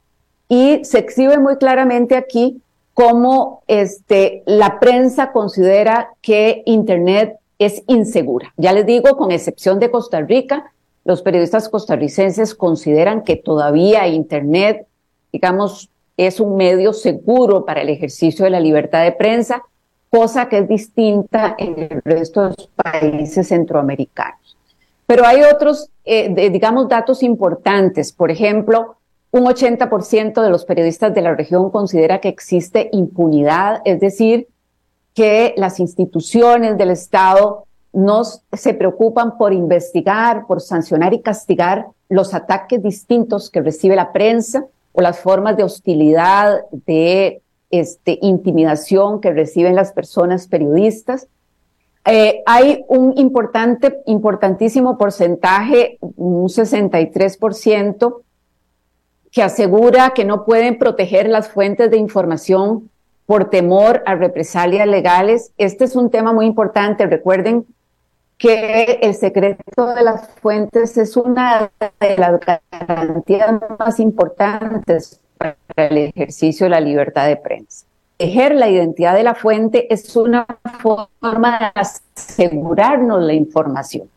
y 0.48 0.84
se 0.84 0.98
exhibe 0.98 1.38
muy 1.38 1.56
claramente 1.56 2.16
aquí 2.16 2.60
cómo 2.94 3.62
este, 3.66 4.42
la 4.46 4.80
prensa 4.80 5.32
considera 5.32 6.10
que 6.22 6.62
Internet 6.66 7.36
es 7.58 7.82
insegura. 7.86 8.52
Ya 8.56 8.72
les 8.72 8.86
digo, 8.86 9.16
con 9.16 9.30
excepción 9.30 9.78
de 9.78 9.90
Costa 9.90 10.20
Rica, 10.20 10.72
los 11.04 11.22
periodistas 11.22 11.68
costarricenses 11.68 12.54
consideran 12.54 13.22
que 13.22 13.36
todavía 13.36 14.08
Internet, 14.08 14.86
digamos, 15.32 15.90
es 16.16 16.40
un 16.40 16.56
medio 16.56 16.92
seguro 16.92 17.64
para 17.64 17.82
el 17.82 17.88
ejercicio 17.88 18.44
de 18.44 18.50
la 18.50 18.60
libertad 18.60 19.04
de 19.04 19.12
prensa, 19.12 19.62
cosa 20.10 20.48
que 20.48 20.58
es 20.58 20.68
distinta 20.68 21.54
en 21.58 21.78
el 21.78 22.02
resto 22.04 22.42
de 22.42 22.48
los 22.56 22.68
países 22.68 23.48
centroamericanos. 23.48 24.56
Pero 25.06 25.26
hay 25.26 25.42
otros, 25.42 25.90
eh, 26.04 26.50
digamos, 26.50 26.88
datos 26.88 27.22
importantes. 27.22 28.12
Por 28.12 28.30
ejemplo, 28.30 28.96
un 29.30 29.44
80% 29.44 30.42
de 30.42 30.50
los 30.50 30.64
periodistas 30.64 31.14
de 31.14 31.22
la 31.22 31.34
región 31.34 31.70
considera 31.70 32.20
que 32.20 32.28
existe 32.28 32.88
impunidad, 32.92 33.82
es 33.84 34.00
decir, 34.00 34.48
que 35.14 35.54
las 35.56 35.80
instituciones 35.80 36.76
del 36.76 36.90
Estado 36.90 37.64
no 37.92 38.22
se 38.24 38.74
preocupan 38.74 39.38
por 39.38 39.52
investigar, 39.52 40.46
por 40.46 40.60
sancionar 40.60 41.14
y 41.14 41.22
castigar 41.22 41.86
los 42.08 42.34
ataques 42.34 42.82
distintos 42.82 43.50
que 43.50 43.62
recibe 43.62 43.96
la 43.96 44.12
prensa 44.12 44.66
o 44.96 45.02
las 45.02 45.20
formas 45.20 45.58
de 45.58 45.62
hostilidad, 45.62 46.62
de 46.86 47.42
este, 47.70 48.18
intimidación 48.22 49.20
que 49.20 49.30
reciben 49.30 49.74
las 49.74 49.92
personas 49.92 50.48
periodistas. 50.48 51.28
Eh, 52.06 52.42
hay 52.46 52.82
un 52.88 53.12
importante, 53.18 54.00
importantísimo 54.06 54.96
porcentaje, 54.96 55.98
un 56.00 56.48
63%, 56.48 58.22
que 59.30 59.42
asegura 59.42 60.14
que 60.14 60.24
no 60.24 60.46
pueden 60.46 60.78
proteger 60.78 61.28
las 61.28 61.48
fuentes 61.48 61.90
de 61.90 61.98
información 61.98 62.90
por 63.26 63.50
temor 63.50 64.02
a 64.06 64.14
represalias 64.14 64.88
legales. 64.88 65.52
Este 65.58 65.84
es 65.84 65.94
un 65.94 66.08
tema 66.10 66.32
muy 66.32 66.46
importante. 66.46 67.04
Recuerden 67.04 67.66
que 68.38 68.98
el 69.02 69.14
secreto 69.14 69.94
de 69.94 70.02
las 70.02 70.28
fuentes 70.40 70.96
es 70.96 71.16
una 71.16 71.70
de 72.00 72.16
las 72.16 72.40
garantías 72.70 73.60
más 73.78 73.98
importantes 73.98 75.20
para 75.38 75.56
el 75.76 75.98
ejercicio 75.98 76.66
de 76.66 76.70
la 76.70 76.80
libertad 76.80 77.26
de 77.26 77.36
prensa. 77.36 77.86
Proteger 78.18 78.54
la 78.54 78.70
identidad 78.70 79.14
de 79.14 79.22
la 79.22 79.34
fuente 79.34 79.92
es 79.92 80.16
una 80.16 80.46
forma 80.80 81.58
de 81.58 81.70
asegurarnos 81.74 83.22
la 83.22 83.34
información. 83.34 84.08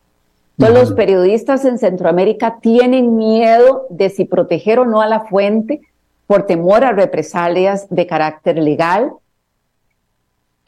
Todos 0.56 0.74
los 0.74 0.92
periodistas 0.92 1.64
en 1.64 1.78
Centroamérica 1.78 2.58
tienen 2.60 3.16
miedo 3.16 3.86
de 3.88 4.10
si 4.10 4.26
proteger 4.26 4.78
o 4.78 4.84
no 4.84 5.00
a 5.00 5.06
la 5.06 5.20
fuente 5.20 5.80
por 6.26 6.44
temor 6.44 6.84
a 6.84 6.92
represalias 6.92 7.88
de 7.88 8.06
carácter 8.06 8.58
legal. 8.58 9.12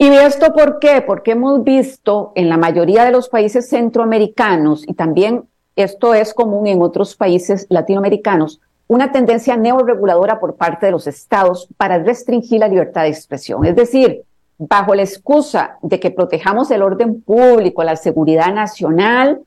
¿Y 0.02 0.08
esto 0.08 0.52
por 0.52 0.80
qué? 0.80 1.00
Porque 1.00 1.30
hemos 1.30 1.62
visto 1.62 2.32
en 2.34 2.48
la 2.48 2.56
mayoría 2.56 3.04
de 3.04 3.12
los 3.12 3.28
países 3.28 3.68
centroamericanos, 3.68 4.82
y 4.88 4.94
también 4.94 5.44
esto 5.76 6.12
es 6.12 6.34
común 6.34 6.66
en 6.66 6.82
otros 6.82 7.14
países 7.14 7.68
latinoamericanos, 7.68 8.60
una 8.88 9.12
tendencia 9.12 9.56
neoreguladora 9.56 10.40
por 10.40 10.56
parte 10.56 10.86
de 10.86 10.92
los 10.92 11.06
estados 11.06 11.68
para 11.76 12.02
restringir 12.02 12.58
la 12.58 12.66
libertad 12.66 13.02
de 13.02 13.10
expresión. 13.10 13.64
Es 13.64 13.76
decir, 13.76 14.24
bajo 14.58 14.92
la 14.96 15.02
excusa 15.02 15.78
de 15.82 16.00
que 16.00 16.10
protejamos 16.10 16.72
el 16.72 16.82
orden 16.82 17.22
público, 17.22 17.84
la 17.84 17.94
seguridad 17.94 18.52
nacional, 18.52 19.42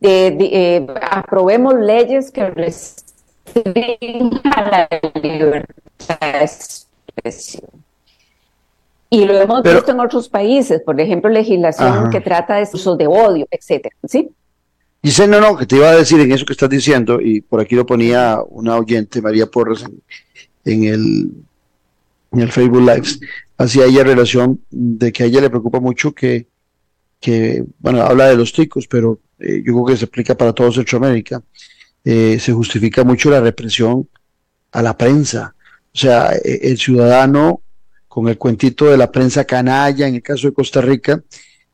de, 0.00 0.36
eh, 0.38 0.86
aprobemos 1.10 1.76
leyes 1.76 2.30
que 2.30 2.50
restrinjan 2.50 4.42
la 4.70 4.86
libertad 5.14 6.18
de 6.20 6.44
expresión. 6.44 7.70
Y 9.12 9.26
lo 9.26 9.38
hemos 9.38 9.62
visto 9.62 9.90
en 9.92 10.00
otros 10.00 10.26
países, 10.26 10.80
por 10.80 10.98
ejemplo, 10.98 11.28
legislación 11.28 12.08
que 12.08 12.22
trata 12.22 12.56
de 12.56 12.62
usos 12.62 12.96
de 12.96 13.06
odio, 13.06 13.46
etcétera, 13.50 13.94
¿sí? 14.08 14.30
Dice, 15.02 15.28
no, 15.28 15.38
no, 15.38 15.54
que 15.54 15.66
te 15.66 15.76
iba 15.76 15.90
a 15.90 15.96
decir 15.96 16.18
en 16.18 16.32
eso 16.32 16.46
que 16.46 16.54
estás 16.54 16.70
diciendo, 16.70 17.20
y 17.20 17.42
por 17.42 17.60
aquí 17.60 17.74
lo 17.74 17.84
ponía 17.84 18.38
una 18.48 18.78
oyente, 18.78 19.20
María 19.20 19.44
Porras, 19.44 19.84
en, 20.64 20.84
el, 20.84 21.30
en 22.30 22.40
el 22.40 22.50
Facebook 22.50 22.80
Lives, 22.80 23.20
hacía 23.58 23.84
ella 23.84 24.02
relación 24.02 24.62
de 24.70 25.12
que 25.12 25.24
a 25.24 25.26
ella 25.26 25.42
le 25.42 25.50
preocupa 25.50 25.78
mucho 25.78 26.12
que, 26.12 26.46
que 27.20 27.66
bueno, 27.80 28.00
habla 28.00 28.28
de 28.28 28.36
los 28.36 28.50
ticos, 28.50 28.86
pero 28.88 29.20
eh, 29.38 29.62
yo 29.62 29.74
creo 29.74 29.84
que 29.84 29.96
se 29.98 30.06
aplica 30.06 30.34
para 30.34 30.54
todo 30.54 30.72
Centroamérica, 30.72 31.42
eh, 32.02 32.38
se 32.40 32.54
justifica 32.54 33.04
mucho 33.04 33.28
la 33.28 33.42
represión 33.42 34.08
a 34.70 34.80
la 34.80 34.96
prensa. 34.96 35.54
O 35.94 35.98
sea, 35.98 36.32
e, 36.32 36.60
el 36.62 36.78
ciudadano 36.78 37.60
con 38.12 38.28
el 38.28 38.36
cuentito 38.36 38.90
de 38.90 38.98
la 38.98 39.10
prensa 39.10 39.46
canalla, 39.46 40.06
en 40.06 40.16
el 40.16 40.22
caso 40.22 40.46
de 40.46 40.52
Costa 40.52 40.82
Rica, 40.82 41.22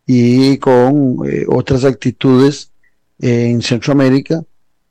y 0.06 0.56
con 0.58 1.18
eh, 1.26 1.44
otras 1.48 1.84
actitudes 1.84 2.70
en 3.18 3.60
Centroamérica, 3.60 4.44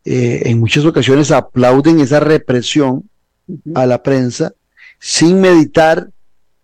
en 0.03 0.59
muchas 0.59 0.83
ocasiones 0.83 1.31
aplauden 1.31 2.01
esa 2.01 2.19
represión 2.19 3.09
a 3.73 3.85
la 3.85 4.03
prensa 4.03 4.53
sin 4.99 5.39
meditar 5.39 6.09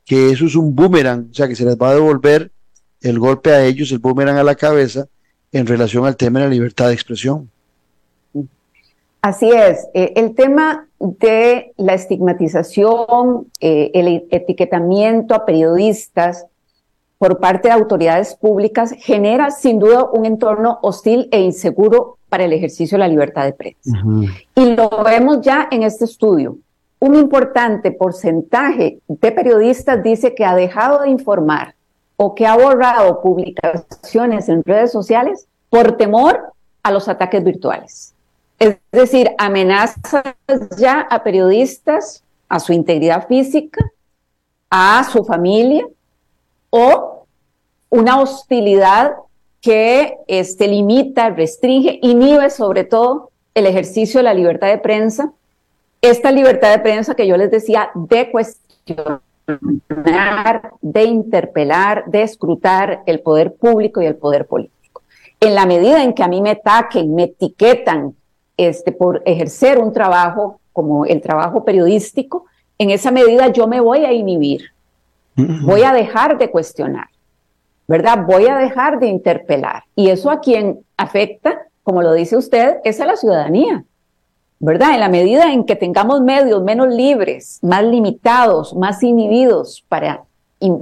que 0.05 0.31
eso 0.31 0.45
es 0.45 0.55
un 0.55 0.75
boomerang, 0.75 1.29
o 1.31 1.33
sea, 1.33 1.47
que 1.47 1.55
se 1.55 1.63
les 1.63 1.77
va 1.77 1.91
a 1.91 1.93
devolver 1.93 2.51
el 2.99 3.19
golpe 3.19 3.51
a 3.51 3.65
ellos, 3.65 3.91
el 3.91 3.99
boomerang 3.99 4.37
a 4.37 4.43
la 4.43 4.55
cabeza, 4.55 5.07
en 5.53 5.65
relación 5.65 6.05
al 6.05 6.17
tema 6.17 6.39
de 6.39 6.45
la 6.45 6.51
libertad 6.51 6.87
de 6.87 6.93
expresión. 6.93 7.49
Así 9.23 9.49
es, 9.49 9.87
eh, 9.93 10.11
el 10.17 10.35
tema 10.35 10.89
de 10.99 11.71
la 11.77 11.93
estigmatización, 11.93 13.47
eh, 13.61 13.89
el 13.93 14.27
etiquetamiento 14.29 15.33
a 15.33 15.45
periodistas 15.45 16.45
por 17.19 17.39
parte 17.39 17.69
de 17.69 17.73
autoridades 17.73 18.35
públicas 18.35 18.93
genera 18.97 19.49
sin 19.49 19.79
duda 19.79 20.09
un 20.11 20.25
entorno 20.25 20.77
hostil 20.81 21.29
e 21.31 21.39
inseguro 21.39 22.17
para 22.27 22.43
el 22.43 22.51
ejercicio 22.51 22.97
de 22.97 22.99
la 22.99 23.07
libertad 23.07 23.45
de 23.45 23.53
prensa. 23.53 23.97
Y 24.55 24.75
lo 24.75 24.89
vemos 25.05 25.39
ya 25.39 25.69
en 25.71 25.83
este 25.83 26.03
estudio. 26.03 26.57
Un 26.99 27.15
importante 27.15 27.93
porcentaje 27.93 28.99
de 29.07 29.31
periodistas 29.31 30.03
dice 30.03 30.35
que 30.35 30.43
ha 30.43 30.53
dejado 30.53 31.01
de 31.03 31.09
informar 31.09 31.75
o 32.17 32.35
que 32.35 32.45
ha 32.45 32.57
borrado 32.57 33.21
publicaciones 33.21 34.49
en 34.49 34.65
redes 34.65 34.91
sociales 34.91 35.47
por 35.69 35.95
temor 35.95 36.51
a 36.83 36.91
los 36.91 37.07
ataques 37.07 37.41
virtuales. 37.41 38.12
Es 38.59 38.77
decir, 38.91 39.31
amenazas 39.37 40.23
ya 40.77 41.01
a 41.01 41.23
periodistas, 41.23 42.23
a 42.47 42.59
su 42.59 42.73
integridad 42.73 43.27
física, 43.27 43.83
a 44.69 45.03
su 45.11 45.23
familia 45.23 45.85
o 46.69 47.25
una 47.89 48.19
hostilidad 48.21 49.13
que 49.61 50.17
este, 50.27 50.67
limita, 50.67 51.29
restringe, 51.29 51.99
inhibe 52.01 52.49
sobre 52.49 52.83
todo 52.83 53.31
el 53.53 53.65
ejercicio 53.65 54.19
de 54.19 54.23
la 54.23 54.33
libertad 54.33 54.67
de 54.67 54.77
prensa. 54.77 55.31
Esta 56.01 56.31
libertad 56.31 56.71
de 56.71 56.79
prensa 56.79 57.15
que 57.15 57.27
yo 57.27 57.37
les 57.37 57.51
decía 57.51 57.91
de 57.93 58.29
cuestión 58.31 59.21
de 60.81 61.03
interpelar, 61.03 62.05
de 62.07 62.23
escrutar 62.23 63.03
el 63.05 63.19
poder 63.21 63.53
público 63.53 64.01
y 64.01 64.05
el 64.05 64.15
poder 64.15 64.47
político. 64.47 65.01
En 65.39 65.55
la 65.55 65.65
medida 65.65 66.03
en 66.03 66.13
que 66.13 66.23
a 66.23 66.27
mí 66.27 66.41
me 66.41 66.55
taquen, 66.55 67.13
me 67.13 67.23
etiquetan 67.23 68.15
este, 68.57 68.91
por 68.91 69.21
ejercer 69.25 69.79
un 69.79 69.93
trabajo 69.93 70.59
como 70.71 71.05
el 71.05 71.21
trabajo 71.21 71.63
periodístico, 71.63 72.45
en 72.77 72.89
esa 72.89 73.11
medida 73.11 73.47
yo 73.49 73.67
me 73.67 73.79
voy 73.79 74.05
a 74.05 74.11
inhibir, 74.11 74.71
voy 75.35 75.83
a 75.83 75.93
dejar 75.93 76.37
de 76.37 76.49
cuestionar, 76.49 77.07
¿verdad? 77.87 78.25
Voy 78.25 78.47
a 78.47 78.57
dejar 78.57 78.99
de 78.99 79.07
interpelar. 79.07 79.83
Y 79.95 80.09
eso 80.09 80.31
a 80.31 80.39
quien 80.39 80.79
afecta, 80.97 81.67
como 81.83 82.01
lo 82.01 82.13
dice 82.13 82.37
usted, 82.37 82.77
es 82.83 82.99
a 82.99 83.05
la 83.05 83.15
ciudadanía. 83.15 83.85
¿verdad? 84.65 84.93
En 84.93 85.01
la 85.01 85.09
medida 85.09 85.51
en 85.51 85.65
que 85.65 85.75
tengamos 85.75 86.21
medios 86.21 86.63
menos 86.63 86.87
libres, 86.87 87.59
más 87.61 87.83
limitados, 87.83 88.73
más 88.73 89.03
inhibidos 89.03 89.83
para 89.89 90.23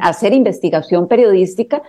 hacer 0.01 0.34
investigación 0.34 1.07
periodística, 1.07 1.82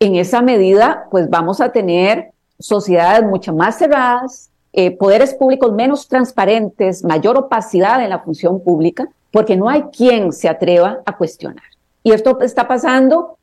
en 0.00 0.16
esa 0.16 0.40
medida, 0.40 1.06
pues 1.10 1.28
vamos 1.28 1.60
a 1.60 1.70
tener 1.70 2.30
sociedades 2.58 3.24
mucho 3.24 3.52
más 3.52 3.76
cerradas, 3.76 4.50
eh, 4.80 4.92
poderes 4.92 5.34
públicos 5.34 5.72
menos 5.72 6.06
transparentes, 6.06 7.02
mayor 7.02 7.36
opacidad 7.36 8.00
en 8.00 8.10
la 8.10 8.20
función 8.20 8.62
pública, 8.62 9.08
porque 9.32 9.56
no 9.56 9.68
hay 9.68 9.82
quien 9.90 10.32
se 10.32 10.48
atreva 10.48 11.00
a 11.04 11.16
cuestionar. 11.16 11.64
Y 12.04 12.12
esto 12.12 12.40
está 12.42 12.68
pasando 12.68 13.38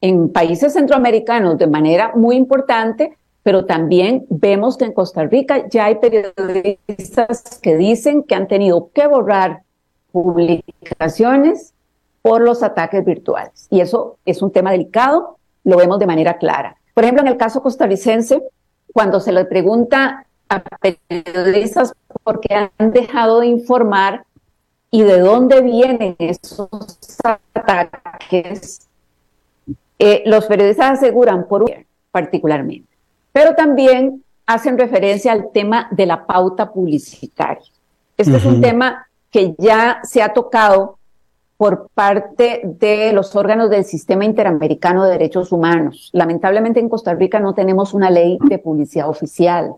en 0.00 0.32
países 0.32 0.72
centroamericanos 0.72 1.58
de 1.58 1.66
manera 1.66 2.12
muy 2.14 2.36
importante, 2.36 3.14
pero 3.42 3.66
también 3.66 4.24
vemos 4.30 4.78
que 4.78 4.86
en 4.86 4.94
Costa 4.94 5.24
Rica 5.24 5.68
ya 5.68 5.84
hay 5.84 5.96
periodistas 5.96 7.58
que 7.60 7.76
dicen 7.76 8.22
que 8.22 8.34
han 8.34 8.48
tenido 8.48 8.88
que 8.94 9.06
borrar 9.06 9.64
publicaciones 10.12 11.74
por 12.22 12.40
los 12.40 12.62
ataques 12.62 13.04
virtuales. 13.04 13.66
Y 13.68 13.82
eso 13.82 14.16
es 14.24 14.40
un 14.40 14.50
tema 14.50 14.70
delicado, 14.70 15.36
lo 15.62 15.76
vemos 15.76 15.98
de 15.98 16.06
manera 16.06 16.38
clara. 16.38 16.78
Por 16.94 17.04
ejemplo, 17.04 17.20
en 17.20 17.28
el 17.28 17.36
caso 17.36 17.62
costarricense, 17.62 18.42
cuando 18.94 19.20
se 19.20 19.32
le 19.32 19.44
pregunta 19.44 20.26
a 20.50 20.62
periodistas 21.08 21.94
por 22.22 22.40
qué 22.40 22.70
han 22.76 22.90
dejado 22.90 23.40
de 23.40 23.46
informar 23.46 24.24
y 24.90 25.02
de 25.02 25.20
dónde 25.20 25.62
vienen 25.62 26.16
esos 26.18 26.68
ataques, 27.22 28.88
eh, 29.98 30.22
los 30.26 30.46
periodistas 30.46 30.98
aseguran, 30.98 31.46
por 31.46 31.64
particularmente, 32.10 32.88
pero 33.32 33.54
también 33.54 34.24
hacen 34.46 34.76
referencia 34.76 35.30
al 35.30 35.52
tema 35.52 35.88
de 35.92 36.06
la 36.06 36.26
pauta 36.26 36.72
publicitaria. 36.72 37.70
Este 38.16 38.36
es 38.36 38.44
un 38.44 38.60
tema 38.60 39.06
que 39.30 39.54
ya 39.56 40.00
se 40.02 40.22
ha 40.22 40.32
tocado 40.32 40.98
por 41.56 41.88
parte 41.94 42.62
de 42.64 43.12
los 43.12 43.36
órganos 43.36 43.70
del 43.70 43.84
Sistema 43.84 44.24
Interamericano 44.24 45.04
de 45.04 45.12
Derechos 45.12 45.52
Humanos. 45.52 46.10
Lamentablemente 46.12 46.80
en 46.80 46.88
Costa 46.88 47.14
Rica 47.14 47.38
no 47.38 47.54
tenemos 47.54 47.94
una 47.94 48.10
ley 48.10 48.38
de 48.42 48.58
publicidad 48.58 49.08
oficial. 49.08 49.74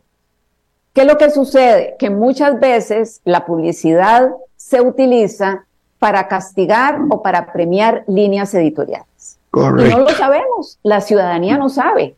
¿Qué 0.93 1.03
es 1.03 1.07
lo 1.07 1.17
que 1.17 1.31
sucede? 1.31 1.97
Que 1.99 2.11
muchas 2.11 2.61
veces 2.61 3.21
la 3.25 3.47
publicidad 3.47 4.31
se 4.57 4.81
utiliza 4.81 5.65
para 5.99 6.29
castigar 6.29 7.01
o 7.11 7.23
para 7.23 7.53
premiar 7.53 8.05
líneas 8.07 8.53
editoriales. 8.55 9.39
Correcto. 9.51 9.87
Y 9.87 9.91
no 9.91 9.99
lo 10.01 10.11
sabemos, 10.11 10.79
la 10.83 11.01
ciudadanía 11.01 11.57
no 11.57 11.69
sabe. 11.69 12.17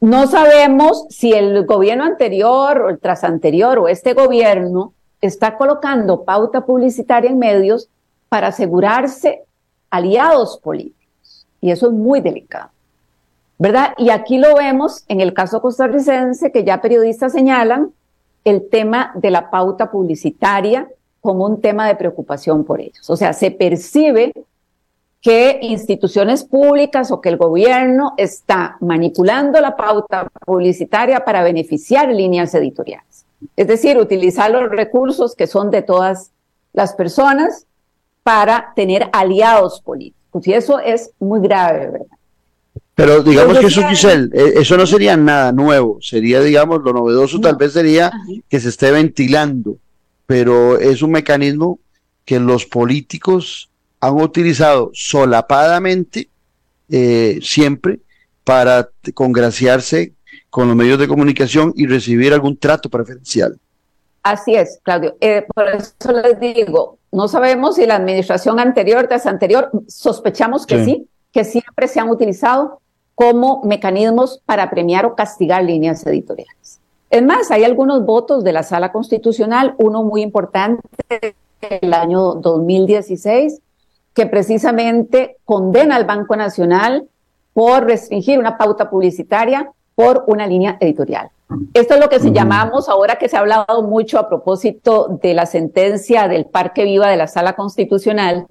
No 0.00 0.26
sabemos 0.26 1.06
si 1.08 1.32
el 1.32 1.64
gobierno 1.64 2.04
anterior 2.04 2.82
o 2.82 2.90
el 2.90 2.98
trasanterior 2.98 3.78
o 3.78 3.88
este 3.88 4.12
gobierno 4.12 4.92
está 5.20 5.56
colocando 5.56 6.24
pauta 6.24 6.66
publicitaria 6.66 7.30
en 7.30 7.38
medios 7.38 7.88
para 8.28 8.48
asegurarse 8.48 9.42
aliados 9.90 10.58
políticos. 10.58 11.46
Y 11.60 11.70
eso 11.70 11.86
es 11.86 11.92
muy 11.92 12.20
delicado. 12.20 12.70
¿Verdad? 13.58 13.94
Y 13.96 14.10
aquí 14.10 14.38
lo 14.38 14.54
vemos 14.56 15.04
en 15.08 15.20
el 15.20 15.32
caso 15.32 15.62
costarricense, 15.62 16.52
que 16.52 16.64
ya 16.64 16.82
periodistas 16.82 17.32
señalan 17.32 17.92
el 18.44 18.68
tema 18.68 19.12
de 19.14 19.30
la 19.30 19.50
pauta 19.50 19.90
publicitaria 19.90 20.88
como 21.20 21.46
un 21.46 21.60
tema 21.60 21.88
de 21.88 21.96
preocupación 21.96 22.64
por 22.64 22.80
ellos. 22.80 23.08
O 23.08 23.16
sea, 23.16 23.32
se 23.32 23.50
percibe 23.50 24.32
que 25.22 25.58
instituciones 25.62 26.44
públicas 26.44 27.10
o 27.10 27.22
que 27.22 27.30
el 27.30 27.38
gobierno 27.38 28.12
está 28.18 28.76
manipulando 28.80 29.58
la 29.58 29.74
pauta 29.74 30.28
publicitaria 30.44 31.24
para 31.24 31.42
beneficiar 31.42 32.10
líneas 32.10 32.54
editoriales. 32.54 33.24
Es 33.56 33.66
decir, 33.66 33.96
utilizar 33.96 34.50
los 34.50 34.68
recursos 34.68 35.34
que 35.34 35.46
son 35.46 35.70
de 35.70 35.80
todas 35.80 36.30
las 36.74 36.92
personas 36.92 37.66
para 38.22 38.72
tener 38.76 39.08
aliados 39.12 39.80
políticos. 39.80 40.46
Y 40.46 40.52
eso 40.52 40.78
es 40.78 41.12
muy 41.18 41.40
grave, 41.40 41.90
¿verdad? 41.90 42.13
Pero 42.94 43.22
digamos 43.22 43.58
que 43.58 43.66
eso, 43.66 43.86
Giselle, 43.88 44.30
eh, 44.32 44.54
eso 44.56 44.76
no 44.76 44.86
sería 44.86 45.16
nada 45.16 45.50
nuevo, 45.50 45.98
sería, 46.00 46.40
digamos, 46.40 46.80
lo 46.82 46.92
novedoso 46.92 47.40
tal 47.40 47.56
vez 47.56 47.72
sería 47.72 48.12
que 48.48 48.60
se 48.60 48.68
esté 48.68 48.92
ventilando, 48.92 49.78
pero 50.26 50.78
es 50.78 51.02
un 51.02 51.10
mecanismo 51.10 51.80
que 52.24 52.38
los 52.38 52.66
políticos 52.66 53.68
han 54.00 54.20
utilizado 54.20 54.90
solapadamente 54.94 56.28
eh, 56.88 57.40
siempre 57.42 57.98
para 58.44 58.90
congraciarse 59.14 60.12
con 60.50 60.68
los 60.68 60.76
medios 60.76 60.98
de 60.98 61.08
comunicación 61.08 61.72
y 61.74 61.86
recibir 61.86 62.32
algún 62.32 62.56
trato 62.56 62.88
preferencial. 62.88 63.58
Así 64.22 64.54
es, 64.54 64.78
Claudio. 64.82 65.16
Eh, 65.20 65.44
por 65.52 65.68
eso 65.68 66.12
les 66.22 66.38
digo, 66.38 66.98
no 67.10 67.26
sabemos 67.28 67.76
si 67.76 67.86
la 67.86 67.96
administración 67.96 68.60
anterior, 68.60 69.06
tras 69.08 69.26
anterior, 69.26 69.70
sospechamos 69.88 70.64
que 70.64 70.84
sí, 70.84 71.08
que 71.32 71.44
siempre 71.44 71.88
se 71.88 72.00
han 72.00 72.08
utilizado 72.08 72.80
como 73.14 73.62
mecanismos 73.64 74.40
para 74.44 74.70
premiar 74.70 75.06
o 75.06 75.14
castigar 75.14 75.64
líneas 75.64 76.04
editoriales. 76.06 76.80
Es 77.10 77.22
más, 77.22 77.50
hay 77.50 77.64
algunos 77.64 78.04
votos 78.04 78.42
de 78.42 78.52
la 78.52 78.62
Sala 78.62 78.90
Constitucional, 78.90 79.74
uno 79.78 80.02
muy 80.02 80.22
importante 80.22 80.82
el 81.60 81.94
año 81.94 82.34
2016, 82.34 83.60
que 84.14 84.26
precisamente 84.26 85.36
condena 85.44 85.96
al 85.96 86.04
Banco 86.04 86.36
Nacional 86.36 87.08
por 87.52 87.84
restringir 87.84 88.38
una 88.38 88.58
pauta 88.58 88.90
publicitaria 88.90 89.70
por 89.94 90.24
una 90.26 90.46
línea 90.46 90.76
editorial. 90.80 91.30
Esto 91.72 91.94
es 91.94 92.00
lo 92.00 92.08
que 92.08 92.18
se 92.18 92.32
llamamos, 92.32 92.88
ahora 92.88 93.16
que 93.16 93.28
se 93.28 93.36
ha 93.36 93.40
hablado 93.40 93.82
mucho 93.82 94.18
a 94.18 94.28
propósito 94.28 95.18
de 95.22 95.34
la 95.34 95.46
sentencia 95.46 96.26
del 96.26 96.46
Parque 96.46 96.84
Viva 96.84 97.08
de 97.08 97.16
la 97.16 97.28
Sala 97.28 97.54
Constitucional, 97.54 98.46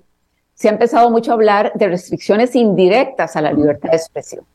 se 0.54 0.70
ha 0.70 0.72
empezado 0.72 1.10
mucho 1.10 1.32
a 1.32 1.34
hablar 1.34 1.74
de 1.76 1.88
restricciones 1.88 2.56
indirectas 2.56 3.36
a 3.36 3.42
la 3.42 3.52
libertad 3.52 3.90
de 3.90 3.98
expresión. 3.98 4.46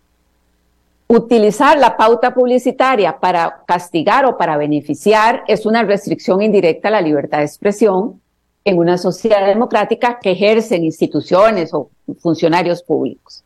Utilizar 1.10 1.78
la 1.78 1.96
pauta 1.96 2.34
publicitaria 2.34 3.18
para 3.18 3.62
castigar 3.66 4.26
o 4.26 4.36
para 4.36 4.58
beneficiar 4.58 5.42
es 5.48 5.64
una 5.64 5.82
restricción 5.82 6.42
indirecta 6.42 6.88
a 6.88 6.90
la 6.90 7.00
libertad 7.00 7.38
de 7.38 7.44
expresión 7.44 8.20
en 8.62 8.78
una 8.78 8.98
sociedad 8.98 9.46
democrática 9.46 10.18
que 10.20 10.32
ejercen 10.32 10.84
instituciones 10.84 11.72
o 11.72 11.88
funcionarios 12.20 12.82
públicos, 12.82 13.42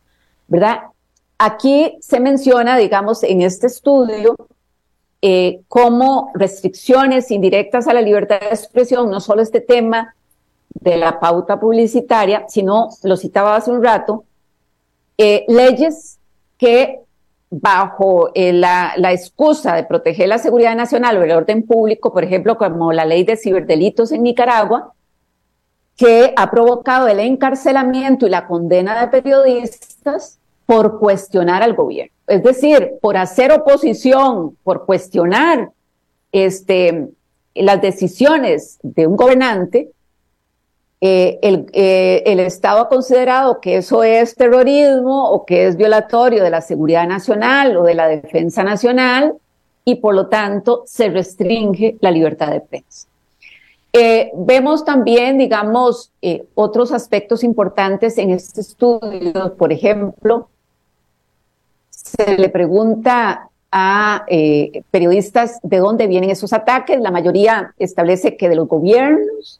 ¿verdad? 0.49 0.79
Aquí 1.37 1.97
se 2.01 2.19
menciona, 2.19 2.77
digamos, 2.77 3.23
en 3.23 3.41
este 3.41 3.67
estudio, 3.67 4.35
eh, 5.21 5.61
como 5.69 6.31
restricciones 6.33 7.31
indirectas 7.31 7.87
a 7.87 7.93
la 7.93 8.01
libertad 8.01 8.41
de 8.41 8.47
expresión, 8.47 9.09
no 9.09 9.21
solo 9.21 9.41
este 9.41 9.61
tema 9.61 10.13
de 10.73 10.97
la 10.97 11.17
pauta 11.17 11.61
publicitaria, 11.61 12.43
sino, 12.49 12.89
lo 13.03 13.15
citaba 13.15 13.55
hace 13.55 13.71
un 13.71 13.81
rato, 13.81 14.25
eh, 15.17 15.45
leyes 15.47 16.19
que 16.57 17.02
bajo 17.61 18.31
eh, 18.33 18.51
la, 18.51 18.93
la, 18.97 19.11
excusa 19.11 19.75
de 19.75 19.83
proteger 19.83 20.27
la 20.27 20.39
seguridad 20.39 20.75
nacional 20.75 21.17
o 21.17 21.23
el 21.23 21.31
orden 21.31 21.63
público, 21.63 22.11
por 22.11 22.23
ejemplo, 22.23 22.57
como 22.57 22.91
la 22.91 23.05
ley 23.05 23.23
de 23.23 23.37
ciberdelitos 23.37 24.11
en 24.11 24.23
Nicaragua, 24.23 24.93
que 25.95 26.33
ha 26.35 26.49
provocado 26.49 27.07
el 27.07 27.19
encarcelamiento 27.19 28.25
y 28.25 28.29
la 28.29 28.47
condena 28.47 28.99
de 28.99 29.07
periodistas 29.07 30.39
por 30.65 30.99
cuestionar 30.99 31.61
al 31.61 31.75
gobierno. 31.75 32.13
Es 32.27 32.41
decir, 32.41 32.93
por 33.01 33.17
hacer 33.17 33.51
oposición, 33.51 34.57
por 34.63 34.85
cuestionar 34.85 35.71
este, 36.31 37.09
las 37.53 37.81
decisiones 37.81 38.79
de 38.81 39.05
un 39.05 39.15
gobernante, 39.15 39.91
eh, 41.05 41.37
el, 41.41 41.65
eh, 41.73 42.23
el, 42.25 42.39
Estado 42.39 42.79
ha 42.79 42.87
considerado 42.87 43.59
que 43.59 43.75
eso 43.75 44.05
es 44.05 44.35
terrorismo 44.35 45.31
o 45.31 45.45
que 45.45 45.67
es 45.67 45.75
violatorio 45.75 46.41
de 46.41 46.49
la 46.49 46.61
seguridad 46.61 47.05
nacional 47.05 47.75
o 47.75 47.83
de 47.83 47.93
la 47.93 48.07
defensa 48.07 48.63
nacional 48.63 49.33
y 49.83 49.95
por 49.95 50.15
lo 50.15 50.27
tanto 50.27 50.83
se 50.85 51.09
restringe 51.09 51.97
la 51.99 52.09
libertad 52.09 52.51
de 52.51 52.61
prensa. 52.61 53.09
Eh, 53.91 54.31
vemos 54.33 54.85
también, 54.85 55.37
digamos, 55.37 56.09
otros 56.55 56.93
aspectos 56.93 57.43
importantes 57.43 58.17
en 58.17 58.29
este 58.29 58.61
estudio. 58.61 59.57
Por 59.57 59.73
ejemplo, 59.73 60.47
se 61.89 62.37
le 62.37 62.47
pregunta 62.47 63.49
a 63.73 64.25
periodistas 64.89 65.59
de 65.63 65.79
dónde 65.79 66.07
vienen 66.07 66.29
esos 66.29 66.53
ataques. 66.53 67.01
La 67.01 67.11
mayoría 67.11 67.75
establece 67.77 68.37
que 68.37 68.47
de 68.47 68.55
los 68.55 68.69
gobiernos, 68.69 69.59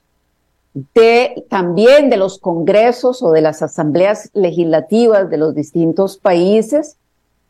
de, 0.73 1.45
también 1.49 2.09
de 2.09 2.17
los 2.17 2.39
congresos 2.39 3.21
o 3.21 3.31
de 3.31 3.41
las 3.41 3.61
asambleas 3.61 4.29
legislativas 4.33 5.29
de 5.29 5.37
los 5.37 5.53
distintos 5.53 6.17
países, 6.17 6.97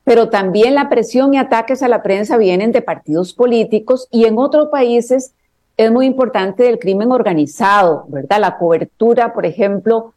pero 0.04 0.30
también 0.30 0.76
la 0.76 0.90
presión 0.90 1.34
y 1.34 1.38
ataques 1.38 1.82
a 1.82 1.88
la 1.88 2.04
prensa 2.04 2.38
vienen 2.38 2.72
de 2.72 2.82
partidos 2.82 3.34
políticos 3.34 4.08
y 4.12 4.26
en 4.26 4.38
otros 4.38 4.68
países 4.70 5.34
es 5.78 5.92
muy 5.92 6.06
importante 6.06 6.64
del 6.64 6.78
crimen 6.78 7.12
organizado, 7.12 8.06
¿verdad? 8.10 8.40
La 8.40 8.58
cobertura, 8.58 9.34
por 9.34 9.46
ejemplo, 9.46 10.14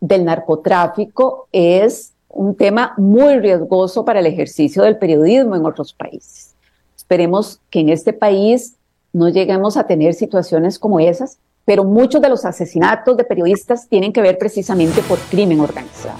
del 0.00 0.24
narcotráfico 0.24 1.48
es 1.52 2.12
un 2.28 2.54
tema 2.54 2.94
muy 2.96 3.38
riesgoso 3.38 4.04
para 4.04 4.20
el 4.20 4.26
ejercicio 4.26 4.82
del 4.82 4.98
periodismo 4.98 5.56
en 5.56 5.66
otros 5.66 5.92
países. 5.92 6.54
Esperemos 6.96 7.60
que 7.70 7.80
en 7.80 7.88
este 7.88 8.12
país 8.12 8.76
no 9.12 9.28
lleguemos 9.28 9.76
a 9.76 9.86
tener 9.86 10.14
situaciones 10.14 10.78
como 10.78 11.00
esas, 11.00 11.38
pero 11.64 11.84
muchos 11.84 12.20
de 12.20 12.28
los 12.28 12.44
asesinatos 12.44 13.16
de 13.16 13.24
periodistas 13.24 13.88
tienen 13.88 14.12
que 14.12 14.22
ver 14.22 14.38
precisamente 14.38 15.02
por 15.02 15.18
crimen 15.18 15.60
organizado. 15.60 16.18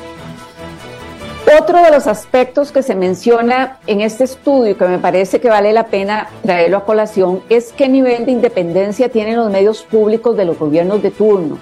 Otro 1.58 1.82
de 1.82 1.90
los 1.90 2.06
aspectos 2.06 2.70
que 2.70 2.82
se 2.82 2.94
menciona 2.94 3.78
en 3.88 4.02
este 4.02 4.22
estudio, 4.24 4.78
que 4.78 4.86
me 4.86 4.98
parece 4.98 5.40
que 5.40 5.48
vale 5.48 5.72
la 5.72 5.86
pena 5.86 6.28
traerlo 6.42 6.76
a 6.76 6.84
colación, 6.84 7.42
es 7.48 7.72
qué 7.72 7.88
nivel 7.88 8.24
de 8.24 8.32
independencia 8.32 9.08
tienen 9.08 9.36
los 9.36 9.50
medios 9.50 9.82
públicos 9.82 10.36
de 10.36 10.44
los 10.44 10.58
gobiernos 10.58 11.02
de 11.02 11.10
turno. 11.10 11.58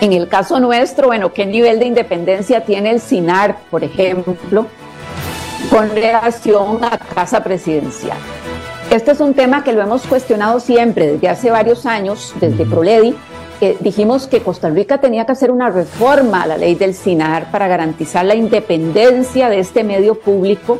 En 0.00 0.12
el 0.12 0.28
caso 0.28 0.60
nuestro, 0.60 1.08
bueno, 1.08 1.32
qué 1.32 1.46
nivel 1.46 1.80
de 1.80 1.86
independencia 1.86 2.64
tiene 2.64 2.90
el 2.90 3.00
SINAR, 3.00 3.56
por 3.70 3.82
ejemplo, 3.82 4.66
con 5.70 5.90
relación 5.90 6.84
a 6.84 6.98
Casa 6.98 7.42
Presidencial. 7.42 8.18
Este 8.90 9.10
es 9.10 9.20
un 9.20 9.34
tema 9.34 9.64
que 9.64 9.72
lo 9.72 9.82
hemos 9.82 10.02
cuestionado 10.02 10.60
siempre 10.60 11.12
desde 11.12 11.28
hace 11.28 11.50
varios 11.50 11.86
años, 11.86 12.32
desde 12.40 12.64
Proledi, 12.64 13.14
dijimos 13.80 14.26
que 14.26 14.40
Costa 14.40 14.68
Rica 14.68 14.98
tenía 14.98 15.24
que 15.24 15.32
hacer 15.32 15.50
una 15.50 15.70
reforma 15.70 16.42
a 16.42 16.46
la 16.46 16.58
ley 16.58 16.74
del 16.74 16.94
SINAR 16.94 17.50
para 17.50 17.68
garantizar 17.68 18.24
la 18.24 18.34
independencia 18.34 19.48
de 19.48 19.60
este 19.60 19.82
medio 19.82 20.14
público 20.14 20.78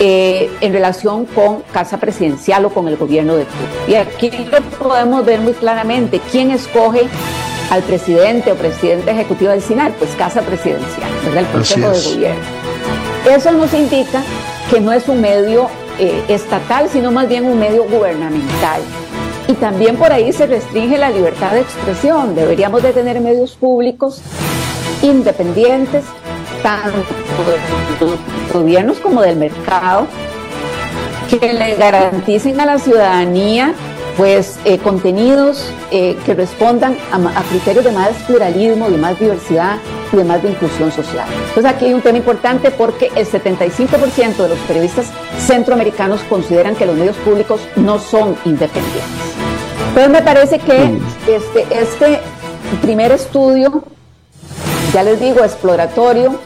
eh, 0.00 0.50
en 0.60 0.72
relación 0.72 1.26
con 1.26 1.62
Casa 1.72 1.98
Presidencial 1.98 2.64
o 2.64 2.70
con 2.70 2.88
el 2.88 2.96
gobierno 2.96 3.36
de 3.36 3.44
turno. 3.44 3.68
Y 3.88 3.94
aquí 3.94 4.30
lo 4.30 4.60
podemos 4.78 5.24
ver 5.24 5.40
muy 5.40 5.52
claramente. 5.52 6.20
¿Quién 6.30 6.50
escoge 6.50 7.02
al 7.70 7.82
presidente 7.82 8.52
o 8.52 8.54
presidente 8.56 9.10
ejecutivo 9.10 9.50
del 9.50 9.62
SINAR? 9.62 9.92
Pues 9.92 10.10
Casa 10.16 10.42
Presidencial, 10.42 11.10
¿verdad? 11.24 11.40
El 11.40 11.46
Consejo 11.46 11.90
de 11.90 12.02
Gobierno. 12.02 12.40
Eso 13.30 13.52
nos 13.52 13.72
indica 13.74 14.22
que 14.70 14.80
no 14.80 14.92
es 14.92 15.08
un 15.08 15.20
medio 15.20 15.68
eh, 15.98 16.24
estatal, 16.28 16.88
sino 16.90 17.10
más 17.10 17.28
bien 17.28 17.44
un 17.44 17.58
medio 17.58 17.84
gubernamental. 17.84 18.80
Y 19.48 19.54
también 19.54 19.96
por 19.96 20.12
ahí 20.12 20.32
se 20.32 20.46
restringe 20.46 20.98
la 20.98 21.10
libertad 21.10 21.52
de 21.52 21.60
expresión. 21.60 22.34
Deberíamos 22.34 22.82
de 22.82 22.92
tener 22.92 23.20
medios 23.20 23.54
públicos 23.54 24.20
independientes, 25.02 26.04
tanto 26.62 27.14
de 28.00 28.06
los 28.06 28.18
gobiernos 28.52 28.98
como 28.98 29.22
del 29.22 29.36
mercado, 29.36 30.06
que 31.28 31.52
le 31.52 31.76
garanticen 31.76 32.60
a 32.60 32.66
la 32.66 32.78
ciudadanía 32.78 33.74
pues 34.16 34.58
eh, 34.64 34.78
contenidos 34.78 35.70
eh, 35.90 36.16
que 36.24 36.34
respondan 36.34 36.96
a, 37.12 37.42
criterios 37.42 37.84
de 37.84 37.92
más 37.92 38.10
pluralismo, 38.26 38.88
de 38.88 38.96
más 38.96 39.18
diversidad 39.18 39.78
y 40.12 40.16
de 40.16 40.24
más 40.24 40.42
de 40.42 40.50
inclusión 40.50 40.90
social. 40.90 41.26
Entonces 41.48 41.66
aquí 41.66 41.86
hay 41.86 41.94
un 41.94 42.00
tema 42.00 42.18
importante 42.18 42.70
porque 42.70 43.10
el 43.14 43.26
75% 43.26 44.36
de 44.36 44.48
los 44.48 44.58
periodistas 44.60 45.06
centroamericanos 45.38 46.22
consideran 46.22 46.74
que 46.76 46.86
los 46.86 46.96
medios 46.96 47.16
públicos 47.16 47.60
no 47.76 47.98
son 47.98 48.36
independientes. 48.44 49.02
Entonces 49.88 50.10
me 50.10 50.22
parece 50.22 50.58
que 50.58 50.98
este, 51.26 51.66
este 51.70 52.20
primer 52.82 53.12
estudio, 53.12 53.82
ya 54.92 55.02
les 55.02 55.20
digo, 55.20 55.44
exploratorio, 55.44 56.38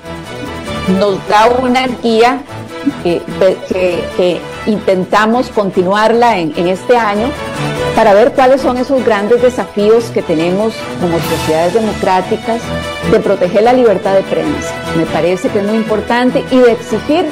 nos 0.98 1.16
da 1.28 1.48
una 1.62 1.86
guía 2.02 2.42
que, 3.02 4.40
intentamos 4.66 5.48
continuarla 5.48 6.38
en, 6.38 6.52
en 6.56 6.68
este 6.68 6.96
año 6.96 7.28
para 7.96 8.14
ver 8.14 8.32
cuáles 8.32 8.60
son 8.60 8.76
esos 8.76 9.04
grandes 9.04 9.42
desafíos 9.42 10.04
que 10.12 10.22
tenemos 10.22 10.74
como 11.00 11.18
sociedades 11.18 11.74
democráticas 11.74 12.60
de 13.10 13.20
proteger 13.20 13.62
la 13.62 13.72
libertad 13.72 14.14
de 14.14 14.22
prensa. 14.22 14.72
Me 14.96 15.06
parece 15.06 15.48
que 15.48 15.58
es 15.60 15.64
muy 15.64 15.76
importante 15.76 16.44
y 16.50 16.58
de 16.58 16.72
exigir 16.72 17.26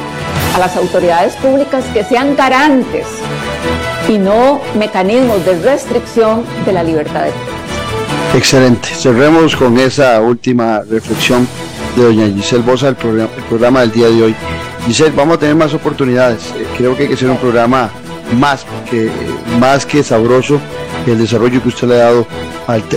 a 0.55 0.59
las 0.59 0.77
autoridades 0.77 1.35
públicas 1.37 1.85
que 1.93 2.03
sean 2.05 2.35
garantes 2.35 3.07
y 4.09 4.19
no 4.19 4.61
mecanismos 4.79 5.45
de 5.45 5.61
restricción 5.61 6.45
de 6.65 6.73
la 6.73 6.83
libertad 6.83 7.25
de 7.25 7.31
prensa. 7.31 8.37
Excelente. 8.37 8.89
Cerremos 8.89 9.57
con 9.57 9.79
esa 9.79 10.21
última 10.21 10.83
reflexión 10.83 11.47
de 11.97 12.03
doña 12.03 12.27
Giselle 12.27 12.63
Bosa, 12.63 12.89
el 12.89 12.97
programa, 12.97 13.31
el 13.37 13.45
programa 13.45 13.81
del 13.81 13.93
día 13.93 14.09
de 14.09 14.23
hoy. 14.23 14.35
Giselle, 14.87 15.15
vamos 15.15 15.37
a 15.37 15.41
tener 15.41 15.55
más 15.55 15.75
oportunidades. 15.75 16.53
Eh, 16.57 16.67
creo 16.77 16.97
que 16.97 17.03
hay 17.03 17.09
que 17.09 17.15
hacer 17.15 17.31
un 17.31 17.39
programa 17.39 17.91
más 18.39 18.67
que, 18.91 19.11
más 19.59 19.87
que 19.87 20.03
sabroso 20.03 20.61
el 21.07 21.19
desarrollo 21.19 21.63
que 21.63 21.69
usted 21.69 21.89
le 21.89 21.95
ha 21.95 22.05
dado 22.05 22.27
al 22.67 22.83
tema. 22.83 22.87